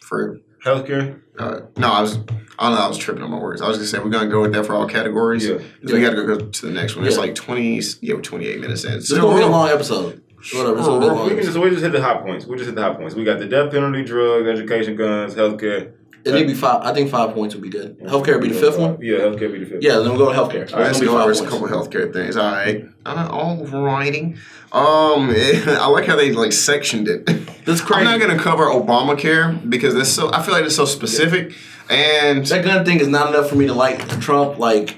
for 0.00 0.38
Healthcare. 0.64 1.20
uh, 1.38 1.60
no, 1.76 1.92
I 1.92 2.00
was 2.00 2.16
I 2.58 2.68
don't 2.68 2.76
know. 2.78 2.84
I 2.84 2.88
was 2.88 2.96
tripping 2.98 3.22
on 3.22 3.30
my 3.30 3.38
words. 3.38 3.60
I 3.60 3.68
was 3.68 3.76
gonna 3.78 3.88
say 3.88 3.98
we're 3.98 4.10
gonna 4.10 4.30
go 4.30 4.42
with 4.42 4.52
that 4.52 4.64
for 4.66 4.74
all 4.74 4.86
categories. 4.88 5.44
Yeah. 5.46 5.56
'Cause 5.56 5.92
we 5.92 6.00
gotta 6.00 6.16
go 6.24 6.38
to 6.38 6.66
the 6.66 6.72
next 6.72 6.94
one. 6.96 7.06
It's 7.06 7.18
like 7.18 7.34
twenty. 7.34 7.80
Yeah, 8.00 8.14
we're 8.14 8.20
twenty 8.22 8.46
eight 8.46 8.60
minutes 8.60 8.84
in. 8.84 9.00
So 9.02 9.14
It's 9.16 9.24
gonna 9.24 9.36
be 9.36 9.42
a 9.42 9.46
long 9.48 9.68
episode. 9.68 10.22
Whatever. 10.52 10.78
It's 10.78 10.86
gonna 10.86 11.00
be 11.00 11.06
a 11.06 11.12
long 11.12 11.28
We 11.28 11.34
can 11.36 11.44
just 11.44 11.58
we 11.58 11.70
just 11.70 11.82
hit 11.82 11.92
the 11.92 12.02
hot 12.02 12.22
points. 12.22 12.44
We 12.46 12.56
just 12.56 12.66
hit 12.66 12.74
the 12.74 12.82
hot 12.82 12.98
points. 12.98 13.14
We 13.14 13.24
got 13.24 13.38
the 13.38 13.46
death 13.46 13.70
penalty, 13.72 14.04
drug, 14.04 14.46
education, 14.46 14.96
guns, 14.96 15.34
healthcare. 15.34 15.92
It 16.24 16.32
need 16.32 16.46
be 16.46 16.54
five. 16.54 16.82
I 16.82 16.94
think 16.94 17.10
five 17.10 17.34
points 17.34 17.54
would 17.54 17.62
be 17.62 17.68
good. 17.68 17.98
Healthcare 18.00 18.34
would 18.34 18.42
be 18.42 18.48
the 18.48 18.58
fifth 18.58 18.78
one. 18.78 18.98
Yeah, 19.00 19.18
healthcare 19.18 19.52
be 19.52 19.58
the 19.58 19.66
fifth. 19.66 19.82
Yeah, 19.82 19.98
then 19.98 20.12
we 20.12 20.18
go 20.18 20.32
to 20.32 20.38
healthcare. 20.38 20.72
All 20.72 20.80
right, 20.80 20.90
It's 20.90 20.98
let's 20.98 21.00
gonna 21.00 21.10
go 21.10 21.18
five 21.18 21.36
over 21.36 21.46
a 21.46 21.50
couple 21.50 21.68
healthcare 21.68 22.12
things. 22.12 22.36
All 22.36 22.50
right, 22.50 22.86
uh, 23.04 23.28
all 23.30 23.56
writing. 23.66 24.38
Um, 24.72 25.30
I 25.36 25.86
like 25.88 26.06
how 26.06 26.16
they 26.16 26.32
like 26.32 26.52
sectioned 26.52 27.08
it. 27.08 27.26
That's 27.66 27.80
I'm 27.82 27.86
crazy. 27.86 28.04
not 28.04 28.20
gonna 28.20 28.38
cover 28.38 28.64
Obamacare 28.64 29.68
because 29.68 29.94
that's 29.94 30.10
so. 30.10 30.32
I 30.32 30.42
feel 30.42 30.54
like 30.54 30.64
it's 30.64 30.76
so 30.76 30.86
specific, 30.86 31.52
and 31.90 32.44
that 32.46 32.64
gun 32.64 32.84
thing 32.86 33.00
is 33.00 33.08
not 33.08 33.28
enough 33.28 33.50
for 33.50 33.56
me 33.56 33.66
to 33.66 33.74
like 33.74 34.08
Trump. 34.20 34.58
Like, 34.58 34.96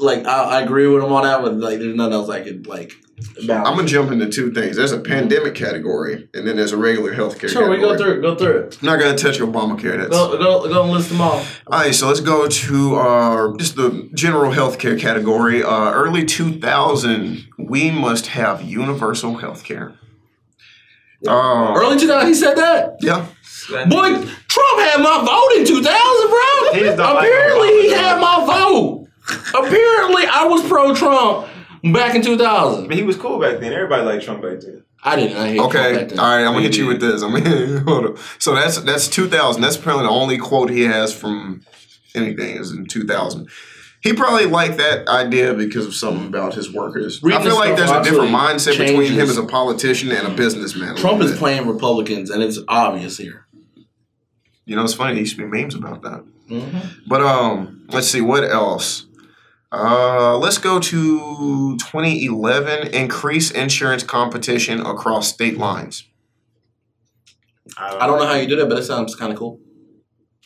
like 0.00 0.24
I, 0.24 0.58
I 0.58 0.60
agree 0.62 0.86
with 0.86 1.04
him 1.04 1.12
on 1.12 1.24
that, 1.24 1.42
but 1.42 1.54
like, 1.54 1.80
there's 1.80 1.94
nothing 1.94 2.14
else 2.14 2.30
I 2.30 2.40
could 2.40 2.66
like. 2.66 2.92
About. 3.44 3.66
I'm 3.66 3.76
gonna 3.76 3.88
jump 3.88 4.10
into 4.12 4.28
two 4.28 4.52
things. 4.52 4.76
There's 4.76 4.92
a 4.92 5.00
pandemic 5.00 5.54
category, 5.54 6.28
and 6.34 6.46
then 6.46 6.56
there's 6.56 6.72
a 6.72 6.76
regular 6.76 7.14
healthcare. 7.14 7.50
Category. 7.50 7.50
Sure, 7.50 7.70
we 7.70 7.78
go 7.78 7.96
through 7.96 8.18
it. 8.18 8.20
Go 8.22 8.34
through 8.36 8.56
it. 8.58 8.78
I'm 8.80 8.86
not 8.86 8.98
gonna 9.00 9.16
touch 9.16 9.38
Obamacare. 9.38 9.96
That's 9.98 10.10
Go, 10.10 10.36
go, 10.38 10.68
go 10.68 10.82
and 10.84 10.92
list 10.92 11.08
them 11.08 11.20
all. 11.20 11.30
all 11.38 11.44
right. 11.70 11.94
So 11.94 12.08
let's 12.08 12.20
go 12.20 12.46
to 12.46 12.96
uh, 12.96 13.56
just 13.56 13.76
the 13.76 14.08
general 14.14 14.52
healthcare 14.52 14.98
category. 15.00 15.62
Uh, 15.62 15.92
early 15.92 16.24
2000, 16.24 17.44
we 17.58 17.90
must 17.90 18.28
have 18.28 18.62
universal 18.62 19.36
healthcare. 19.38 19.96
Uh, 21.26 21.74
Early 21.76 21.98
2000, 21.98 22.26
he 22.28 22.34
said 22.34 22.54
that. 22.56 22.96
yeah. 23.00 23.26
That 23.70 23.88
Boy, 23.88 24.08
nigga- 24.10 24.28
Trump 24.48 24.80
had 24.80 25.00
my 25.00 25.22
vote 25.24 25.60
in 25.60 25.64
2000, 25.64 25.84
bro. 25.86 26.72
He 26.74 26.90
like 26.90 26.98
Apparently, 26.98 27.68
he 27.82 27.90
had 27.92 28.20
my 28.20 28.44
vote. 28.44 29.06
Apparently, 29.54 30.24
I 30.26 30.44
was 30.46 30.66
pro 30.66 30.92
Trump 30.94 31.46
back 31.84 32.14
in 32.14 32.22
2000. 32.22 32.86
But 32.88 32.96
he 32.96 33.02
was 33.02 33.16
cool 33.16 33.38
back 33.40 33.60
then. 33.60 33.72
Everybody 33.72 34.02
liked 34.04 34.24
Trump 34.24 34.42
back 34.42 34.60
then. 34.60 34.84
I 35.04 35.16
didn't. 35.16 35.36
I 35.36 35.48
hate 35.48 35.56
Trump 35.56 35.74
Okay. 35.74 35.96
back 35.96 36.08
then. 36.10 36.18
All 36.18 36.26
right. 36.26 36.44
I'm 36.44 36.52
gonna 36.52 36.62
hit 36.62 36.76
you 36.76 36.86
with 36.86 37.00
this. 37.00 37.22
I'm 37.22 37.32
gonna 37.32 37.80
hold 37.86 38.06
up. 38.06 38.18
So 38.38 38.54
that's 38.54 38.78
that's 38.82 39.08
2000. 39.08 39.60
That's 39.62 39.76
apparently 39.76 40.06
the 40.06 40.12
only 40.12 40.38
quote 40.38 40.70
he 40.70 40.82
has 40.82 41.12
from 41.12 41.62
anything 42.14 42.56
is 42.56 42.70
in 42.72 42.86
2000. 42.86 43.48
He 44.02 44.12
probably 44.12 44.46
liked 44.46 44.78
that 44.78 45.06
idea 45.06 45.54
because 45.54 45.86
of 45.86 45.94
something 45.94 46.26
about 46.26 46.54
his 46.54 46.72
workers. 46.72 47.20
I 47.24 47.40
feel 47.42 47.54
like 47.54 47.76
there's 47.76 47.88
a 47.90 48.02
different 48.02 48.32
actually 48.34 48.72
mindset 48.74 48.78
between 48.78 49.12
him 49.12 49.28
as 49.28 49.38
a 49.38 49.44
politician 49.44 50.10
and 50.10 50.26
a 50.26 50.30
businessman. 50.34 50.94
a 50.96 50.96
Trump 50.96 51.18
little 51.18 51.26
is 51.26 51.30
bit. 51.32 51.38
playing 51.38 51.68
Republicans, 51.68 52.28
and 52.30 52.42
it's 52.42 52.58
obvious 52.66 53.16
here. 53.18 53.46
You 54.64 54.74
know, 54.74 54.82
it's 54.82 54.94
funny. 54.94 55.12
There 55.14 55.20
used 55.20 55.36
to 55.36 55.42
be 55.42 55.48
memes 55.62 55.76
about 55.76 56.02
that. 56.02 56.24
Mm-hmm. 56.48 56.78
But 57.06 57.20
um, 57.20 57.86
let's 57.90 58.08
see 58.08 58.20
what 58.20 58.42
else. 58.44 59.06
Uh, 59.72 60.36
let's 60.36 60.58
go 60.58 60.78
to 60.78 61.76
2011. 61.78 62.88
Increase 62.88 63.50
insurance 63.50 64.02
competition 64.02 64.80
across 64.80 65.32
state 65.32 65.56
lines. 65.56 66.04
I 67.78 68.06
don't 68.06 68.18
know 68.18 68.26
how 68.26 68.34
you 68.34 68.46
do 68.46 68.56
that, 68.56 68.68
but 68.68 68.78
it 68.78 68.84
sounds 68.84 69.14
kind 69.14 69.32
of 69.32 69.38
cool. 69.38 69.58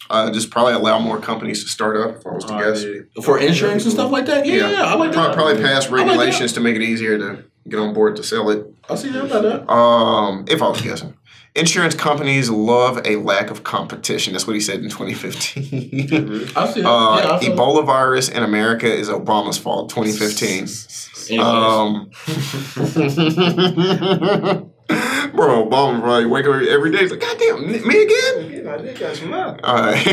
Uh, 0.08 0.30
just 0.30 0.50
probably 0.50 0.74
allow 0.74 1.00
more 1.00 1.18
companies 1.18 1.64
to 1.64 1.68
start 1.68 1.96
up. 1.96 2.20
If 2.20 2.26
I 2.26 2.30
was 2.30 2.44
to 2.44 2.52
guess, 2.52 2.84
yeah. 2.84 3.22
For 3.22 3.40
insurance 3.40 3.82
and 3.84 3.92
stuff 3.92 4.12
like 4.12 4.26
that? 4.26 4.46
Yeah, 4.46 4.70
yeah, 4.70 4.84
I 4.84 4.94
like 4.94 5.12
Pro- 5.12 5.24
that. 5.24 5.34
Probably 5.34 5.60
pass 5.60 5.86
I 5.86 5.90
like 5.90 6.06
regulations 6.06 6.52
to 6.52 6.60
make 6.60 6.76
it 6.76 6.82
easier 6.82 7.18
to 7.18 7.44
get 7.68 7.80
on 7.80 7.92
board 7.92 8.14
to 8.16 8.22
sell 8.22 8.48
it. 8.50 8.64
I 8.88 8.94
see 8.94 9.10
that 9.10 9.24
about 9.24 9.42
that. 9.42 9.68
Um, 9.72 10.44
if 10.46 10.62
I 10.62 10.68
was 10.68 10.80
guessing, 10.80 11.16
insurance 11.56 11.94
companies 11.94 12.50
love 12.50 13.00
a 13.06 13.16
lack 13.16 13.50
of 13.50 13.64
competition. 13.64 14.32
That's 14.32 14.46
what 14.46 14.54
he 14.54 14.60
said 14.60 14.80
in 14.80 14.90
2015. 14.90 16.50
I 16.56 16.72
see. 16.72 16.82
Uh, 16.82 17.18
yeah, 17.18 17.32
I 17.32 17.38
feel 17.40 17.56
Ebola 17.56 17.84
virus 17.84 18.28
in 18.28 18.42
America 18.42 18.92
is 18.92 19.08
Obama's 19.08 19.58
fault. 19.58 19.90
2015. 19.90 20.68
Anyways. 21.28 21.40
Um, 21.40 22.10
bro, 25.34 25.66
Obama 25.66 26.00
probably 26.00 26.26
wake 26.26 26.46
up 26.46 26.54
every 26.62 26.92
day. 26.92 26.98
He's 26.98 27.10
like, 27.10 27.20
God 27.20 27.38
damn, 27.38 27.66
me 27.66 28.02
again? 28.02 28.64
Yeah, 28.64 28.74
I 28.74 28.78
did 28.78 28.98
got 28.98 29.16
some. 29.16 29.32
All 29.32 29.54
right. 29.54 30.06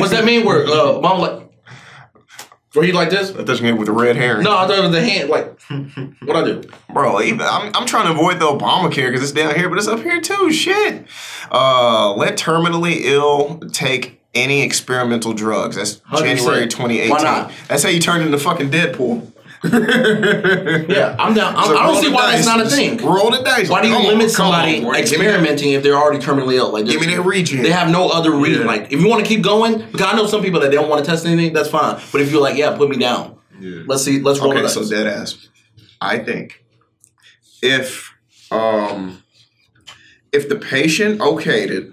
What's 0.00 0.12
that 0.12 0.24
mean? 0.24 0.46
Where 0.46 0.64
uh, 0.66 1.00
mom 1.00 1.20
like, 1.20 1.45
where 2.76 2.84
he 2.86 2.92
like 2.92 3.10
this? 3.10 3.30
That 3.30 3.46
doesn't 3.46 3.64
get 3.64 3.76
with 3.76 3.86
the 3.86 3.92
red 3.92 4.16
hair. 4.16 4.40
No, 4.42 4.56
I 4.56 4.66
thought 4.66 4.78
it 4.78 4.82
was 4.82 4.92
the 4.92 5.02
hand. 5.02 5.28
Like, 5.28 5.60
what 6.22 6.36
I 6.36 6.44
do? 6.44 6.62
Bro, 6.92 7.22
even, 7.22 7.40
I'm, 7.40 7.72
I'm 7.74 7.86
trying 7.86 8.06
to 8.06 8.12
avoid 8.12 8.38
the 8.38 8.46
Obamacare 8.46 9.08
because 9.08 9.22
it's 9.22 9.32
down 9.32 9.54
here, 9.54 9.68
but 9.68 9.78
it's 9.78 9.88
up 9.88 10.00
here 10.00 10.20
too. 10.20 10.52
Shit. 10.52 11.06
Uh, 11.50 12.14
let 12.14 12.36
terminally 12.36 13.00
ill 13.02 13.58
take 13.72 14.20
any 14.34 14.62
experimental 14.62 15.32
drugs. 15.32 15.76
That's 15.76 15.96
100%. 15.96 16.18
January 16.18 16.66
2018. 16.66 17.10
Why 17.10 17.22
not? 17.22 17.52
That's 17.68 17.82
how 17.82 17.88
you 17.88 18.00
turn 18.00 18.20
into 18.20 18.38
fucking 18.38 18.70
Deadpool. 18.70 19.32
Yeah, 19.72 21.16
I'm 21.18 21.34
down. 21.34 21.56
I'm, 21.56 21.64
So 21.66 21.76
I 21.76 21.86
don't 21.86 22.00
see 22.02 22.08
the 22.08 22.14
why 22.14 22.32
that's 22.32 22.46
not 22.46 22.64
a 22.64 22.68
thing. 22.68 22.96
Roll 23.04 23.30
the 23.30 23.42
dice. 23.42 23.68
Why 23.68 23.82
do 23.82 23.88
you 23.88 23.94
on, 23.94 24.04
limit 24.04 24.24
on, 24.24 24.30
somebody 24.30 24.80
boy. 24.82 24.92
Give 24.94 25.18
me 25.18 25.26
that- 25.26 25.34
experimenting 25.34 25.72
if 25.72 25.82
they're 25.82 25.96
already 25.96 26.24
terminally 26.24 26.54
ill? 26.54 26.72
Like, 26.72 26.86
Give 26.86 27.00
me 27.00 27.06
that 27.08 27.22
regen. 27.22 27.62
They 27.62 27.70
have 27.70 27.90
no 27.90 28.08
other 28.08 28.30
reason. 28.32 28.62
Yeah. 28.62 28.68
Like, 28.68 28.92
if 28.92 29.00
you 29.00 29.08
want 29.08 29.22
to 29.24 29.28
keep 29.28 29.42
going, 29.42 29.78
because 29.90 30.02
I 30.02 30.14
know 30.16 30.26
some 30.26 30.42
people 30.42 30.60
that 30.60 30.70
they 30.70 30.76
don't 30.76 30.88
want 30.88 31.04
to 31.04 31.10
test 31.10 31.26
anything, 31.26 31.52
that's 31.52 31.68
fine. 31.68 32.00
But 32.12 32.20
if 32.20 32.30
you're 32.30 32.40
like, 32.42 32.56
yeah, 32.56 32.76
put 32.76 32.88
me 32.88 32.96
down. 32.96 33.38
Yeah. 33.60 33.82
Let's 33.86 34.02
see. 34.04 34.20
Let's 34.20 34.38
roll 34.40 34.52
Okay, 34.52 34.62
the 34.62 34.68
so 34.68 34.88
dead 34.88 35.06
ass. 35.06 35.48
I 36.00 36.18
think 36.18 36.62
if 37.62 38.12
um 38.50 39.22
if 40.32 40.48
the 40.48 40.56
patient 40.56 41.20
okayed 41.20 41.70
it 41.70 41.88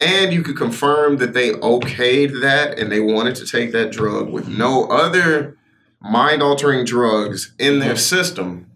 and 0.00 0.32
you 0.32 0.42
could 0.42 0.56
confirm 0.56 1.16
that 1.16 1.32
they 1.32 1.50
okayed 1.52 2.42
that 2.42 2.78
and 2.78 2.92
they 2.92 3.00
wanted 3.00 3.34
to 3.36 3.46
take 3.46 3.72
that 3.72 3.90
drug 3.90 4.28
with 4.30 4.46
no 4.46 4.84
other 4.88 5.56
mind 6.04 6.42
altering 6.42 6.84
drugs 6.84 7.54
in 7.58 7.78
their 7.78 7.96
system. 7.96 8.70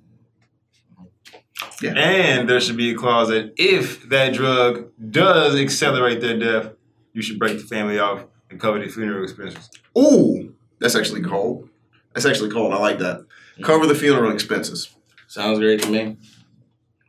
Yeah. 1.83 1.93
And 1.93 2.49
there 2.49 2.61
should 2.61 2.77
be 2.77 2.91
a 2.91 2.95
clause 2.95 3.29
that 3.29 3.53
if 3.57 4.09
that 4.09 4.35
drug 4.35 4.91
does 5.11 5.55
accelerate 5.57 6.21
their 6.21 6.39
death, 6.39 6.73
you 7.13 7.23
should 7.23 7.39
break 7.39 7.59
the 7.59 7.65
family 7.65 7.99
off 7.99 8.25
and 8.51 8.59
cover 8.59 8.79
the 8.79 8.89
funeral 8.89 9.23
expenses. 9.23 9.69
Ooh, 9.97 10.55
that's 10.81 10.95
actually 10.95 11.23
cold. 11.23 11.69
That's 12.15 12.27
actually 12.27 12.51
cold. 12.51 12.73
I 12.73 12.79
like 12.79 12.99
that. 12.99 13.27
Cover 13.63 13.87
the 13.87 13.95
funeral 13.95 14.33
expenses. 14.33 14.95
Sounds 15.27 15.59
great 15.59 15.83
to 15.83 15.91
me. 15.91 16.17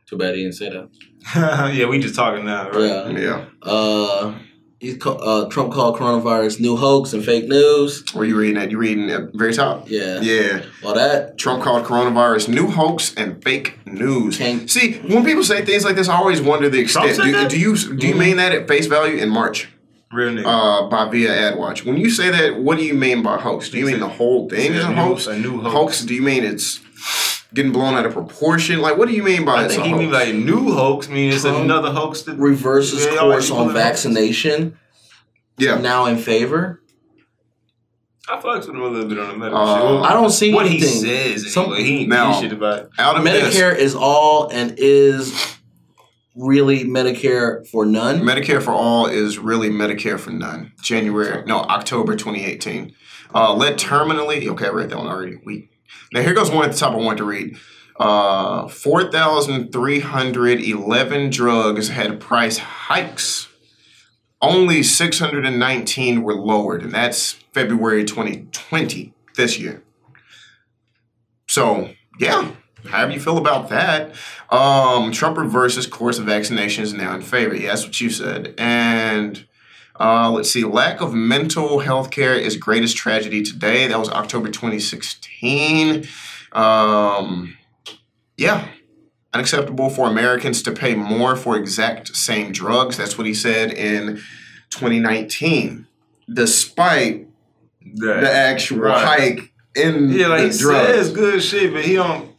Too 0.06 0.18
bad 0.18 0.34
he 0.34 0.42
didn't 0.42 0.56
say 0.56 0.70
that. 0.70 0.90
yeah, 1.74 1.86
we 1.86 2.00
just 2.00 2.14
talking 2.14 2.44
now, 2.44 2.70
right? 2.70 2.82
Yeah. 2.82 3.08
Yeah. 3.10 3.44
Uh, 3.62 4.38
he 4.80 4.96
ca- 4.96 5.12
uh, 5.12 5.48
Trump 5.50 5.72
called 5.72 5.96
coronavirus 5.96 6.58
new 6.58 6.74
hoax 6.76 7.12
and 7.12 7.22
fake 7.24 7.46
news. 7.48 8.02
Were 8.14 8.24
you 8.24 8.36
reading 8.36 8.56
that? 8.56 8.70
You 8.70 8.78
reading 8.78 9.10
at 9.10 9.32
very 9.34 9.52
top? 9.54 9.88
Yeah. 9.90 10.20
Yeah. 10.20 10.62
Well, 10.82 10.94
that 10.94 11.36
Trump 11.38 11.62
called 11.62 11.84
coronavirus 11.84 12.48
new 12.48 12.66
hoax 12.66 13.14
and 13.14 13.42
fake 13.44 13.78
news. 13.86 14.38
Can't- 14.38 14.68
See, 14.70 14.94
when 15.06 15.24
people 15.24 15.44
say 15.44 15.64
things 15.64 15.84
like 15.84 15.96
this, 15.96 16.08
I 16.08 16.16
always 16.16 16.40
wonder 16.40 16.68
the 16.68 16.80
extent. 16.80 17.16
Do, 17.16 17.48
do 17.48 17.58
you 17.58 17.76
do 17.76 18.06
you 18.08 18.14
Mhm. 18.14 18.18
mean 18.18 18.36
that 18.38 18.52
at 18.52 18.66
face 18.68 18.86
value 18.86 19.18
in 19.18 19.28
March 19.28 19.68
Real 20.12 20.32
nigga. 20.32 20.44
uh, 20.46 20.88
by 20.88 21.08
via 21.10 21.28
AdWatch? 21.52 21.84
When 21.84 21.96
you 21.98 22.10
say 22.10 22.30
that, 22.30 22.58
what 22.58 22.78
do 22.78 22.84
you 22.84 22.94
mean 22.94 23.22
by 23.22 23.36
hoax? 23.38 23.68
Do 23.68 23.78
you 23.78 23.86
mean 23.86 24.00
the 24.00 24.08
whole 24.08 24.48
thing 24.48 24.72
is 24.72 24.84
a 24.84 24.88
new- 24.88 24.94
hoax? 24.94 25.26
A 25.26 25.38
new 25.38 25.60
hoax. 25.60 25.72
Hoax? 25.74 26.04
Do 26.04 26.14
you 26.14 26.22
mean 26.22 26.42
it's 26.42 26.80
getting 27.54 27.72
blown 27.72 27.94
out 27.94 28.06
of 28.06 28.12
proportion? 28.12 28.80
Like, 28.80 28.96
what 28.96 29.08
do 29.08 29.14
you 29.14 29.22
mean 29.22 29.44
by 29.44 29.62
I 29.62 29.64
it's 29.64 29.74
think 29.74 29.84
a 29.84 29.88
he 29.88 29.90
hoax? 29.92 30.00
mean 30.02 30.10
like 30.12 30.34
new 30.34 30.72
hoax. 30.72 31.08
Mean 31.08 31.32
it's 31.32 31.42
Trump 31.42 31.58
another 31.64 31.90
hoax. 31.90 32.22
That, 32.22 32.36
reverses 32.38 33.04
Yeah, 33.04 33.16
course 33.18 33.50
on 33.50 33.56
people 33.58 33.74
that- 33.74 33.82
vaccination 33.82 34.78
yeah. 35.58 35.78
now 35.78 36.06
in 36.06 36.16
favor. 36.18 36.82
I 38.28 38.36
fucks 38.40 38.60
with 38.66 38.68
him 38.76 38.80
a 38.82 38.86
little 38.86 39.08
bit 39.08 39.18
on 39.18 39.28
the 39.28 39.36
medical 39.36 39.58
Uh, 39.60 39.74
shit. 39.76 39.84
Well, 39.84 40.04
I 40.04 40.12
don't 40.12 40.30
see 40.30 40.54
what 40.54 40.66
anything. 40.66 40.88
he 40.88 41.34
says. 41.34 41.52
Some- 41.52 41.64
Anyway. 41.72 41.82
He 41.82 41.98
ain't 42.00 42.08
Now- 42.10 42.30
now, 42.30 42.40
shit 42.40 42.52
about. 42.52 42.78
it. 42.78 42.88
Out 42.98 43.16
of 43.16 43.24
this, 43.24 43.56
Medicare 43.56 43.76
is 43.76 43.94
all 43.96 44.48
and 44.52 44.74
is 44.78 45.56
really 46.36 46.84
Medicare 46.84 47.66
for 47.66 47.84
none. 47.84 48.20
Medicare 48.20 48.62
for 48.62 48.70
all 48.70 49.06
is 49.06 49.38
really 49.38 49.68
Medicare 49.68 50.18
for 50.18 50.30
none. 50.30 50.72
January, 50.80 51.42
no, 51.46 51.58
October 51.58 52.14
2018. 52.14 52.92
Uh, 53.34 53.52
let 53.54 53.76
terminally, 53.78 54.46
okay, 54.48 54.66
I 54.66 54.70
read 54.70 54.90
that 54.90 54.98
one 54.98 55.08
already. 55.08 55.38
We 55.44 55.68
now 56.12 56.22
here 56.22 56.34
goes 56.34 56.50
one 56.50 56.64
at 56.64 56.72
the 56.72 56.78
top 56.78 56.94
I 56.94 56.96
want 56.96 57.18
to 57.18 57.24
read. 57.24 57.56
Uh, 57.98 58.66
4,311 58.68 61.30
drugs 61.30 61.88
had 61.88 62.20
price 62.20 62.58
hikes. 62.58 63.48
Only 64.40 64.82
619 64.82 66.22
were 66.22 66.34
lowered, 66.34 66.82
and 66.82 66.92
that's 66.92 67.32
February 67.52 68.04
2020 68.04 69.12
this 69.36 69.58
year. 69.58 69.82
So, 71.46 71.90
yeah, 72.18 72.52
however 72.86 73.12
you 73.12 73.20
feel 73.20 73.36
about 73.36 73.68
that. 73.68 74.14
Um, 74.50 75.12
Trump 75.12 75.36
reverses 75.36 75.86
course 75.86 76.18
of 76.18 76.24
vaccinations 76.24 76.96
now 76.96 77.14
in 77.14 77.20
favor. 77.20 77.54
Yeah, 77.54 77.68
that's 77.68 77.84
what 77.84 78.00
you 78.00 78.08
said. 78.08 78.54
And 78.56 79.44
uh, 80.00 80.30
let's 80.30 80.50
see, 80.50 80.64
lack 80.64 81.00
of 81.00 81.12
mental 81.14 81.80
health 81.80 82.10
care 82.10 82.34
is 82.34 82.56
greatest 82.56 82.96
tragedy 82.96 83.42
today. 83.42 83.86
That 83.86 83.98
was 83.98 84.08
October 84.08 84.48
2016. 84.48 86.06
Um, 86.52 87.56
yeah, 88.36 88.68
unacceptable 89.34 89.90
for 89.90 90.08
Americans 90.08 90.62
to 90.62 90.72
pay 90.72 90.94
more 90.94 91.36
for 91.36 91.56
exact 91.56 92.16
same 92.16 92.50
drugs. 92.52 92.96
That's 92.96 93.18
what 93.18 93.26
he 93.26 93.34
said 93.34 93.72
in 93.72 94.16
2019, 94.70 95.86
despite 96.32 97.26
That. 97.96 98.20
the 98.22 98.32
actual 98.32 98.78
Right. 98.78 99.04
hike 99.06 99.52
in 99.76 100.10
Yeah, 100.10 100.28
like 100.28 100.42
the 100.50 100.52
he 100.52 100.58
drugs. 100.58 100.88
says 100.88 101.12
good 101.12 101.42
shit, 101.42 101.72
but 101.72 101.84
he 101.84 101.94
don't. 101.94 102.30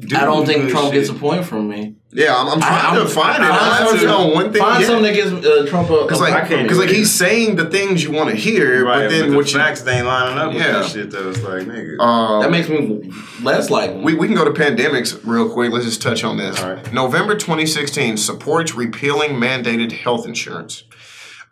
Do 0.00 0.16
I 0.16 0.24
don't 0.24 0.46
think 0.46 0.70
Trump 0.70 0.86
shit. 0.86 0.94
gets 0.94 1.10
a 1.10 1.14
point 1.14 1.44
from 1.44 1.68
me. 1.68 1.94
Yeah, 2.12 2.34
I'm, 2.36 2.48
I'm 2.48 2.60
trying 2.60 2.72
I- 2.86 2.94
to 2.94 3.00
I'm- 3.02 3.06
find 3.08 3.42
it. 3.44 3.50
I- 3.50 3.50
I 3.50 3.58
I'm 3.58 3.72
haven't 3.72 3.86
trying 3.86 4.00
to 4.00 4.06
found 4.08 4.32
one 4.32 4.52
thing 4.52 4.62
Find 4.62 4.80
yet. 4.80 4.86
something 4.88 5.04
that 5.04 5.14
gives 5.14 5.32
uh, 5.46 5.66
Trump 5.68 5.90
a, 5.90 6.02
Because 6.02 6.20
like, 6.20 6.48
because 6.48 6.78
like 6.78 6.88
he's 6.88 7.10
saying 7.12 7.54
the 7.56 7.66
things 7.66 8.02
you 8.02 8.10
want 8.10 8.30
to 8.30 8.34
hear, 8.36 8.84
Right, 8.84 9.02
but 9.02 9.10
then 9.10 9.30
the 9.30 9.36
what 9.36 9.52
you 9.52 9.58
facts 9.60 9.82
they 9.82 9.98
ain't 9.98 10.06
lining 10.06 10.36
up 10.38 10.52
with 10.52 10.60
Yeah. 10.60 10.72
that 10.80 10.90
shit. 10.90 11.10
That 11.12 11.24
was 11.24 11.40
like, 11.44 11.62
nigga. 11.62 11.96
uh, 12.00 12.40
that 12.42 12.50
makes 12.50 12.68
me 12.68 13.12
less 13.42 13.70
like 13.70 13.94
we, 13.94 14.14
we 14.14 14.26
can 14.26 14.34
go 14.34 14.44
to 14.44 14.50
pandemics 14.50 15.20
real 15.24 15.48
quick. 15.48 15.70
Let's 15.72 15.84
just 15.84 16.02
touch 16.02 16.24
on 16.24 16.36
this. 16.36 16.60
All 16.60 16.72
right. 16.74 16.92
November 16.92 17.34
2016 17.36 18.16
supports 18.16 18.74
repealing 18.74 19.32
mandated 19.32 19.92
health 19.92 20.26
insurance. 20.26 20.82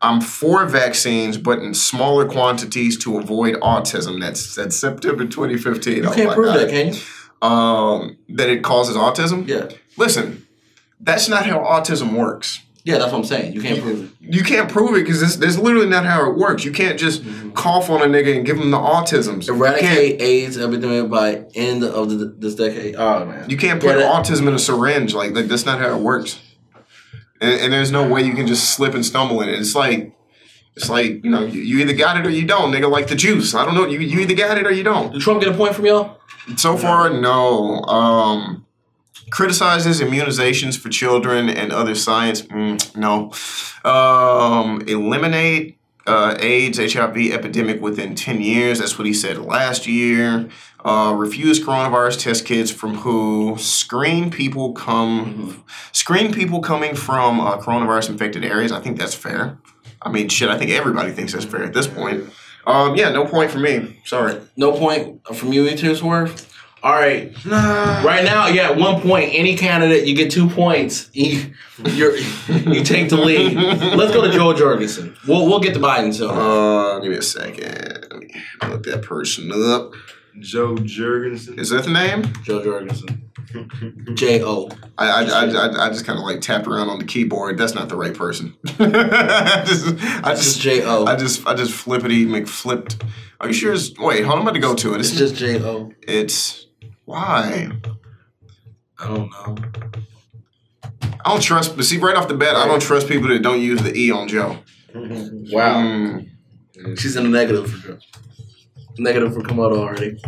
I'm 0.03 0.21
for 0.21 0.65
vaccines, 0.67 1.39
but 1.39 1.61
in 1.61 1.73
smaller 1.75 2.25
quantities 2.29 2.99
to 2.99 3.19
avoid 3.19 3.55
autism. 3.57 4.21
That's 4.21 4.57
that's 4.57 4.75
September 4.77 5.25
2015. 5.25 5.97
You 5.99 6.05
Oh 6.09 6.13
can't 6.13 6.33
prove 6.33 6.47
God. 6.47 6.59
that, 6.59 6.71
can 6.71 6.95
you? 6.95 7.01
Um, 7.49 8.17
that 8.31 8.49
it 8.49 8.65
causes 8.65 8.97
autism. 8.97 9.47
Yeah. 9.47 9.69
Listen, 9.97 10.47
that's 11.01 11.29
not 11.29 11.47
how 11.47 11.59
autism 11.59 12.13
works. 12.13 12.63
Yeah, 12.85 12.97
that's 12.99 13.13
what 13.13 13.19
I'm 13.19 13.25
saying. 13.25 13.53
You 13.53 13.61
can't 13.61 13.83
prove 13.83 14.05
it. 14.05 14.11
You 14.19 14.43
can't 14.43 14.71
prove 14.71 14.97
it 14.97 15.05
because 15.05 15.37
that's 15.37 15.59
literally 15.59 15.89
not 15.89 16.07
how 16.07 16.31
it 16.31 16.39
works. 16.39 16.65
You 16.65 16.73
can't 16.73 16.99
just 16.99 17.23
cough 17.53 17.91
on 17.91 18.01
a 18.01 18.07
nigga 18.07 18.35
and 18.35 18.47
give 18.47 18.57
him 18.57 18.71
the 18.71 18.79
autisms. 18.79 19.47
Eradicate 19.49 20.23
AIDS 20.23 20.57
epidemic 20.57 21.11
by 21.11 21.45
end 21.55 21.85
of 21.85 22.09
the, 22.09 22.35
this 22.39 22.55
decade. 22.55 22.95
Oh 22.97 23.27
man. 23.27 23.51
you 23.51 23.59
can't 23.59 23.79
put 23.79 23.99
Yeah, 23.99 24.05
autism 24.05 24.49
in 24.49 24.55
a 24.55 24.59
syringe. 24.59 25.13
Like, 25.13 25.33
like 25.33 25.49
that's 25.49 25.67
not 25.67 25.81
how 25.81 25.95
it 25.95 26.01
works. 26.01 26.41
And, 27.43 27.61
and 27.61 27.73
there's 27.75 27.93
no 27.93 28.09
way 28.09 28.23
you 28.23 28.33
can 28.33 28.47
just 28.47 28.71
slip 28.71 28.95
and 28.95 29.05
stumble 29.05 29.43
in 29.43 29.51
it. 29.51 29.59
It's 29.59 29.75
like, 29.75 30.15
it's 30.75 30.89
like 30.89 31.23
you 31.25 31.31
know, 31.31 31.45
you, 31.45 31.61
you 31.61 31.81
either 31.81 31.93
got 31.93 32.17
it 32.17 32.27
or 32.27 32.31
you 32.31 32.47
don't, 32.47 32.73
nigga. 32.73 32.91
Like 32.91 33.09
the 33.09 33.17
juice. 33.17 33.55
I 33.55 33.67
don't 33.67 33.75
know. 33.75 33.87
You 33.87 33.99
you 33.99 34.21
either 34.21 34.35
got 34.35 34.57
it 34.57 34.67
or 34.67 34.73
you 34.73 34.85
don't. 34.85 35.13
Did 35.13 35.21
Trump 35.21 35.43
get 35.43 35.53
a 35.53 35.57
point 35.57 35.75
from 35.75 35.85
y'all? 35.85 36.17
So 36.57 36.79
far, 36.79 37.11
no. 37.11 37.83
Um, 37.83 38.65
criticizes 39.31 40.01
immunizations 40.01 40.79
for 40.79 40.89
children 40.89 41.49
and 41.49 41.73
other 41.73 41.95
science. 41.95 42.43
Mm, 42.43 42.97
no. 42.97 43.33
Um, 43.91 44.83
eliminate 44.87 45.79
uh, 46.07 46.37
AIDS, 46.41 46.79
HIV 46.79 47.33
epidemic 47.33 47.81
within 47.81 48.15
10 48.15 48.41
years. 48.41 48.79
That's 48.79 48.99
what 48.99 49.07
he 49.07 49.13
said 49.13 49.39
last 49.39 49.87
year. 49.87 50.49
Uh, 50.85 51.15
refuse 51.17 51.63
coronavirus 51.63 52.23
test 52.23 52.47
kits 52.47 52.71
from 52.71 52.95
who? 52.97 53.57
Screen 53.59 54.31
people 54.31 54.73
come. 54.73 55.65
Screen 55.93 56.33
people 56.33 56.61
coming 56.61 56.95
from 56.95 57.41
uh, 57.41 57.59
coronavirus 57.59 58.11
infected 58.11 58.45
areas. 58.45 58.73
I 58.73 58.81
think 58.81 58.99
that's 58.99 59.15
fair. 59.15 59.59
I 60.01 60.11
mean, 60.11 60.29
shit. 60.29 60.49
I 60.49 60.57
think 60.57 60.71
everybody 60.71 61.13
thinks 61.13 61.33
that's 61.33 61.45
fair 61.45 61.65
at 61.65 61.75
this 61.75 61.87
point. 61.87 62.31
Um, 62.67 62.97
yeah, 62.97 63.11
no 63.11 63.27
point 63.27 63.51
for 63.51 63.59
me. 63.59 64.01
Sorry. 64.05 64.41
No 64.57 64.73
point 64.73 65.27
from 65.35 65.53
you 65.53 65.67
either, 65.67 65.95
Swerve. 65.95 66.48
All 66.83 66.93
right. 66.93 67.33
Nah. 67.45 68.03
Right 68.05 68.25
now, 68.25 68.47
you 68.47 68.55
got 68.57 68.77
one 68.77 69.01
point. 69.01 69.31
Any 69.33 69.57
candidate, 69.57 70.07
you 70.07 70.15
get 70.15 70.31
two 70.31 70.49
points. 70.49 71.11
You, 71.13 71.53
you're, 71.85 72.17
you 72.17 72.85
take 72.85 73.09
the 73.09 73.17
lead. 73.17 73.57
Let's 73.57 74.13
go 74.13 74.23
to 74.25 74.33
Jo 74.33 74.53
Jorgensen. 74.53 75.17
We'll, 75.27 75.47
we'll 75.47 75.61
get 75.61 75.75
to 75.75 75.81
Biden 75.81 76.15
soon. 76.15 76.31
Uh, 76.31 76.99
give 77.01 77.11
me 77.11 77.19
a 77.19 77.23
second. 77.23 78.07
Let 78.11 78.21
me 78.21 78.35
look 78.69 78.85
that 78.85 79.03
person 79.03 79.51
up. 79.53 79.93
Joe 80.41 80.77
Jurgensen. 80.77 81.59
Is 81.59 81.71
that 81.71 81.85
the 81.85 81.91
name? 81.91 82.33
Jo 82.45 82.63
Jorgensen. 82.63 83.25
J 84.15 84.43
O. 84.45 84.69
I 84.99 85.09
I, 85.09 85.23
I, 85.23 85.45
I, 85.47 85.87
I 85.87 85.89
just 85.89 86.05
kind 86.05 86.19
of 86.19 86.25
like 86.25 86.41
tap 86.41 86.67
around 86.67 86.91
on 86.91 86.99
the 86.99 87.05
keyboard. 87.05 87.57
That's 87.59 87.75
not 87.75 87.89
the 87.89 87.97
right 87.97 88.15
person. 88.15 88.55
I 88.79 89.65
just 89.67 89.87
I 90.23 90.35
just 90.35 90.43
just 90.45 90.61
J 90.61 90.83
O. 90.85 91.07
I 91.07 91.17
just 91.17 91.47
I 91.47 91.55
just 91.55 91.73
flippity 91.73 92.27
McFlipped. 92.27 93.03
Are 93.41 93.49
you 93.49 93.55
sure? 93.55 93.73
It's, 93.73 93.97
wait, 93.99 94.23
hold 94.25 94.35
on. 94.35 94.39
I'm 94.41 94.43
about 94.43 94.55
to 94.55 94.61
go 94.61 94.75
to 94.75 94.95
it. 94.95 95.01
It's 95.01 95.11
It's 95.11 95.19
just 95.19 95.35
J 95.37 95.63
O. 95.63 95.93
it's 96.03 96.67
why 97.09 97.71
I 98.99 99.07
don't 99.09 99.31
know. 99.31 99.57
I 101.25 101.31
don't 101.33 101.41
trust. 101.43 101.77
But 101.77 101.85
see, 101.85 101.99
right 101.99 102.17
off 102.17 102.29
the 102.29 102.35
bat, 102.35 102.55
I 102.57 102.67
don't 102.67 102.81
trust 102.83 103.09
people 103.09 103.29
that 103.29 103.43
don't 103.43 103.61
use 103.61 103.81
the 103.83 103.97
e 103.97 104.11
on 104.11 104.29
Joe. 104.29 104.59
Wow. 104.95 105.83
Mm, 105.83 106.29
She's 106.99 107.17
in 107.17 107.25
the 107.25 107.29
negative 107.31 107.71
for 107.71 107.89
Joe. 107.89 107.99
Negative 108.99 109.33
for 109.33 109.41
Komodo 109.43 109.79
already. 109.79 110.19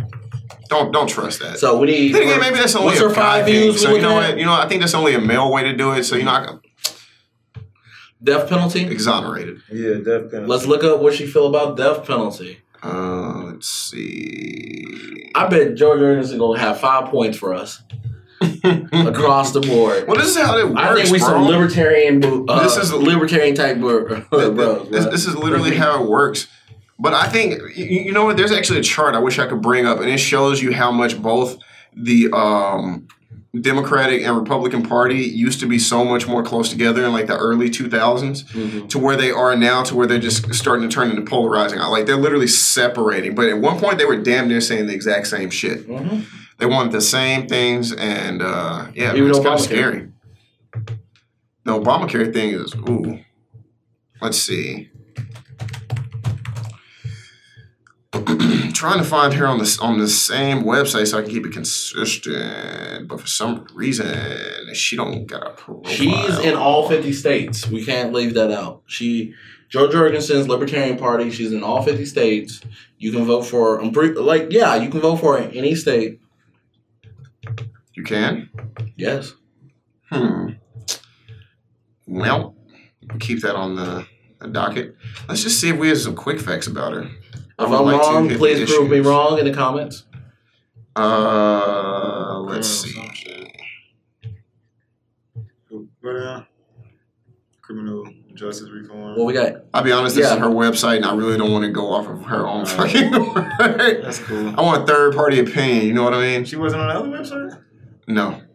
don't 0.69 0.91
don't 0.91 1.07
trust 1.07 1.39
that. 1.41 1.59
So 1.59 1.77
we 1.79 1.87
need. 1.87 2.13
then 2.15 2.23
again, 2.23 2.39
maybe 2.39 2.55
that's 2.57 2.75
only 2.75 2.87
What's 2.87 3.01
a 3.01 3.09
her 3.09 3.13
guy 3.13 3.15
five 3.15 3.45
thing. 3.45 3.53
views? 3.53 3.75
we 3.75 3.79
So 3.79 3.95
you 3.95 4.01
know 4.01 4.19
at? 4.19 4.29
what? 4.29 4.37
You 4.39 4.45
know, 4.45 4.53
I 4.53 4.67
think 4.67 4.81
that's 4.81 4.93
only 4.93 5.13
a 5.15 5.19
male 5.21 5.51
way 5.51 5.63
to 5.63 5.73
do 5.75 5.91
it. 5.93 6.03
So 6.03 6.15
you 6.15 6.23
know, 6.23 6.31
I 6.31 6.45
can 6.45 6.59
Death 8.23 8.49
penalty. 8.49 8.83
exonerated. 8.85 9.61
Yeah, 9.71 9.95
death 9.95 10.29
penalty. 10.31 10.45
Let's 10.47 10.65
look 10.67 10.83
up 10.83 10.99
what 11.01 11.13
she 11.13 11.25
feel 11.27 11.47
about 11.47 11.75
death 11.77 12.05
penalty. 12.05 12.59
Uh, 12.83 13.43
let's 13.45 13.69
see. 13.69 15.29
I 15.35 15.47
bet 15.47 15.75
Jo 15.75 15.97
Jorgensen 15.97 16.37
gonna 16.39 16.59
have 16.59 16.79
five 16.79 17.09
points 17.09 17.37
for 17.37 17.53
us 17.53 17.81
across 18.41 19.51
the 19.51 19.61
board. 19.61 20.07
Well, 20.07 20.17
this 20.17 20.35
is 20.35 20.37
how 20.37 20.57
it 20.57 20.67
works, 20.67 20.79
I 20.81 20.95
think 20.95 21.11
we 21.11 21.19
bro. 21.19 21.27
some 21.27 21.43
libertarian, 21.45 22.23
uh, 22.49 22.63
This 22.63 22.77
is- 22.77 22.89
a 22.91 22.97
libertarian 22.97 23.55
type 23.55 23.77
bro, 23.79 24.05
this, 24.89 25.05
this 25.05 25.25
is 25.27 25.35
literally 25.35 25.75
how 25.75 26.03
it 26.03 26.09
works. 26.09 26.47
But 26.99 27.13
I 27.13 27.27
think 27.27 27.59
you, 27.75 27.85
you 27.85 28.11
know 28.11 28.25
what? 28.25 28.37
There's 28.37 28.51
actually 28.51 28.79
a 28.79 28.83
chart 28.83 29.15
I 29.15 29.19
wish 29.19 29.39
I 29.39 29.47
could 29.47 29.61
bring 29.61 29.85
up, 29.87 29.99
and 29.99 30.09
it 30.09 30.19
shows 30.19 30.61
you 30.61 30.71
how 30.71 30.91
much 30.91 31.19
both 31.19 31.57
the 31.95 32.29
um, 32.31 33.07
Democratic 33.59 34.21
and 34.23 34.37
Republican 34.37 34.81
Party 34.81 35.17
used 35.17 35.59
to 35.59 35.65
be 35.65 35.77
so 35.77 36.05
much 36.05 36.25
more 36.25 36.41
close 36.41 36.69
together 36.69 37.03
in 37.03 37.11
like 37.11 37.27
the 37.27 37.35
early 37.37 37.69
2000s 37.69 38.43
Mhm. 38.43 38.87
to 38.87 38.97
where 38.97 39.17
they 39.17 39.29
are 39.29 39.57
now, 39.57 39.83
to 39.83 39.93
where 39.93 40.07
they're 40.07 40.19
just 40.19 40.53
starting 40.53 40.87
to 40.87 40.93
turn 40.93 41.09
into 41.09 41.21
polarizing. 41.23 41.79
Like 41.79 42.05
they're 42.05 42.15
literally 42.15 42.47
separating. 42.47 43.35
But 43.35 43.49
at 43.49 43.59
one 43.59 43.77
point, 43.77 43.97
they 43.97 44.05
were 44.05 44.15
damn 44.15 44.47
near 44.47 44.61
saying 44.61 44.87
the 44.87 44.93
exact 44.93 45.27
same 45.27 45.49
shit. 45.49 45.85
Mhm. 45.89 46.23
They 46.59 46.65
wanted 46.65 46.93
the 46.93 47.01
same 47.01 47.47
things, 47.47 47.91
and 47.91 48.41
uh, 48.41 48.85
yeah, 48.95 49.13
Even 49.15 49.29
it's 49.29 49.39
kind 49.39 49.55
of 49.55 49.59
scary. 49.61 50.07
The 51.65 51.77
Obamacare 51.77 52.31
thing 52.31 52.51
is 52.53 52.73
ooh. 52.75 53.19
Let's 54.21 54.37
see. 54.37 54.90
trying 58.73 58.97
to 58.97 59.05
find 59.05 59.33
her 59.33 59.47
on 59.47 59.57
this 59.57 59.79
on 59.79 59.97
the 59.97 60.07
same 60.07 60.63
website 60.63 61.07
so 61.07 61.17
I 61.17 61.21
can 61.21 61.31
keep 61.31 61.45
it 61.45 61.53
consistent, 61.53 63.07
but 63.07 63.21
for 63.21 63.27
some 63.27 63.65
reason 63.73 64.73
she 64.73 64.97
don't 64.97 65.25
got 65.25 65.47
a 65.47 65.51
profile. 65.51 65.93
She's 65.93 66.39
in 66.39 66.55
all 66.55 66.89
fifty 66.89 67.13
states. 67.13 67.69
We 67.69 67.85
can't 67.85 68.11
leave 68.11 68.33
that 68.33 68.51
out. 68.51 68.83
She, 68.85 69.33
Jo 69.69 69.89
Jorgensen's 69.89 70.49
Libertarian 70.49 70.97
Party. 70.97 71.31
She's 71.31 71.53
in 71.53 71.63
all 71.63 71.83
fifty 71.83 72.05
states. 72.05 72.59
You 72.97 73.13
can 73.13 73.23
vote 73.23 73.43
for. 73.43 73.79
I'm 73.79 73.91
pretty, 73.91 74.15
like 74.15 74.51
yeah, 74.51 74.75
you 74.75 74.89
can 74.89 74.99
vote 74.99 75.17
for 75.17 75.37
her 75.37 75.43
in 75.43 75.51
any 75.51 75.75
state. 75.75 76.19
You 77.93 78.03
can. 78.03 78.49
Yes. 78.97 79.33
Hmm. 80.09 80.49
Well, 82.07 82.55
we'll 83.07 83.19
keep 83.19 83.41
that 83.41 83.55
on 83.55 83.75
the, 83.75 84.05
the 84.39 84.49
docket. 84.49 84.97
Let's 85.29 85.43
just 85.43 85.61
see 85.61 85.69
if 85.69 85.77
we 85.77 85.87
have 85.87 85.97
some 85.99 86.15
quick 86.15 86.41
facts 86.41 86.67
about 86.67 86.93
her. 86.93 87.09
I 87.61 87.65
If 87.65 87.71
I'm 87.71 87.85
like 87.85 88.01
wrong, 88.01 88.23
hit 88.29 88.33
the 88.33 88.37
please 88.39 88.69
prove 88.73 88.89
me 88.89 88.99
wrong 88.99 89.37
in 89.39 89.45
the 89.45 89.53
comments. 89.53 90.05
Uh, 90.95 92.39
let's 92.39 92.83
Criminal 92.83 93.13
see. 93.15 93.53
Go 96.03 96.19
down. 96.19 96.47
Criminal 97.61 98.05
justice 98.33 98.69
reform. 98.69 99.15
What 99.17 99.25
we 99.25 99.33
got? 99.33 99.63
I'll 99.73 99.83
be 99.83 99.91
honest, 99.91 100.15
this 100.15 100.25
Yeah. 100.27 100.33
is 100.33 100.39
her 100.39 100.47
website, 100.47 100.97
and 100.97 101.05
I 101.05 101.13
really 101.15 101.37
don't 101.37 101.51
want 101.51 101.63
to 101.63 101.71
go 101.71 101.93
off 101.93 102.07
of 102.07 102.23
her 102.25 102.47
own 102.47 102.65
fucking 102.65 103.11
word. 103.33 104.01
That's 104.03 104.19
cool. 104.19 104.49
I 104.57 104.61
want 104.61 104.83
a 104.83 104.85
third 104.87 105.13
party 105.15 105.39
opinion. 105.39 105.85
You 105.85 105.93
know 105.93 106.03
what 106.03 106.13
I 106.13 106.19
mean? 106.21 106.43
She 106.45 106.55
wasn't 106.55 106.81
on 106.81 106.87
the 106.89 106.95
other 106.95 107.09
website. 107.09 107.61
No, 108.07 108.31
The 108.31 108.35
fuck? 108.35 108.45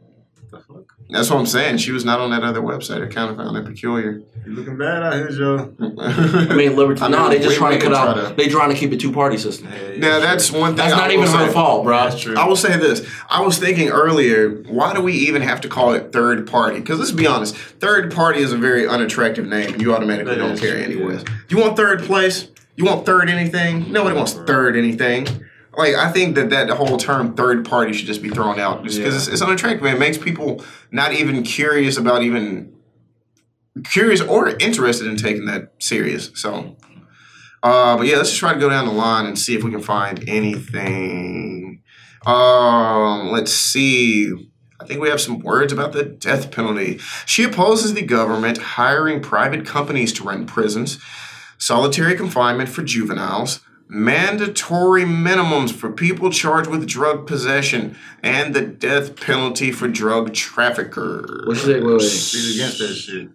That's 1.09 1.31
what 1.31 1.39
I'm 1.39 1.47
saying. 1.47 1.79
She 1.79 1.93
was 1.93 2.05
not 2.05 2.21
on 2.21 2.31
that 2.31 2.43
other 2.43 2.61
website. 2.61 3.03
I 3.03 3.13
kind 3.13 3.31
of 3.31 3.37
found 3.37 3.57
it 3.57 3.65
peculiar. 3.65 4.23
You 4.45 4.53
looking 4.53 4.77
bad 4.77 5.03
out 5.03 5.15
here, 5.15 5.29
Joe. 5.31 5.73
I 5.79 6.55
mean, 6.55 6.77
Liberty. 6.77 7.01
I 7.03 7.09
mean, 7.09 7.13
no, 7.13 7.29
they 7.29 7.39
just 7.39 7.57
trying 7.57 7.79
to 7.79 7.85
cut 7.85 7.95
out. 7.95 8.15
to- 8.15 8.35
They 8.35 8.49
trying 8.49 8.71
to 8.71 8.77
keep 8.77 8.93
a 8.93 8.97
two 8.97 9.13
party 9.13 9.39
system. 9.39 9.69
now 9.99 10.19
that's 10.21 10.51
one 10.51 10.71
thing. 10.71 10.77
That's 10.77 10.95
I 10.95 10.97
not 10.99 11.09
will 11.09 11.25
even 11.25 11.29
her 11.39 11.53
fault, 11.53 11.85
bro. 11.85 11.97
That's 12.09 12.21
true. 12.21 12.37
I 12.37 12.47
will 12.47 12.57
say 12.57 12.77
this. 12.77 13.09
I 13.29 13.41
was 13.43 13.59
thinking 13.59 13.89
earlier, 13.89 14.51
why 14.69 14.95
do 14.95 15.01
we 15.01 15.13
even 15.15 15.43
have 15.43 15.61
to 15.63 15.69
call 15.69 15.93
it 15.95 16.13
third 16.13 16.47
party? 16.47 16.81
Because 16.81 16.99
let's 16.99 17.13
be 17.13 17.27
honest, 17.27 17.55
third 17.57 18.13
party 18.13 18.41
is 18.41 18.53
a 18.53 18.57
very 18.57 18.87
unattractive 18.87 19.47
name, 19.47 19.81
you 19.81 19.95
automatically 19.95 20.35
That 20.35 20.41
don't 20.41 20.59
care 20.59 20.75
true, 20.75 20.83
anyways. 20.97 21.25
You 21.49 21.59
want 21.59 21.77
third 21.77 22.03
place? 22.03 22.49
You 22.77 22.85
want 22.85 23.07
third 23.07 23.31
anything? 23.31 23.91
Nobody 23.91 24.15
wants 24.17 24.35
third 24.35 24.77
anything. 24.77 25.27
Like 25.77 25.95
I 25.95 26.11
think 26.11 26.35
that 26.37 26.51
that 26.51 26.70
whole 26.70 26.97
term 26.97 27.35
third 27.35 27.64
party 27.64 27.93
should 27.93 28.07
just 28.07 28.22
be 28.22 28.31
thrown 28.31 28.59
out 28.59 28.83
just 28.85 28.97
because 28.99 29.14
Yeah. 29.14 29.18
it's, 29.18 29.29
it's 29.29 29.43
unattractive. 29.43 29.85
It 29.87 29.99
makes 29.99 30.16
people 30.18 30.64
not 30.91 31.12
even 31.12 31.43
curious 31.43 31.97
about 31.99 32.22
even 32.22 32.72
curious 33.85 34.20
or 34.22 34.49
interested 34.49 35.07
in 35.07 35.16
taking 35.16 35.45
that 35.47 35.72
serious. 35.79 36.31
So, 36.35 36.77
uh, 37.62 37.97
but 37.99 38.07
yeah, 38.07 38.16
let's 38.16 38.31
just 38.31 38.41
try 38.41 38.55
to 38.55 38.59
go 38.61 38.70
down 38.70 38.87
the 38.87 38.93
line 38.93 39.27
and 39.27 39.39
see 39.39 39.55
if 39.55 39.62
we 39.62 39.70
can 39.70 39.83
find 39.83 40.27
anything. 40.29 41.83
Um, 42.24 43.29
let's 43.31 43.53
see. 43.53 44.33
I 44.81 44.85
think 44.85 45.01
we 45.01 45.09
have 45.09 45.20
some 45.20 45.41
words 45.41 45.72
about 45.72 45.93
the 45.93 46.05
death 46.05 46.51
penalty. 46.51 46.99
She 47.24 47.45
opposes 47.45 47.95
the 47.95 48.03
government 48.03 48.59
hiring 48.59 49.20
private 49.20 49.64
companies 49.66 50.12
to 50.14 50.24
run 50.24 50.47
prisons, 50.47 50.99
solitary 51.59 52.14
confinement 52.14 52.68
for 52.68 52.83
juveniles, 52.83 53.61
mandatory 53.89 55.05
minimums 55.05 55.72
for 55.72 55.91
people 55.93 56.30
charged 56.30 56.68
with 56.70 56.87
drug 56.87 57.26
possession, 57.26 57.97
and 58.22 58.55
the 58.55 58.62
death 58.62 59.16
penalty 59.20 59.70
for 59.72 59.89
drug 59.89 60.32
traffickers. 60.34 61.47
What's 61.47 61.64
that? 61.64 61.82
Wait, 61.82 61.93
wait. 61.93 62.03
She's 62.03 62.57
against 62.57 62.78
that 62.78 62.95
shit. 62.95 63.28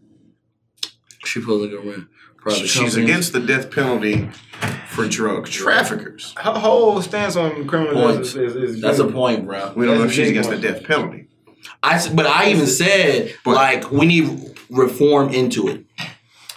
She 1.25 1.41
pulling 1.41 1.69
a 1.71 1.75
government. 1.75 2.07
Private 2.37 2.61
She's 2.61 2.73
companies. 2.73 2.97
against 2.97 3.33
the 3.33 3.39
death 3.39 3.69
penalty 3.69 4.29
for 4.87 5.07
drug 5.07 5.47
traffickers. 5.47 6.33
Her 6.37 6.53
whole 6.53 6.99
stance 7.01 7.35
on 7.35 7.67
criminal 7.67 7.93
Points. 7.93 8.33
justice 8.33 8.55
is, 8.55 8.75
is 8.77 8.81
That's 8.81 8.97
a 8.97 9.07
point, 9.07 9.45
bro. 9.45 9.73
We 9.75 9.85
don't 9.85 9.99
know 9.99 10.05
if 10.05 10.11
she's 10.11 10.27
big 10.29 10.37
against 10.37 10.49
the 10.49 10.57
death 10.57 10.83
penalty. 10.83 11.27
I 11.83 11.95
s- 11.95 12.09
but 12.09 12.25
I 12.25 12.49
even 12.49 12.65
said 12.65 13.35
But- 13.45 13.53
like 13.55 13.91
we 13.91 14.07
need 14.07 14.55
reform 14.71 15.29
into 15.29 15.67
it. 15.67 15.85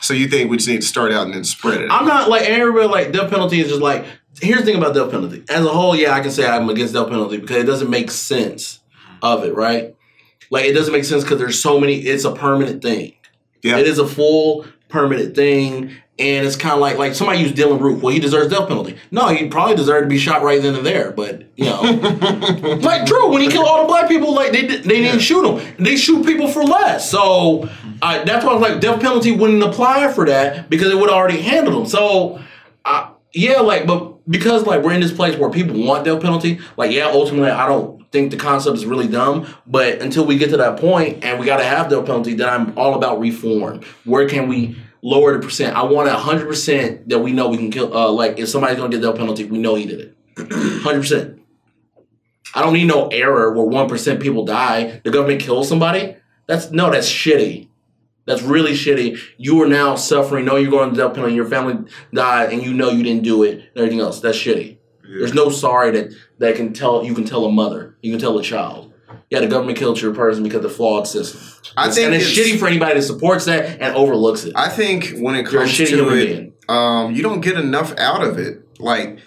So 0.05 0.13
you 0.13 0.29
think 0.29 0.51
we 0.51 0.59
just 0.59 0.69
need 0.69 0.83
to 0.83 0.87
start 0.87 1.13
out 1.13 1.25
and 1.25 1.33
then 1.33 1.45
spread 1.45 1.81
it? 1.81 1.91
I'm 1.91 2.07
not 2.07 2.29
like 2.29 2.43
everybody 2.43 2.89
like 2.89 3.11
death 3.11 3.31
penalty 3.31 3.61
is 3.61 3.69
just 3.69 3.81
like 3.81 4.05
here's 4.39 4.61
the 4.61 4.67
thing 4.67 4.77
about 4.77 4.95
death 4.95 5.11
penalty. 5.11 5.43
As 5.49 5.65
a 5.65 5.71
whole, 5.71 5.97
yeah, 5.97 6.13
I 6.13 6.21
can 6.21 6.31
say 6.31 6.47
I'm 6.47 6.69
against 6.69 6.93
death 6.93 7.09
penalty 7.09 7.39
because 7.39 7.57
it 7.57 7.65
doesn't 7.65 7.89
make 7.89 8.11
sense 8.11 8.81
of 9.23 9.45
it, 9.45 9.55
right? 9.55 9.97
Like 10.51 10.67
it 10.67 10.75
doesn't 10.75 10.93
make 10.93 11.07
sense 11.07 11.25
because 11.25 11.39
there's 11.39 11.63
so 11.63 11.81
many. 11.81 12.01
It's 12.01 12.25
a 12.25 12.35
permanent 12.35 12.83
thing. 12.83 13.15
Yeah. 13.63 13.79
It 13.79 13.87
is 13.87 13.99
a 13.99 14.07
full 14.07 14.67
permanent 14.91 15.35
thing, 15.35 15.97
and 16.19 16.47
it's 16.47 16.55
kind 16.57 16.75
of 16.75 16.81
like 16.81 16.97
like 16.97 17.15
somebody 17.15 17.41
used 17.41 17.57
Dylann 17.57 17.81
Roof. 17.81 18.03
Well, 18.03 18.13
he 18.13 18.21
deserves 18.21 18.49
death 18.49 18.69
penalty. 18.69 18.97
No, 19.11 19.29
he 19.29 19.49
probably 19.49 19.75
deserved 19.75 20.05
to 20.05 20.09
be 20.09 20.19
shot 20.19 20.43
right 20.43 20.63
then 20.63 20.77
and 20.77 20.87
there. 20.87 21.11
But 21.11 21.45
you 21.57 21.65
know, 21.65 21.81
like 22.83 23.07
Drew, 23.07 23.31
when 23.31 23.43
he 23.43 23.49
killed 23.49 23.67
all 23.67 23.83
the 23.83 23.89
black 23.89 24.09
people, 24.09 24.33
like 24.33 24.53
they 24.53 24.67
they 24.67 25.01
didn't 25.01 25.21
shoot 25.21 25.45
him. 25.45 25.75
They 25.79 25.97
shoot 25.97 26.25
people 26.25 26.49
for 26.49 26.63
less. 26.63 27.11
So 27.11 27.69
I, 28.01 28.23
that's 28.25 28.45
why 28.45 28.53
I 28.53 28.55
was 28.55 28.63
like, 28.63 28.81
death 28.81 29.01
penalty 29.01 29.33
wouldn't 29.33 29.63
apply 29.63 30.13
for 30.13 30.27
that 30.27 30.71
because 30.71 30.93
it 30.93 30.97
would 30.97 31.11
already 31.11 31.41
handle 31.41 31.81
them. 31.81 31.87
So 31.89 32.41
uh, 32.85 33.11
yeah, 33.33 33.61
like, 33.61 33.87
but 33.87 34.31
because 34.31 34.67
like 34.67 34.83
we're 34.83 34.93
in 34.93 35.01
this 35.01 35.13
place 35.13 35.37
where 35.37 35.51
people 35.51 35.85
want 35.85 36.05
death 36.05 36.23
penalty, 36.23 36.61
like 36.77 36.93
yeah, 36.93 37.07
ultimately 37.07 37.51
I 37.51 37.67
don't 37.67 38.11
think 38.13 38.31
the 38.31 38.37
concept 38.37 38.77
is 38.77 38.87
really 38.87 39.09
dumb. 39.09 39.53
But 39.67 40.01
until 40.01 40.25
we 40.25 40.39
get 40.39 40.51
to 40.51 40.57
that 40.59 40.79
point 40.79 41.25
and 41.25 41.41
we 41.41 41.47
got 41.47 41.57
to 41.57 41.65
have 41.65 41.91
death 41.91 42.07
penalty, 42.07 42.35
then 42.35 42.49
I'm 42.49 42.79
all 42.79 42.95
about 42.95 43.19
reform. 43.19 43.81
Where 44.05 44.29
can 44.29 44.49
we? 44.49 44.77
Lower 45.07 45.37
the 45.37 45.47
percent. 45.47 45.77
I 45.77 45.83
want 45.83 46.09
a 46.09 46.15
hundred 46.15 46.47
percent 46.47 47.11
that 47.11 47.19
we 47.19 47.31
know 47.31 47.49
we 47.49 47.59
can 47.59 47.71
kill. 47.71 47.95
Uh, 47.95 48.11
like 48.11 48.39
if 48.39 48.49
somebody's 48.49 48.79
gonna 48.79 48.89
get 48.89 49.03
death 49.03 49.17
penalty, 49.17 49.45
we 49.45 49.59
know 49.59 49.75
he 49.75 49.85
did 49.85 50.01
it. 50.01 50.17
Hundred 50.83 51.01
percent. 51.01 51.43
I 52.55 52.63
don't 52.63 52.73
need 52.73 52.87
no 52.87 53.09
error 53.09 53.53
where 53.53 53.67
one 53.67 53.87
percent 53.87 54.23
people 54.23 54.47
die. 54.47 55.03
The 55.05 55.11
government 55.11 55.43
kills 55.43 55.69
somebody. 55.69 56.17
That's 56.47 56.71
no, 56.71 56.91
that's 56.91 57.07
shitty. 57.07 57.69
That's 58.25 58.41
really 58.41 58.73
shitty. 58.73 59.21
You 59.37 59.63
are 59.63 59.69
now 59.69 59.95
suffering. 59.95 60.47
Know 60.47 60.57
you're 60.57 60.71
going 60.71 60.89
to 60.89 60.97
death 60.97 61.13
penalty. 61.13 61.35
Your 61.35 61.51
family 61.51 61.85
died, 62.15 62.55
and 62.55 62.63
you 62.63 62.73
know 62.73 62.89
you 62.89 63.03
didn't 63.03 63.25
do 63.25 63.43
it. 63.43 63.59
And 63.59 63.77
everything 63.77 64.01
else. 64.01 64.21
That's 64.21 64.39
shitty. 64.39 64.79
Yeah. 65.07 65.19
There's 65.19 65.35
no 65.35 65.51
sorry 65.51 65.91
that 65.91 66.15
that 66.39 66.57
can 66.57 66.73
tell 66.73 67.05
you 67.05 67.13
can 67.15 67.27
tell 67.27 67.45
a 67.45 67.53
mother, 67.53 67.99
you 68.01 68.11
can 68.11 68.21
tell 68.21 68.39
a 68.39 68.43
child. 68.43 68.94
Yeah, 69.31 69.41
the 69.41 69.47
government 69.49 69.79
killed 69.79 70.01
your 70.01 70.15
person 70.15 70.43
because 70.43 70.59
of 70.59 70.63
the 70.65 70.69
flawed 70.71 71.07
system. 71.09 71.41
I 71.77 71.91
think 71.91 72.07
and 72.07 72.15
it's, 72.15 72.31
it's- 72.31 72.49
shitty 72.49 72.59
for 72.59 72.67
anybody 72.69 72.95
that 72.95 73.03
supports 73.03 73.47
that 73.47 73.81
and 73.81 73.97
overlooks 73.97 74.45
it. 74.45 74.53
I 74.55 74.69
think 74.69 75.17
when 75.19 75.35
it 75.35 75.47
comes 75.47 75.77
to 75.77 75.87
human 75.87 76.19
it, 76.19 76.53
um, 76.69 77.13
you 77.15 77.23
don't 77.23 77.41
get 77.41 77.57
enough 77.59 77.97
out 77.99 78.23
of 78.23 78.39
it. 78.39 78.61
Like 78.79 79.19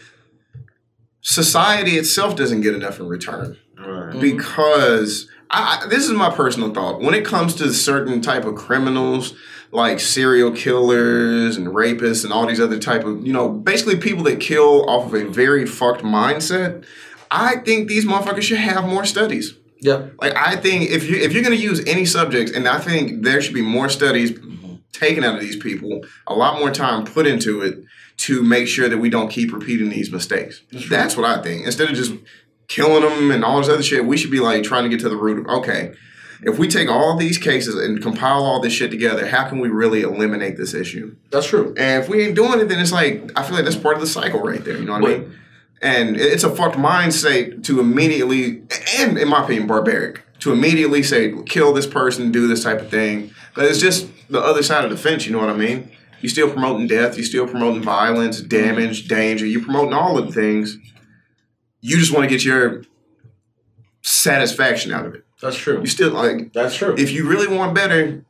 society 1.22 1.98
itself 1.98 2.36
doesn't 2.36 2.62
get 2.62 2.74
enough 2.76 3.00
in 3.00 3.08
return 3.08 3.58
Right. 3.78 4.20
because 4.20 5.28
I, 5.50 5.84
I, 5.84 5.88
this 5.88 6.06
is 6.06 6.12
my 6.12 6.30
personal 6.30 6.74
thought. 6.74 7.02
When 7.02 7.14
it 7.14 7.26
comes 7.26 7.56
to 7.56 7.74
certain 7.74 8.22
type 8.22 8.46
of 8.46 8.56
criminals, 8.56 9.34
like 9.72 10.00
serial 10.00 10.52
killers 10.52 11.58
and 11.58 11.68
rapists 11.68 12.24
and 12.24 12.32
all 12.32 12.48
these 12.48 12.60
other 12.62 12.80
type 12.80 13.04
of 13.04 13.26
you 13.26 13.34
know 13.34 13.50
basically 13.50 13.98
people 13.98 14.24
that 14.24 14.40
kill 14.40 14.90
off 14.90 15.08
of 15.08 15.14
a 15.14 15.26
very 15.30 15.66
fucked 15.66 16.02
mindset, 16.04 16.86
I 17.30 17.58
think 17.58 17.88
these 17.90 18.06
motherfuckers 18.06 18.44
should 18.44 18.58
have 18.60 18.86
more 18.86 19.06
studies. 19.06 19.56
Yeah. 19.80 20.08
Like 20.20 20.36
I 20.36 20.56
think 20.56 20.90
if 20.90 21.10
you 21.10 21.18
if 21.18 21.34
you're 21.34 21.44
gonna 21.44 21.56
use 21.56 21.84
any 21.86 22.06
subjects, 22.06 22.52
and 22.52 22.68
I 22.68 22.80
think 22.80 23.24
there 23.24 23.42
should 23.42 23.54
be 23.54 23.62
more 23.62 23.90
studies 23.90 24.38
taken 24.94 25.24
out 25.24 25.36
of 25.36 25.42
these 25.42 25.58
people, 25.58 26.02
a 26.26 26.34
lot 26.34 26.60
more 26.60 26.72
time 26.72 27.06
put 27.06 27.28
into 27.28 27.62
it 27.62 27.84
to 28.18 28.42
make 28.44 28.68
sure 28.68 28.90
that 28.90 28.98
we 28.98 29.10
don't 29.10 29.30
keep 29.30 29.54
repeating 29.54 29.90
these 29.90 30.12
mistakes. 30.12 30.62
That's 30.90 31.16
what 31.16 31.26
I 31.26 31.42
think. 31.42 31.66
Instead 31.66 31.90
of 31.90 31.96
just 31.96 32.14
killing 32.68 33.04
them 33.04 33.32
and 33.32 33.44
all 33.44 33.60
this 33.60 33.70
other 33.70 33.84
shit, 33.84 34.06
we 34.06 34.18
should 34.18 34.32
be 34.32 34.40
like 34.40 34.64
trying 34.64 34.84
to 34.84 34.90
get 34.90 35.00
to 35.02 35.10
the 35.10 35.18
root 35.18 35.40
of 35.40 35.60
okay. 35.60 35.94
If 36.44 36.60
we 36.60 36.68
take 36.68 36.88
all 36.88 37.18
these 37.18 37.40
cases 37.40 37.74
and 37.76 38.00
compile 38.00 38.44
all 38.44 38.60
this 38.60 38.72
shit 38.72 38.92
together, 38.92 39.26
how 39.28 39.50
can 39.50 39.60
we 39.60 39.70
really 39.70 40.02
eliminate 40.02 40.56
this 40.56 40.76
issue? 40.76 41.16
That's 41.32 41.48
true. 41.48 41.74
And 41.78 42.04
if 42.04 42.10
we 42.10 42.24
ain't 42.24 42.36
doing 42.36 42.60
it, 42.60 42.66
then 42.66 42.80
it's 42.80 42.92
like 42.92 43.32
I 43.36 43.44
feel 43.44 43.56
like 43.56 43.64
that's 43.64 43.76
part 43.76 43.96
of 43.96 44.02
the 44.02 44.08
cycle 44.08 44.42
right 44.42 44.64
there. 44.64 44.78
You 44.78 44.86
know 44.86 45.00
what 45.00 45.06
I 45.06 45.18
mean? 45.18 45.40
And 45.82 46.18
it's 46.18 46.44
a 46.44 46.56
fucked 46.56 46.76
mindset 46.76 47.64
to 47.66 47.80
immediately, 47.80 48.64
and 48.98 49.18
in 49.18 49.28
my 49.28 49.44
opinion, 49.44 49.68
barbaric 49.68 50.24
to 50.40 50.52
immediately 50.52 51.04
say 51.04 51.34
kill 51.46 51.74
this 51.74 51.88
person, 51.88 52.32
do 52.32 52.48
this 52.48 52.64
type 52.64 52.80
of 52.80 52.90
thing. 52.90 53.32
But 53.56 53.66
it's 53.66 53.80
just 53.80 54.08
the 54.30 54.40
other 54.40 54.64
side 54.64 54.86
of 54.86 54.92
the 54.92 54.98
fence. 54.98 55.26
You 55.26 55.34
know 55.34 55.40
what 55.40 55.50
I 55.50 55.56
mean? 55.56 55.92
You're 56.22 56.30
still 56.30 56.52
promoting 56.52 56.88
death. 56.88 57.16
you're 57.16 57.26
still 57.26 57.48
promoting 57.48 57.82
violence, 57.82 58.40
mm-hmm. 58.40 58.48
damage, 58.48 59.08
danger. 59.08 59.46
you're 59.46 59.64
promoting 59.64 59.94
all 59.94 60.18
of 60.18 60.28
the 60.28 60.34
things. 60.34 60.78
You 61.82 61.98
just 61.98 62.14
want 62.14 62.24
to 62.24 62.30
get 62.30 62.44
your 62.44 62.84
satisfaction 64.02 64.92
out 64.92 65.06
of 65.06 65.16
it. 65.16 65.26
That's 65.42 65.58
true. 65.58 65.80
You 65.80 65.88
still 65.88 66.12
like 66.12 66.54
That's 66.54 66.76
true. 66.76 66.96
if 66.98 67.12
you 67.12 67.28
really 67.28 67.48
want 67.48 67.76
better, 67.76 68.26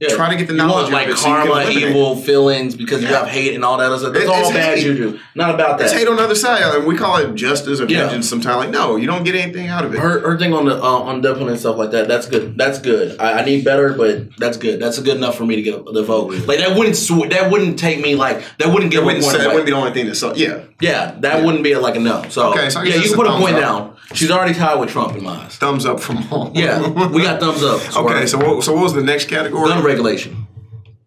Yeah. 0.00 0.08
try 0.16 0.30
to 0.30 0.36
get 0.36 0.46
the 0.48 0.52
You 0.54 0.58
knowledge 0.58 0.92
want 0.92 1.04
of 1.04 1.08
like 1.10 1.16
so 1.18 1.28
you 1.28 1.34
karma, 1.34 1.70
it. 1.70 1.76
evil 1.76 2.16
feelings 2.16 2.74
because 2.74 3.00
you 3.00 3.08
have 3.08 3.28
hate 3.28 3.54
and 3.54 3.64
all 3.64 3.78
that 3.78 3.86
other 3.86 3.98
stuff. 3.98 4.12
That's 4.12 4.24
It- 4.24 4.30
all 4.30 4.52
bad 4.52 4.76
hate. 4.78 4.84
juju. 4.84 5.18
Not 5.34 5.54
about 5.54 5.78
that. 5.78 5.84
It's 5.84 5.92
hate 5.94 6.08
on 6.08 6.16
the 6.16 6.22
other 6.22 6.34
side, 6.34 6.62
and 6.74 6.86
we 6.86 6.96
call 6.96 7.16
it 7.18 7.34
justice 7.34 7.80
or 7.80 7.84
Yeah. 7.86 8.00
vengeance. 8.06 8.28
Sometimes, 8.28 8.56
like 8.58 8.70
no, 8.70 8.96
you 8.96 9.06
don't 9.06 9.24
get 9.24 9.34
anything 9.34 9.68
out 9.68 9.84
of 9.84 9.94
it. 9.94 9.98
her, 10.00 10.20
her 10.20 10.38
thing 10.38 10.52
on 10.52 10.64
the 10.66 10.74
uh, 10.76 10.86
on 10.86 11.20
Dublin 11.20 11.48
and 11.48 11.58
stuff 11.58 11.76
like 11.76 11.92
that. 11.92 12.08
That's 12.08 12.26
good. 12.26 12.58
That's 12.58 12.78
good. 12.78 13.16
I, 13.20 13.40
I 13.40 13.44
need 13.44 13.64
better, 13.64 13.92
but 13.94 14.26
that's 14.38 14.56
good. 14.56 14.80
That's 14.80 14.98
good 14.98 15.16
enough 15.16 15.36
for 15.36 15.44
me 15.44 15.56
to 15.56 15.62
get 15.62 15.84
the 15.92 16.02
vote. 16.02 16.34
Like 16.46 16.58
that 16.58 16.76
wouldn't 16.76 16.96
sw- 16.96 17.28
that 17.30 17.50
wouldn't 17.50 17.78
take 17.78 18.00
me 18.00 18.14
like 18.16 18.42
that 18.58 18.68
wouldn't 18.72 18.90
give 18.92 19.04
wouldn't, 19.04 19.24
say, 19.24 19.42
it 19.42 19.46
wouldn't 19.46 19.66
be 19.66 19.72
the 19.72 19.78
only 19.78 19.92
thing 19.92 20.06
that. 20.06 20.16
So, 20.16 20.34
yeah, 20.34 20.58
Yeah, 20.80 21.12
that 21.20 21.42
wouldn't 21.44 21.62
be 21.64 21.74
like 21.76 21.96
a 21.96 22.00
no. 22.00 22.24
So, 22.28 22.50
Okay, 22.50 22.68
so 22.68 22.82
yeah, 22.82 22.96
you 22.96 23.02
can 23.02 23.14
put 23.14 23.26
a 23.26 23.30
point 23.32 23.56
down. 23.56 23.93
She's 24.12 24.30
already 24.30 24.54
tied 24.54 24.78
with 24.78 24.90
Trump 24.90 25.16
in 25.16 25.24
my 25.24 25.44
eyes. 25.44 25.56
thumbs 25.56 25.86
up 25.86 25.98
from 26.00 26.18
all. 26.32 26.52
Yeah, 26.54 26.86
we 27.08 27.22
got 27.22 27.40
thumbs 27.40 27.62
up. 27.62 27.96
okay, 28.04 28.26
so 28.26 28.36
what, 28.38 28.62
so 28.62 28.74
what 28.74 28.82
was 28.82 28.92
the 28.94 29.02
next 29.02 29.28
category? 29.28 29.68
gun 29.68 29.82
regulation. 29.82 30.46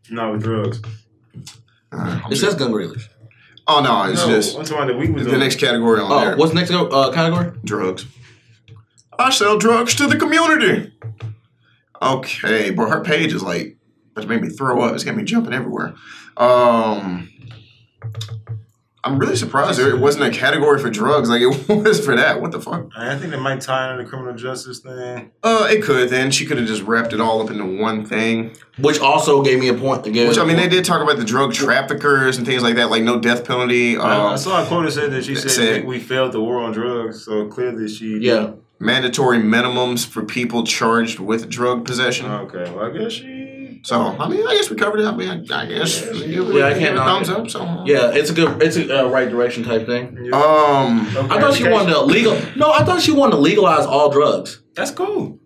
Not 0.09 0.31
with 0.33 0.43
drugs. 0.43 0.81
Uh, 1.91 2.21
It 2.31 2.35
says 2.37 2.55
gun 2.55 2.73
regulation. 2.73 3.11
oh 3.67 3.81
no, 3.81 4.11
it's 4.11 4.25
no, 4.25 4.33
just 4.35 4.57
I'm 4.57 4.63
talking 4.65 4.77
about 4.77 4.87
the 4.93 4.97
week 4.97 5.11
was 5.15 5.25
the 5.25 5.33
on. 5.33 5.39
next 5.39 5.57
category 5.59 5.99
on 6.01 6.11
Oh, 6.11 6.19
there. 6.21 6.37
what's 6.37 6.51
the 6.53 6.59
next 6.59 6.71
uh, 6.71 7.11
category? 7.11 7.51
drugs. 7.63 8.05
I 9.19 9.29
sell 9.31 9.57
drugs 9.57 9.95
to 9.95 10.07
the 10.07 10.15
community. 10.17 10.93
Okay, 12.01 12.71
but 12.71 12.89
her 12.89 13.01
page 13.03 13.33
is 13.33 13.41
like 13.43 13.77
that 14.15 14.27
made 14.27 14.41
me 14.41 14.49
throw 14.49 14.81
up. 14.81 14.95
It's 14.95 15.03
got 15.03 15.15
me 15.15 15.23
jumping 15.23 15.53
everywhere. 15.53 15.93
Um, 16.35 17.29
I'm 19.07 19.17
really 19.19 19.35
surprised 19.37 19.79
there 19.79 19.95
wasn't 19.95 20.25
a 20.25 20.37
category 20.37 20.79
for 20.79 20.89
drugs 20.89 21.29
like 21.29 21.41
it 21.41 21.67
was 21.69 22.03
for 22.03 22.15
that. 22.15 22.41
What 22.41 22.51
the 22.51 22.59
fuck? 22.59 22.89
I 22.95 23.17
think 23.17 23.31
they 23.31 23.39
might 23.39 23.61
tie 23.61 23.89
into 23.91 24.03
the 24.03 24.09
criminal 24.09 24.33
justice 24.35 24.79
thing. 24.79 25.31
Uh, 25.43 25.67
it 25.71 25.81
could. 25.81 26.09
Then 26.09 26.29
she 26.29 26.45
could 26.45 26.57
have 26.57 26.67
just 26.67 26.81
wrapped 26.83 27.13
it 27.13 27.21
all 27.21 27.41
up 27.41 27.49
into 27.49 27.65
one 27.65 28.05
thing. 28.05 28.55
Which 28.79 28.99
also 28.99 29.41
gave 29.43 29.59
me 29.59 29.69
a 29.69 29.73
point. 29.73 30.03
Gave 30.03 30.27
Which 30.27 30.37
I 30.37 30.43
mean, 30.45 30.57
they 30.57 30.67
did 30.67 30.83
talk 30.85 31.01
about 31.01 31.17
the 31.17 31.25
drug 31.25 31.53
traffickers 31.53 32.37
and 32.37 32.45
things 32.45 32.61
like 32.63 32.75
that, 32.75 32.89
like 32.89 33.03
no 33.03 33.19
death 33.19 33.45
penalty. 33.45 33.97
I, 33.97 34.33
I 34.33 34.35
saw 34.35 34.63
a 34.63 34.67
quote 34.67 34.85
that 34.85 34.91
said 34.91 35.11
that 35.11 35.23
she 35.23 35.35
said, 35.35 35.51
said- 35.51 35.81
we, 35.83 35.97
we 35.97 35.99
failed 35.99 36.33
the 36.33 36.41
war 36.41 36.59
on 36.59 36.73
drugs, 36.73 37.23
so 37.23 37.47
clearly 37.47 37.87
she. 37.87 38.17
Yeah, 38.19 38.51
mandatory 38.79 39.39
minimums 39.39 40.05
for 40.05 40.23
people 40.23 40.63
charged 40.63 41.19
with 41.19 41.49
drug 41.49 41.85
possession. 41.85 42.29
Okay, 42.29 42.69
well, 42.71 42.85
I 42.85 42.97
guess 42.97 43.13
she. 43.13 43.36
So 43.87 44.01
I 44.01 44.27
mean, 44.27 44.45
I 44.45 44.53
guess 44.53 44.69
we 44.69 44.75
covered 44.75 44.99
it. 44.99 45.05
I 45.05 45.15
mean, 45.15 45.29
I, 45.49 45.61
I 45.61 45.65
guess 45.65 46.01
Yeah, 46.25 46.65
I 46.65 46.73
can't 46.73 46.97
a 46.97 46.99
thumbs 46.99 47.29
up. 47.29 47.49
So 47.49 47.83
yeah, 47.85 48.11
it's 48.13 48.29
a 48.29 48.33
good, 48.33 48.61
it's 48.61 48.75
a 48.75 49.05
uh, 49.05 49.09
right 49.09 49.29
direction 49.29 49.63
type 49.63 49.85
thing. 49.85 50.17
Yeah. 50.25 50.35
um, 50.35 51.07
Okay, 51.15 51.33
I 51.33 51.39
thought 51.39 51.53
she 51.53 51.63
wanted 51.69 51.93
to 51.93 52.01
legal. 52.01 52.37
No, 52.57 52.69
I 52.73 52.83
thought 52.83 53.01
she 53.01 53.13
wanted 53.13 53.37
to 53.37 53.41
legalize 53.41 53.85
all 53.85 54.09
drugs. 54.11 54.61
That's 54.75 54.91
cool. 54.91 55.39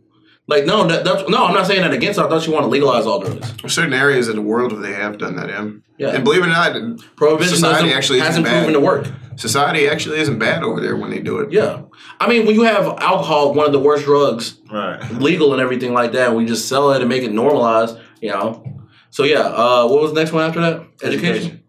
Like 0.48 0.66
no, 0.66 0.88
that, 0.88 1.06
that's 1.06 1.30
no. 1.30 1.46
I'm 1.46 1.54
not 1.54 1.68
saying 1.68 1.82
that 1.84 1.94
against. 1.94 2.20
her. 2.20 2.26
I 2.26 2.30
thought 2.30 2.42
she 2.42 2.50
wanted 2.50 2.66
to 2.66 2.72
legalize 2.72 3.06
all 3.06 3.20
drugs. 3.20 3.54
there's 3.58 3.74
certain 3.76 3.94
areas 3.94 4.28
of 4.28 4.34
the 4.36 4.42
world 4.42 4.72
where 4.74 4.82
they 4.82 4.94
have 4.94 5.20
done 5.20 5.36
that 5.36 5.52
in. 5.52 5.84
Yeah. 6.00 6.10
And 6.16 6.24
believe 6.24 6.42
it 6.42 6.48
or 6.48 6.50
not, 6.50 6.74
Prohibition 7.16 7.54
Society 7.54 7.84
doesn't, 7.90 7.96
actually 7.98 8.18
isn't 8.22 8.28
hasn't 8.28 8.46
bad. 8.46 8.64
proven 8.64 8.74
to 8.74 8.80
work. 8.80 9.06
society 9.36 9.88
actually 9.88 10.20
isn't 10.20 10.40
bad 10.40 10.64
over 10.64 10.82
there 10.82 10.96
when 10.96 11.12
they 11.12 11.20
do 11.20 11.38
it. 11.42 11.52
Yeah, 11.52 11.84
I 12.20 12.28
mean, 12.28 12.48
when 12.48 12.56
you 12.56 12.64
have 12.64 12.88
alcohol, 12.88 13.54
one 13.54 13.68
of 13.68 13.72
the 13.72 13.80
worst 13.80 14.06
drugs, 14.06 14.60
Right. 14.72 15.00
legal 15.12 15.54
and 15.54 15.62
everything 15.62 15.94
like 15.94 16.14
that, 16.14 16.36
we 16.36 16.46
just 16.48 16.68
sell 16.68 16.92
it 16.94 17.02
and 17.02 17.08
make 17.08 17.22
it 17.22 17.32
normalized. 17.32 17.98
You 18.22 18.30
know. 18.30 18.64
So 19.10 19.24
yeah, 19.24 19.40
uh, 19.42 19.88
what 19.88 20.02
was 20.02 20.14
the 20.14 20.20
next 20.20 20.32
one 20.32 20.44
after 20.48 20.62
that? 20.62 20.86
Education. 21.04 21.64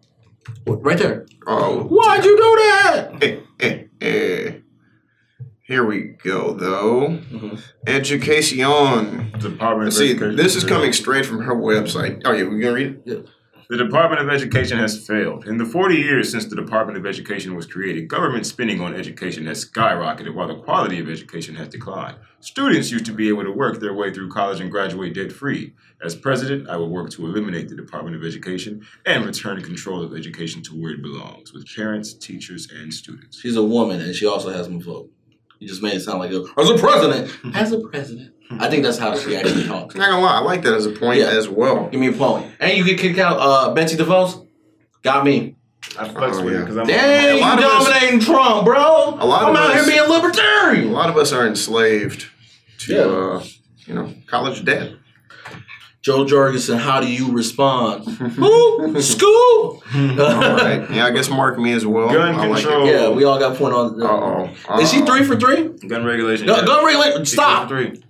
Right 0.67 0.99
there. 0.99 1.27
Oh, 1.47 1.85
Why'd 1.85 2.25
you 2.25 2.37
do 2.37 2.43
that? 2.43 3.11
eh, 3.23 3.37
eh, 3.61 3.79
eh. 4.01 4.53
Here 5.65 5.85
we 5.85 6.17
go, 6.23 6.53
though. 6.53 7.09
Mhm. 7.33 7.61
Education. 7.87 9.33
Department 9.39 9.89
of 9.89 9.95
See, 9.95 10.11
Education. 10.11 10.37
this 10.37 10.55
is 10.57 10.65
coming 10.65 10.93
straight 10.93 11.25
from 11.25 11.41
her 11.43 11.55
website. 11.55 12.23
Oh, 12.25 12.33
yeah, 12.33 12.45
we 12.45 12.61
gonna 12.61 12.75
read 12.75 13.01
it? 13.07 13.27
The 13.69 13.77
Department 13.77 14.21
of 14.21 14.29
Education 14.29 14.79
has 14.79 15.07
failed. 15.07 15.47
In 15.47 15.57
the 15.57 15.65
40 15.65 15.95
years 15.95 16.31
since 16.31 16.47
the 16.47 16.57
Department 16.57 16.99
of 16.99 17.07
Education 17.07 17.55
was 17.55 17.67
created, 17.67 18.09
government 18.09 18.45
spending 18.45 18.81
on 18.81 18.95
education 18.95 19.47
has 19.47 19.65
skyrocketed 19.65 20.35
while 20.35 20.49
the 20.49 20.61
quality 20.63 20.99
of 20.99 21.09
education 21.09 21.55
has 21.55 21.69
declined. 21.69 22.17
Students 22.41 22.91
used 22.91 23.07
to 23.07 23.13
be 23.13 23.29
able 23.29 23.45
to 23.45 23.53
work 23.53 23.79
their 23.79 23.95
way 23.95 24.13
through 24.13 24.31
college 24.31 24.61
and 24.61 24.71
graduate 24.71 25.15
debt 25.15 25.31
free. 25.31 25.75
As 26.03 26.17
president, 26.17 26.69
I 26.69 26.77
will 26.77 26.91
work 26.91 27.11
to 27.11 27.25
eliminate 27.25 27.69
the 27.69 27.77
Department 27.77 28.17
of 28.17 28.25
Education 28.25 28.85
and 29.07 29.25
return 29.25 29.63
control 29.63 30.03
of 30.03 30.15
education 30.15 30.63
to 30.65 30.73
where 30.73 30.93
it 30.93 31.03
belongs 31.03 31.53
with 31.53 31.67
parents, 31.75 32.15
teachers, 32.15 32.69
and 32.71 32.93
students. 32.93 33.39
She's 33.39 33.57
a 33.57 33.65
woman 33.65 34.01
and 34.01 34.15
she 34.15 34.27
also 34.27 34.51
has 34.51 34.69
my 34.69 34.83
vote. 34.83 35.11
You 35.61 35.69
just 35.69 35.83
made 35.83 35.95
it 35.95 36.01
sound 36.01 36.19
like 36.19 36.33
a, 36.33 36.45
as 36.59 36.69
a 36.69 36.77
president. 36.77 37.31
As 37.55 37.71
a 37.71 37.79
president. 37.79 38.32
I 38.51 38.69
think 38.69 38.83
that's 38.85 38.99
how 38.99 39.17
she 39.17 39.35
actually 39.37 39.67
talks. 39.67 39.95
Not 39.95 40.11
gonna 40.11 40.23
lie, 40.23 40.37
I 40.37 40.41
like 40.41 40.63
that 40.63 40.75
as 40.75 40.85
a 40.87 40.91
point 40.91 41.19
Yeah. 41.21 41.27
as 41.31 41.49
well. 41.49 41.89
Give 41.89 42.01
me 42.01 42.09
a 42.09 42.13
point. 42.13 42.47
And 42.61 42.77
you 42.77 42.85
get 42.85 42.99
kicked 42.99 43.19
out 43.19 43.39
uh 43.39 43.73
Betsy 43.75 43.97
DeVos? 43.97 44.47
Got 45.03 45.25
me. 45.25 45.57
I 45.99 46.09
flex 46.09 46.37
Oh, 46.39 46.45
with 46.45 46.55
yeah. 46.55 46.61
it 46.61 46.63
because 46.63 46.77
I'm 46.79 46.87
Dang, 46.87 47.31
a 47.31 47.35
you 47.37 47.41
lot 47.41 47.59
of 47.59 47.65
us- 47.65 47.85
dominating 47.89 48.21
Trump, 48.21 48.65
bro. 48.65 49.17
A 49.19 49.27
lot 49.27 49.45
I'm 49.45 49.51
of 49.51 49.57
out 49.57 49.71
us- 49.77 49.87
here 49.87 49.97
being 49.97 50.09
libertarian. 50.11 50.89
A 50.89 50.93
lot 50.93 51.09
of 51.11 51.17
us 51.17 51.33
are 51.33 51.47
enslaved 51.47 52.27
to, 52.81 52.93
Yeah. 52.95 53.01
uh, 53.03 53.43
you 53.87 53.95
know, 53.95 54.13
college 54.27 54.65
debt. 54.65 54.93
Jo 56.03 56.25
Jorgensen, 56.25 56.79
how 56.79 57.01
do 57.01 57.07
you 57.07 57.31
respond? 57.33 58.05
Ooh, 58.39 59.01
school. 59.01 59.83
All 59.95 60.17
right. 60.19 60.85
Yeah, 60.91 61.07
I 61.07 61.11
guess 61.13 61.31
mark 61.31 61.59
me 61.59 61.73
as 61.73 61.87
well. 61.87 62.09
Gun 62.13 62.35
I 62.35 62.47
control. 62.49 62.87
it. 62.89 62.91
Yeah, 62.93 63.09
we 63.11 63.23
all 63.25 63.39
got 63.39 63.57
point 63.57 63.73
on. 63.73 64.03
Uh 64.03 64.51
oh. 64.69 64.79
Is 64.81 64.91
she 64.91 65.03
three 65.03 65.23
for 65.25 65.37
three? 65.39 65.69
gun 65.87 66.05
regulation. 66.05 66.47
No, 66.47 66.57
yes. 66.57 66.67
gun 66.67 66.85
regulation. 66.85 67.25
Stop. 67.25 67.69
three 67.69 67.91
for 67.91 67.95
three. 67.97 68.03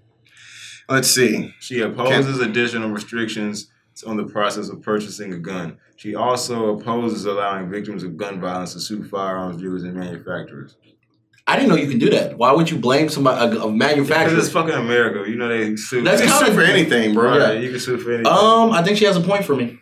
Let's 0.88 1.08
see. 1.08 1.54
She 1.60 1.80
opposes 1.80 2.40
additional 2.40 2.90
restrictions 2.90 3.68
on 4.06 4.16
the 4.16 4.24
process 4.24 4.68
of 4.68 4.82
purchasing 4.82 5.32
a 5.32 5.38
gun. 5.38 5.76
She 5.96 6.14
also 6.14 6.76
opposes 6.76 7.24
allowing 7.26 7.70
victims 7.70 8.02
of 8.02 8.16
gun 8.16 8.40
violence 8.40 8.72
to 8.74 8.80
sue 8.80 9.04
firearms 9.04 9.60
dealers 9.60 9.84
and 9.84 9.94
manufacturers. 9.94 10.76
I 11.46 11.56
didn't 11.56 11.70
know 11.70 11.76
you 11.76 11.88
can 11.88 11.98
do 11.98 12.08
that. 12.10 12.38
Why 12.38 12.52
would 12.52 12.70
you 12.70 12.78
blame 12.78 13.08
somebody 13.08 13.40
a, 13.40 13.44
a 13.44 13.48
Because 13.50 13.72
manufacturer? 13.72 14.38
it's 14.38 14.48
fucking 14.48 14.74
America. 14.74 15.28
You 15.28 15.36
know 15.36 15.48
they 15.48 15.74
sue. 15.76 16.02
That's 16.02 16.22
You 16.22 16.28
can 16.28 16.46
sue 16.46 16.52
for 16.54 16.60
anything, 16.60 17.14
bro. 17.14 17.36
right. 17.38 17.60
You 17.60 17.70
can 17.70 17.80
sue 17.80 17.98
for 17.98 18.12
anything. 18.12 18.26
Um, 18.32 18.70
I 18.70 18.82
think 18.82 18.96
she 18.96 19.04
has 19.06 19.16
a 19.16 19.20
point 19.20 19.44
for 19.44 19.56
me. 19.56 19.78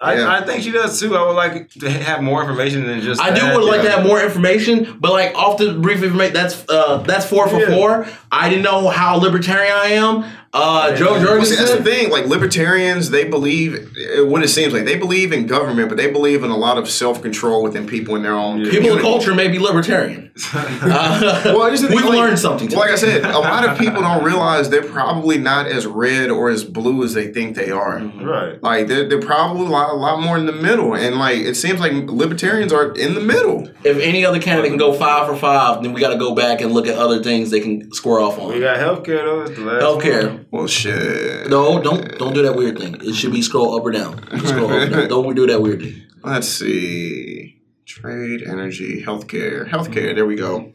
I. 0.00 0.38
I 0.38 0.46
think 0.46 0.62
she 0.62 0.70
does 0.70 0.98
too. 0.98 1.14
I 1.16 1.26
would 1.26 1.36
like 1.36 1.70
to 1.72 1.90
have 1.90 2.22
more 2.22 2.40
information 2.42 2.86
than 2.86 3.00
just. 3.02 3.20
I 3.20 3.34
do 3.34 3.40
that. 3.42 3.56
would 3.56 3.64
like 3.66 3.82
to 3.82 3.90
have 3.90 4.06
more 4.06 4.22
information, 4.22 4.96
but 4.98 5.12
like 5.12 5.34
off 5.34 5.58
the 5.58 5.74
brief 5.74 6.02
information, 6.02 6.32
that's 6.34 6.64
uh 6.68 6.98
that's 6.98 7.26
four 7.26 7.48
for 7.48 7.58
Yeah. 7.60 7.74
four. 7.76 8.06
I 8.32 8.48
didn't 8.48 8.64
know 8.64 8.88
how 8.88 9.16
libertarian 9.16 9.72
I 9.74 9.86
am. 9.88 10.24
Uh, 10.52 10.96
Joe 10.96 11.12
Well, 11.12 11.44
see, 11.44 11.54
that's 11.54 11.70
the 11.76 11.84
thing. 11.84 12.10
Like 12.10 12.26
libertarians, 12.26 13.10
they 13.10 13.22
believe 13.22 13.94
uh, 14.18 14.26
what 14.26 14.42
it 14.42 14.48
seems 14.48 14.72
like. 14.72 14.84
They 14.84 14.96
believe 14.98 15.30
in 15.32 15.46
government, 15.46 15.88
but 15.88 15.96
they 15.96 16.10
believe 16.10 16.42
in 16.42 16.50
a 16.50 16.56
lot 16.56 16.76
of 16.76 16.90
self 16.90 17.22
control 17.22 17.62
within 17.62 17.86
people 17.86 18.16
in 18.16 18.24
their 18.24 18.34
own. 18.34 18.64
Yeah. 18.64 18.72
People 18.72 18.94
of 18.94 19.00
culture 19.00 19.32
may 19.32 19.46
be 19.46 19.60
libertarian. 19.60 20.32
Uh, 20.52 21.42
Well, 21.54 21.70
just 21.70 21.88
we've 21.88 22.04
like- 22.04 22.18
learned 22.18 22.38
something. 22.40 22.68
Well, 22.68 22.80
like 22.80 22.90
I 22.90 22.96
said, 22.96 23.24
a 23.24 23.38
lot 23.38 23.68
of 23.68 23.78
people 23.78 24.02
don't 24.02 24.24
realize 24.24 24.70
they're 24.70 24.82
probably 24.82 25.38
not 25.38 25.66
as 25.68 25.86
red 25.86 26.30
or 26.30 26.48
as 26.50 26.64
blue 26.64 27.04
as 27.04 27.14
they 27.14 27.32
think 27.32 27.54
they 27.54 27.70
are. 27.70 27.98
right. 28.00 28.60
Like 28.60 28.88
they're, 28.88 29.08
they're 29.08 29.20
probably 29.20 29.66
a 29.66 29.68
lot, 29.70 29.90
a 29.90 29.96
lot 29.96 30.20
more 30.20 30.36
in 30.36 30.46
the 30.46 30.52
middle, 30.52 30.94
and 30.96 31.16
like 31.16 31.38
it 31.38 31.54
seems 31.54 31.78
like 31.78 31.92
libertarians 31.92 32.72
are 32.72 32.90
in 32.96 33.14
the 33.14 33.20
middle. 33.20 33.70
if 33.84 33.98
any 33.98 34.24
other 34.24 34.40
candidate 34.40 34.70
can 34.72 34.78
go 34.78 34.92
five 34.94 35.28
for 35.28 35.36
five, 35.36 35.82
then 35.84 35.92
we 35.92 36.00
got 36.00 36.10
to 36.10 36.18
go 36.18 36.34
back 36.34 36.60
and 36.60 36.72
look 36.72 36.88
at 36.88 36.96
other 36.98 37.22
things 37.22 37.50
they 37.50 37.60
can 37.60 37.92
square 37.92 38.18
off 38.18 38.36
on. 38.38 38.48
We 38.48 38.54
on. 38.56 38.60
got 38.62 38.78
healthcare 38.78 39.22
though. 39.24 39.44
That's 39.44 39.56
the 39.56 39.64
last 39.64 39.82
Healthcare. 39.84 40.26
one. 40.32 40.39
Well, 40.50 40.66
shit. 40.66 41.48
No, 41.48 41.80
don't 41.80 42.18
don't 42.18 42.34
do 42.34 42.42
that 42.42 42.56
weird 42.56 42.78
thing. 42.78 42.96
It 43.02 43.14
should 43.14 43.32
be 43.32 43.42
scroll 43.42 43.76
up 43.76 43.84
or 43.84 43.92
down. 43.92 44.18
Scroll 44.44 44.70
up 44.70 44.70
or 44.70 44.88
down. 44.88 45.08
Don't 45.08 45.34
do 45.34 45.46
that 45.46 45.62
weird 45.62 45.80
thing. 45.80 46.02
Let's 46.22 46.48
see. 46.48 47.60
Trade, 47.86 48.42
energy, 48.42 49.02
healthcare. 49.02 49.68
Healthcare, 49.68 50.14
there 50.14 50.26
we 50.26 50.36
go. 50.36 50.72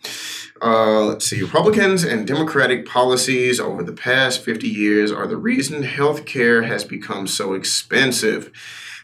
Uh, 0.61 1.01
let's 1.05 1.25
see. 1.25 1.41
Republicans 1.41 2.03
and 2.03 2.25
Democratic 2.25 2.85
policies 2.85 3.59
over 3.59 3.83
the 3.83 3.93
past 3.93 4.41
50 4.41 4.67
years 4.67 5.11
are 5.11 5.27
the 5.27 5.37
reason 5.37 5.83
healthcare 5.83 6.65
has 6.65 6.83
become 6.83 7.27
so 7.27 7.53
expensive. 7.53 8.51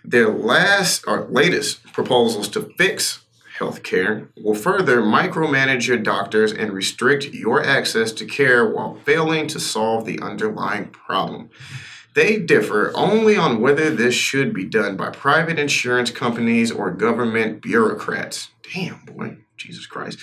Their 0.04 0.30
last 0.30 1.04
or 1.08 1.28
latest 1.30 1.84
proposals 1.94 2.50
to 2.50 2.72
fix 2.78 3.24
healthcare 3.62 4.28
will 4.42 4.56
further 4.56 5.02
micromanage 5.02 5.88
your 5.88 5.98
doctors 5.98 6.52
and 6.52 6.74
restrict 6.74 7.26
your 7.26 7.64
access 7.64 8.12
to 8.14 8.26
care 8.26 8.68
while 8.68 8.98
failing 9.06 9.48
to 9.48 9.60
solve 9.60 10.06
the 10.06 10.20
underlying 10.20 10.88
problem. 10.88 11.50
They 12.16 12.40
differ 12.40 12.92
only 12.96 13.38
on 13.38 13.62
whether 13.62 13.90
this 13.90 14.16
should 14.16 14.54
be 14.54 14.66
done 14.66 14.98
by 14.98 15.12
private 15.12 15.60
insurance 15.60 16.12
companies 16.12 16.72
or 16.72 16.92
government 16.92 17.62
bureaucrats. 17.62 18.50
Damn, 18.74 19.06
boy. 19.06 19.38
Jesus 19.56 19.86
Christ. 19.86 20.20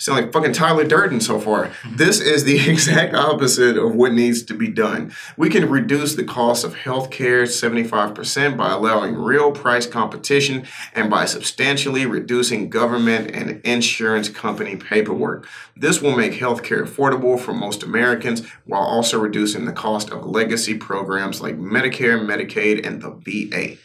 Sound 0.00 0.22
like 0.22 0.32
fucking 0.32 0.52
Tyler 0.52 0.84
Durden 0.84 1.20
so 1.20 1.40
far. 1.40 1.72
This 1.90 2.20
is 2.20 2.44
the 2.44 2.70
exact 2.70 3.14
opposite 3.14 3.76
of 3.76 3.96
what 3.96 4.12
needs 4.12 4.44
to 4.44 4.54
be 4.54 4.68
done. 4.68 5.12
We 5.36 5.50
can 5.50 5.68
reduce 5.68 6.14
the 6.14 6.22
cost 6.22 6.64
of 6.64 6.76
healthcare 6.76 7.42
75% 7.42 8.56
by 8.56 8.70
allowing 8.70 9.16
real 9.16 9.50
price 9.50 9.88
competition 9.88 10.64
and 10.94 11.10
by 11.10 11.24
substantially 11.24 12.06
reducing 12.06 12.70
government 12.70 13.32
and 13.32 13.60
insurance 13.64 14.28
company 14.28 14.76
paperwork. 14.76 15.48
This 15.76 16.00
will 16.00 16.16
make 16.16 16.34
healthcare 16.34 16.84
affordable 16.84 17.38
for 17.38 17.52
most 17.52 17.82
Americans 17.82 18.46
while 18.66 18.82
also 18.82 19.18
reducing 19.18 19.64
the 19.64 19.72
cost 19.72 20.10
of 20.10 20.24
legacy 20.24 20.74
programs 20.74 21.40
like 21.40 21.58
Medicare, 21.58 22.24
Medicaid, 22.24 22.86
and 22.86 23.02
the 23.02 23.10
VA. 23.10 23.78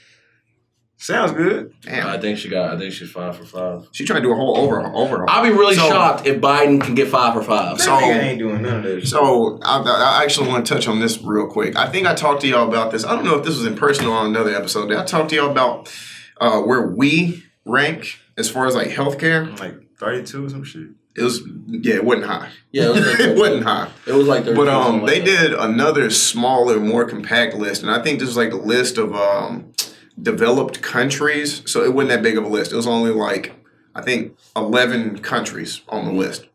Sounds 1.04 1.34
good. 1.34 1.74
Damn. 1.82 2.08
I 2.08 2.18
think 2.18 2.38
she 2.38 2.48
got. 2.48 2.74
I 2.74 2.80
think 2.80 2.94
she's 2.94 3.12
five 3.12 3.36
for 3.36 3.44
five. 3.44 3.90
She 3.92 4.06
trying 4.06 4.22
to 4.22 4.28
do 4.30 4.32
a 4.32 4.36
whole 4.38 4.58
over 4.58 4.80
overhaul. 4.82 5.26
I'll 5.28 5.44
be 5.44 5.50
really 5.50 5.76
So- 5.76 5.90
shocked 5.90 6.26
if 6.26 6.40
Biden 6.40 6.80
can 6.82 6.96
get 6.96 7.10
five 7.10 7.34
for 7.34 7.44
five. 7.44 7.78
That 7.78 7.84
So- 7.84 7.92
nigga 7.92 8.24
ain't 8.24 8.40
doing 8.40 8.62
none 8.62 8.78
of 8.78 8.84
that. 8.84 9.00
shit. 9.02 9.10
So 9.10 9.60
I, 9.64 9.82
I 9.82 10.24
actually 10.24 10.48
want 10.48 10.66
to 10.66 10.74
touch 10.74 10.88
on 10.88 11.02
this 11.02 11.22
real 11.22 11.48
quick. 11.48 11.76
I 11.76 11.88
think 11.90 12.08
I 12.08 12.14
talked 12.14 12.40
to 12.44 12.48
y'all 12.48 12.66
about 12.70 12.92
this. 12.92 13.04
I 13.04 13.16
don't 13.16 13.26
know 13.26 13.36
if 13.38 13.44
this 13.44 13.58
was 13.58 13.66
in 13.66 13.76
person 13.76 14.06
or 14.06 14.16
on 14.16 14.28
another 14.28 14.56
episode. 14.56 14.88
Did 14.88 14.98
I 14.98 15.04
talk 15.04 15.28
to 15.28 15.36
y'all 15.36 15.52
about 15.52 15.94
uh, 16.40 16.62
where 16.62 16.88
we 16.88 17.44
rank 17.66 18.20
as 18.38 18.50
far 18.50 18.66
as 18.66 18.74
like 18.74 18.88
healthcare? 18.88 19.60
like 19.60 19.76
thirty-two 20.00 20.46
or 20.46 20.50
some 20.50 20.64
shit. 20.64 20.88
It 21.18 21.22
was 21.24 21.42
yeah, 21.68 21.96
it 21.96 22.06
wasn't 22.06 22.28
high. 22.28 22.48
Yeah, 22.72 22.86
it 22.86 22.90
was 22.96 23.06
like, 23.08 23.20
it 23.20 23.38
wasn't 23.38 23.64
high. 23.66 23.90
It 24.08 24.14
was 24.14 24.28
like 24.28 24.46
But 24.46 24.70
um, 24.70 25.06
they 25.06 25.18
like 25.20 25.26
did 25.26 25.54
another 25.54 26.10
smaller, 26.10 26.80
more 26.80 27.04
compact 27.04 27.56
list, 27.56 27.82
and 27.82 27.92
I 27.92 28.02
think 28.02 28.20
this 28.20 28.28
was 28.30 28.38
like 28.38 28.54
a 28.54 28.56
list 28.56 28.98
of 28.98 29.14
um, 29.14 29.74
developed 30.22 30.82
countries. 30.82 31.62
So 31.66 31.84
it 31.84 31.94
wasn't 31.94 32.10
that 32.10 32.24
big 32.24 32.38
of 32.38 32.44
a 32.44 32.48
list. 32.48 32.72
It 32.72 32.76
was 32.76 32.88
only 32.88 33.12
like 33.12 33.54
I 33.96 34.02
think 34.02 34.38
eleven 34.56 35.20
countries 35.20 35.82
on 35.90 36.06
the 36.06 36.12
list 36.12 36.48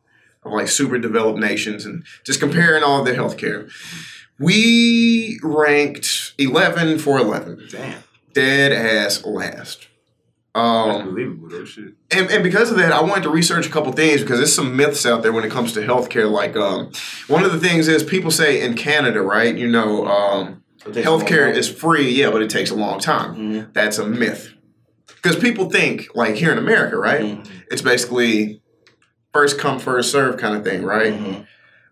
of 0.44 0.52
like 0.52 0.68
super 0.68 0.98
developed 0.98 1.38
nations, 1.38 1.84
and 1.84 2.04
just 2.24 2.40
comparing 2.40 2.82
all 2.82 3.00
of 3.00 3.06
their 3.06 3.14
healthcare. 3.16 3.70
We 4.38 5.38
ranked 5.42 6.34
eleven 6.38 6.98
for 6.98 7.18
eleven, 7.18 7.66
Damn. 7.70 8.02
dead 8.32 8.72
ass 8.72 9.24
last. 9.24 9.88
That's 10.54 10.64
Um, 11.00 11.04
believable 11.14 11.48
though. 11.48 11.64
Shit. 11.64 11.94
and, 12.10 12.30
and 12.30 12.42
because 12.42 12.70
of 12.70 12.76
that, 12.78 12.90
I 12.92 13.00
wanted 13.02 13.24
to 13.24 13.30
research 13.30 13.66
a 13.66 13.70
couple 13.70 13.92
things 13.92 14.22
because 14.22 14.38
there's 14.38 14.54
some 14.54 14.76
myths 14.76 15.04
out 15.06 15.22
there 15.22 15.32
when 15.32 15.44
it 15.44 15.50
comes 15.50 15.72
to 15.74 15.80
healthcare. 15.80 16.30
Like 16.30 16.56
um, 16.56 16.90
one 17.28 17.44
of 17.44 17.52
the 17.52 17.58
things 17.60 17.86
is 17.88 18.02
people 18.02 18.30
say 18.30 18.60
in 18.60 18.74
Canada, 18.74 19.20
right? 19.22 19.56
You 19.56 19.68
know, 19.68 20.06
um, 20.06 20.62
It 20.88 20.94
takes 20.94 21.06
a 21.06 21.10
long 21.10 21.20
healthcare 21.20 21.54
is 21.54 21.68
free, 21.68 22.10
yeah, 22.10 22.30
but 22.30 22.42
it 22.42 22.50
takes 22.50 22.70
a 22.70 22.74
long 22.74 22.98
time. 23.00 23.34
Mhm. 23.36 23.72
That's 23.72 23.98
a 23.98 24.06
myth 24.06 24.52
because 25.16 25.36
people 25.36 25.70
think 25.70 26.08
like 26.14 26.34
here 26.36 26.52
in 26.52 26.58
America, 26.58 26.96
right? 26.96 27.22
Mhm. 27.22 27.46
It's 27.70 27.82
basically 27.82 28.60
first 29.32 29.58
come 29.58 29.78
first 29.78 30.10
serve 30.10 30.36
kind 30.38 30.56
of 30.56 30.64
thing, 30.64 30.82
right? 30.84 31.12
Mhm. 31.14 31.46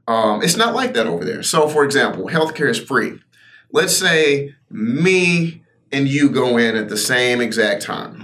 Um, 0.08 0.42
it's 0.42 0.56
not 0.56 0.74
like 0.74 0.94
that 0.94 1.06
over 1.06 1.24
there. 1.24 1.42
So, 1.42 1.68
for 1.68 1.84
example, 1.84 2.28
healthcare 2.28 2.70
is 2.70 2.78
free. 2.78 3.14
Let's 3.72 3.96
say 3.96 4.54
me 4.70 5.62
and 5.92 6.08
you 6.08 6.28
go 6.30 6.56
in 6.56 6.76
at 6.76 6.88
the 6.88 6.96
same 6.96 7.40
exact 7.40 7.82
time. 7.82 8.22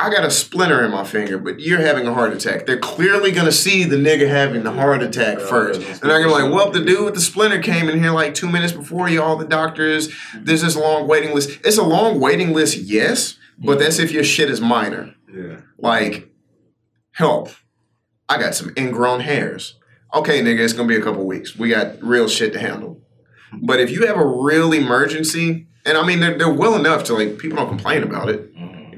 I 0.00 0.08
got 0.08 0.24
a 0.24 0.30
splinter 0.30 0.82
in 0.82 0.90
my 0.90 1.04
finger, 1.04 1.36
but 1.36 1.60
you're 1.60 1.80
having 1.80 2.06
a 2.06 2.14
heart 2.14 2.32
attack. 2.32 2.64
They're 2.64 2.78
clearly 2.78 3.32
gonna 3.32 3.52
see 3.52 3.84
the 3.84 3.96
nigga 3.96 4.26
having 4.26 4.62
the 4.62 4.72
heart 4.72 5.02
attack 5.02 5.40
first. 5.40 5.82
And 5.82 6.10
they're 6.10 6.22
gonna 6.22 6.34
be 6.34 6.42
like, 6.42 6.52
well, 6.54 6.70
the 6.70 6.80
dude 6.80 7.04
with 7.04 7.14
the 7.14 7.20
splinter 7.20 7.60
came 7.60 7.90
in 7.90 8.02
here 8.02 8.10
like 8.10 8.32
two 8.32 8.48
minutes 8.48 8.72
before 8.72 9.10
you, 9.10 9.22
all 9.22 9.36
the 9.36 9.46
doctors. 9.46 10.08
There's 10.34 10.62
this 10.62 10.74
long 10.74 11.06
waiting 11.06 11.34
list. 11.34 11.60
It's 11.64 11.76
a 11.76 11.82
long 11.82 12.18
waiting 12.18 12.54
list, 12.54 12.78
yes, 12.78 13.36
but 13.58 13.72
mm-hmm. 13.72 13.82
that's 13.82 13.98
if 13.98 14.10
your 14.10 14.24
shit 14.24 14.48
is 14.48 14.58
minor. 14.58 15.14
Yeah. 15.30 15.60
Like, 15.76 16.30
help. 17.12 17.50
I 18.26 18.38
got 18.38 18.54
some 18.54 18.72
ingrown 18.78 19.20
hairs. 19.20 19.78
Okay, 20.14 20.40
nigga, 20.40 20.60
it's 20.60 20.72
gonna 20.72 20.88
be 20.88 20.96
a 20.96 21.02
couple 21.02 21.26
weeks. 21.26 21.58
We 21.58 21.68
got 21.68 22.02
real 22.02 22.26
shit 22.26 22.54
to 22.54 22.58
handle. 22.58 23.02
But 23.52 23.80
if 23.80 23.90
you 23.90 24.06
have 24.06 24.16
a 24.16 24.26
real 24.26 24.72
emergency, 24.72 25.66
and 25.84 25.98
I 25.98 26.06
mean 26.06 26.20
they're, 26.20 26.38
they're 26.38 26.52
well 26.52 26.74
enough 26.74 27.04
to 27.04 27.14
like 27.14 27.38
people 27.38 27.58
don't 27.58 27.68
complain 27.68 28.02
about 28.02 28.30
it. 28.30 28.49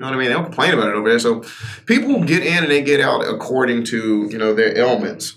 You 0.02 0.10
know 0.10 0.16
what 0.16 0.16
I 0.16 0.18
mean? 0.18 0.28
They 0.30 0.34
don't 0.34 0.44
complain 0.46 0.74
about 0.74 0.88
it 0.88 0.94
over 0.96 1.08
there. 1.08 1.18
So 1.20 1.44
people 1.86 2.24
get 2.24 2.44
in 2.44 2.64
and 2.64 2.72
they 2.72 2.82
get 2.82 3.00
out 3.00 3.20
according 3.20 3.84
to, 3.84 4.28
you 4.28 4.36
know, 4.36 4.52
their 4.52 4.76
ailments. 4.76 5.36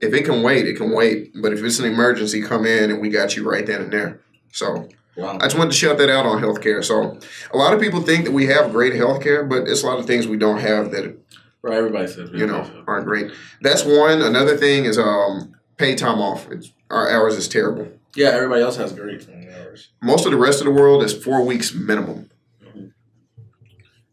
If 0.00 0.14
it 0.14 0.24
can 0.24 0.44
wait, 0.44 0.64
it 0.68 0.76
can 0.76 0.92
wait. 0.94 1.32
But 1.42 1.52
if 1.52 1.60
it's 1.64 1.80
an 1.80 1.86
emergency, 1.86 2.40
come 2.40 2.66
in 2.66 2.92
and 2.92 3.00
we 3.00 3.08
got 3.08 3.34
you 3.36 3.50
right 3.50 3.66
then 3.66 3.80
and 3.82 3.92
there. 3.92 4.20
So 4.52 4.88
Wow. 5.16 5.38
I 5.40 5.46
just 5.46 5.58
wanted 5.58 5.70
to 5.70 5.76
shout 5.76 5.98
that 5.98 6.08
out 6.08 6.24
on 6.24 6.40
healthcare. 6.40 6.84
So 6.84 7.18
a 7.52 7.56
lot 7.56 7.72
of 7.74 7.80
people 7.80 8.00
think 8.00 8.26
that 8.26 8.32
we 8.32 8.46
have 8.46 8.70
great 8.70 8.92
healthcare, 8.92 9.48
but 9.48 9.66
it's 9.66 9.82
a 9.82 9.86
lot 9.86 9.98
of 9.98 10.06
things 10.06 10.28
we 10.28 10.36
don't 10.36 10.58
have 10.60 10.92
that 10.92 11.16
Right, 11.62 11.78
everybody 11.78 12.06
says. 12.06 12.30
you 12.32 12.46
know 12.46 12.70
aren't 12.86 13.06
great. 13.06 13.32
That's 13.60 13.84
one. 13.84 14.22
Another 14.22 14.56
thing 14.56 14.84
is 14.84 14.98
um 14.98 15.56
paid 15.78 15.98
time 15.98 16.20
off. 16.20 16.48
It's, 16.52 16.70
our 16.90 17.10
hours 17.10 17.34
is 17.36 17.48
terrible. 17.48 17.88
Yeah, 18.14 18.28
everybody 18.28 18.62
else 18.62 18.76
has 18.76 18.92
great 18.92 19.26
hours. 19.58 19.88
Most 20.00 20.26
of 20.26 20.30
the 20.30 20.38
rest 20.38 20.60
of 20.60 20.66
the 20.66 20.70
world 20.70 21.02
is 21.02 21.12
four 21.12 21.42
weeks 21.44 21.74
minimum. 21.74 22.30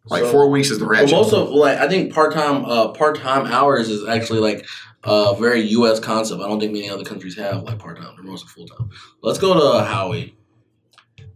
Like 0.07 0.23
So- 0.23 0.31
four 0.31 0.49
weeks 0.49 0.69
is 0.69 0.79
the 0.79 0.85
But 0.85 0.91
ratchet. 0.91 1.11
most 1.11 1.33
of 1.33 1.49
like 1.49 1.77
I 1.79 1.87
think 1.87 2.13
part 2.13 2.33
time 2.33 2.65
uh 2.65 2.89
part 2.89 3.17
time 3.17 3.45
hours 3.47 3.89
is 3.89 4.05
actually 4.07 4.39
like 4.39 4.65
a 5.05 5.35
very 5.39 5.61
U.S. 5.71 5.99
concept. 5.99 6.41
I 6.41 6.47
don't 6.47 6.59
think 6.59 6.73
many 6.73 6.89
other 6.89 7.03
countries 7.05 7.37
have 7.37 7.63
like 7.63 7.79
part 7.79 7.97
time. 7.97 8.13
They're 8.15 8.23
mostly 8.25 8.49
full 8.49 8.67
time. 8.67 8.89
Let's 9.21 9.39
go 9.39 9.53
to 9.53 9.83
Howie. 9.85 10.35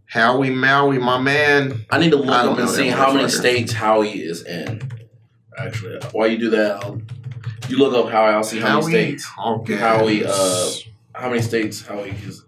Howie 0.06 0.50
Maui, 0.50 0.98
my 1.00 1.18
man. 1.20 1.86
I 1.90 1.98
need 2.00 2.12
to 2.12 2.18
look 2.18 2.30
up 2.30 2.58
and 2.58 2.70
see 2.70 2.88
how 2.88 3.12
many 3.12 3.26
motherfucker. 3.28 3.32
states 3.32 3.74
Howie 3.74 4.10
is 4.22 4.44
in. 4.46 4.90
Actually, 5.58 6.00
while 6.12 6.28
you 6.28 6.38
do 6.38 6.50
that, 6.52 6.84
I'll, 6.84 7.02
you 7.68 7.78
look 7.78 7.94
up 7.94 8.10
Howie. 8.12 8.34
I'll 8.34 8.44
see 8.44 8.60
how 8.60 8.80
many 8.80 8.92
states. 8.92 9.26
Hawkins. 9.26 9.80
Howie, 9.80 10.24
uh, 10.26 10.70
how 11.14 11.30
many 11.30 11.42
states 11.42 11.86
Howie 11.86 12.12
is? 12.26 12.44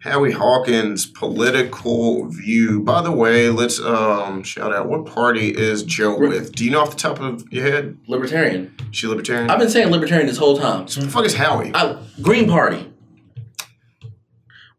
Howie 0.00 0.30
Hawkins' 0.32 1.06
political 1.06 2.26
view. 2.28 2.80
By 2.80 3.02
the 3.02 3.10
way, 3.12 3.48
let's 3.50 3.80
um 3.80 4.42
shout 4.44 4.72
out 4.72 4.88
what 4.88 5.06
party 5.06 5.48
is 5.48 5.82
Joe 5.82 6.16
Re- 6.16 6.28
with? 6.28 6.54
Do 6.54 6.64
you 6.64 6.70
know 6.70 6.80
off 6.80 6.90
the 6.90 6.96
top 6.96 7.20
of 7.20 7.44
your 7.52 7.64
head? 7.64 7.98
Libertarian. 8.06 8.74
She 8.92 9.06
libertarian? 9.06 9.50
I've 9.50 9.58
been 9.58 9.70
saying 9.70 9.90
libertarian 9.90 10.26
this 10.28 10.36
whole 10.38 10.56
time. 10.58 10.86
so 10.88 11.00
the 11.00 11.08
fuck 11.10 11.24
is 11.24 11.34
Howie? 11.34 11.72
I, 11.74 11.98
Green 12.22 12.48
Party. 12.48 12.76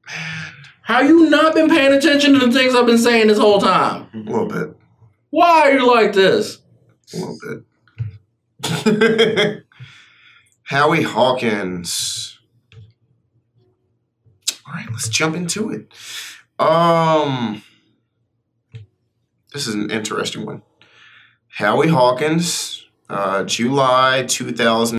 Man, 0.07 0.53
how 0.83 1.01
you 1.01 1.29
not 1.29 1.53
been 1.53 1.69
paying 1.69 1.93
attention 1.93 2.33
to 2.33 2.39
the 2.39 2.51
things 2.51 2.73
I've 2.73 2.85
been 2.85 2.97
saying 2.97 3.27
this 3.27 3.37
whole 3.37 3.59
time? 3.59 4.07
A 4.13 4.17
little 4.17 4.47
bit. 4.47 4.75
Why 5.31 5.69
are 5.69 5.73
you 5.73 5.85
like 5.85 6.13
this? 6.13 6.59
A 7.13 7.17
little 7.17 7.37
bit. 8.63 9.63
Howie 10.63 11.03
Hawkins. 11.03 12.28
Right, 14.79 14.91
let's 14.91 15.09
jump 15.09 15.35
into 15.35 15.71
it. 15.71 15.91
Um, 16.57 17.63
this 19.51 19.67
is 19.67 19.75
an 19.75 19.91
interesting 19.91 20.45
one. 20.45 20.61
Howie 21.49 21.89
Hawkins, 21.89 22.87
uh, 23.09 23.43
July 23.43 24.23
2000. 24.25 24.97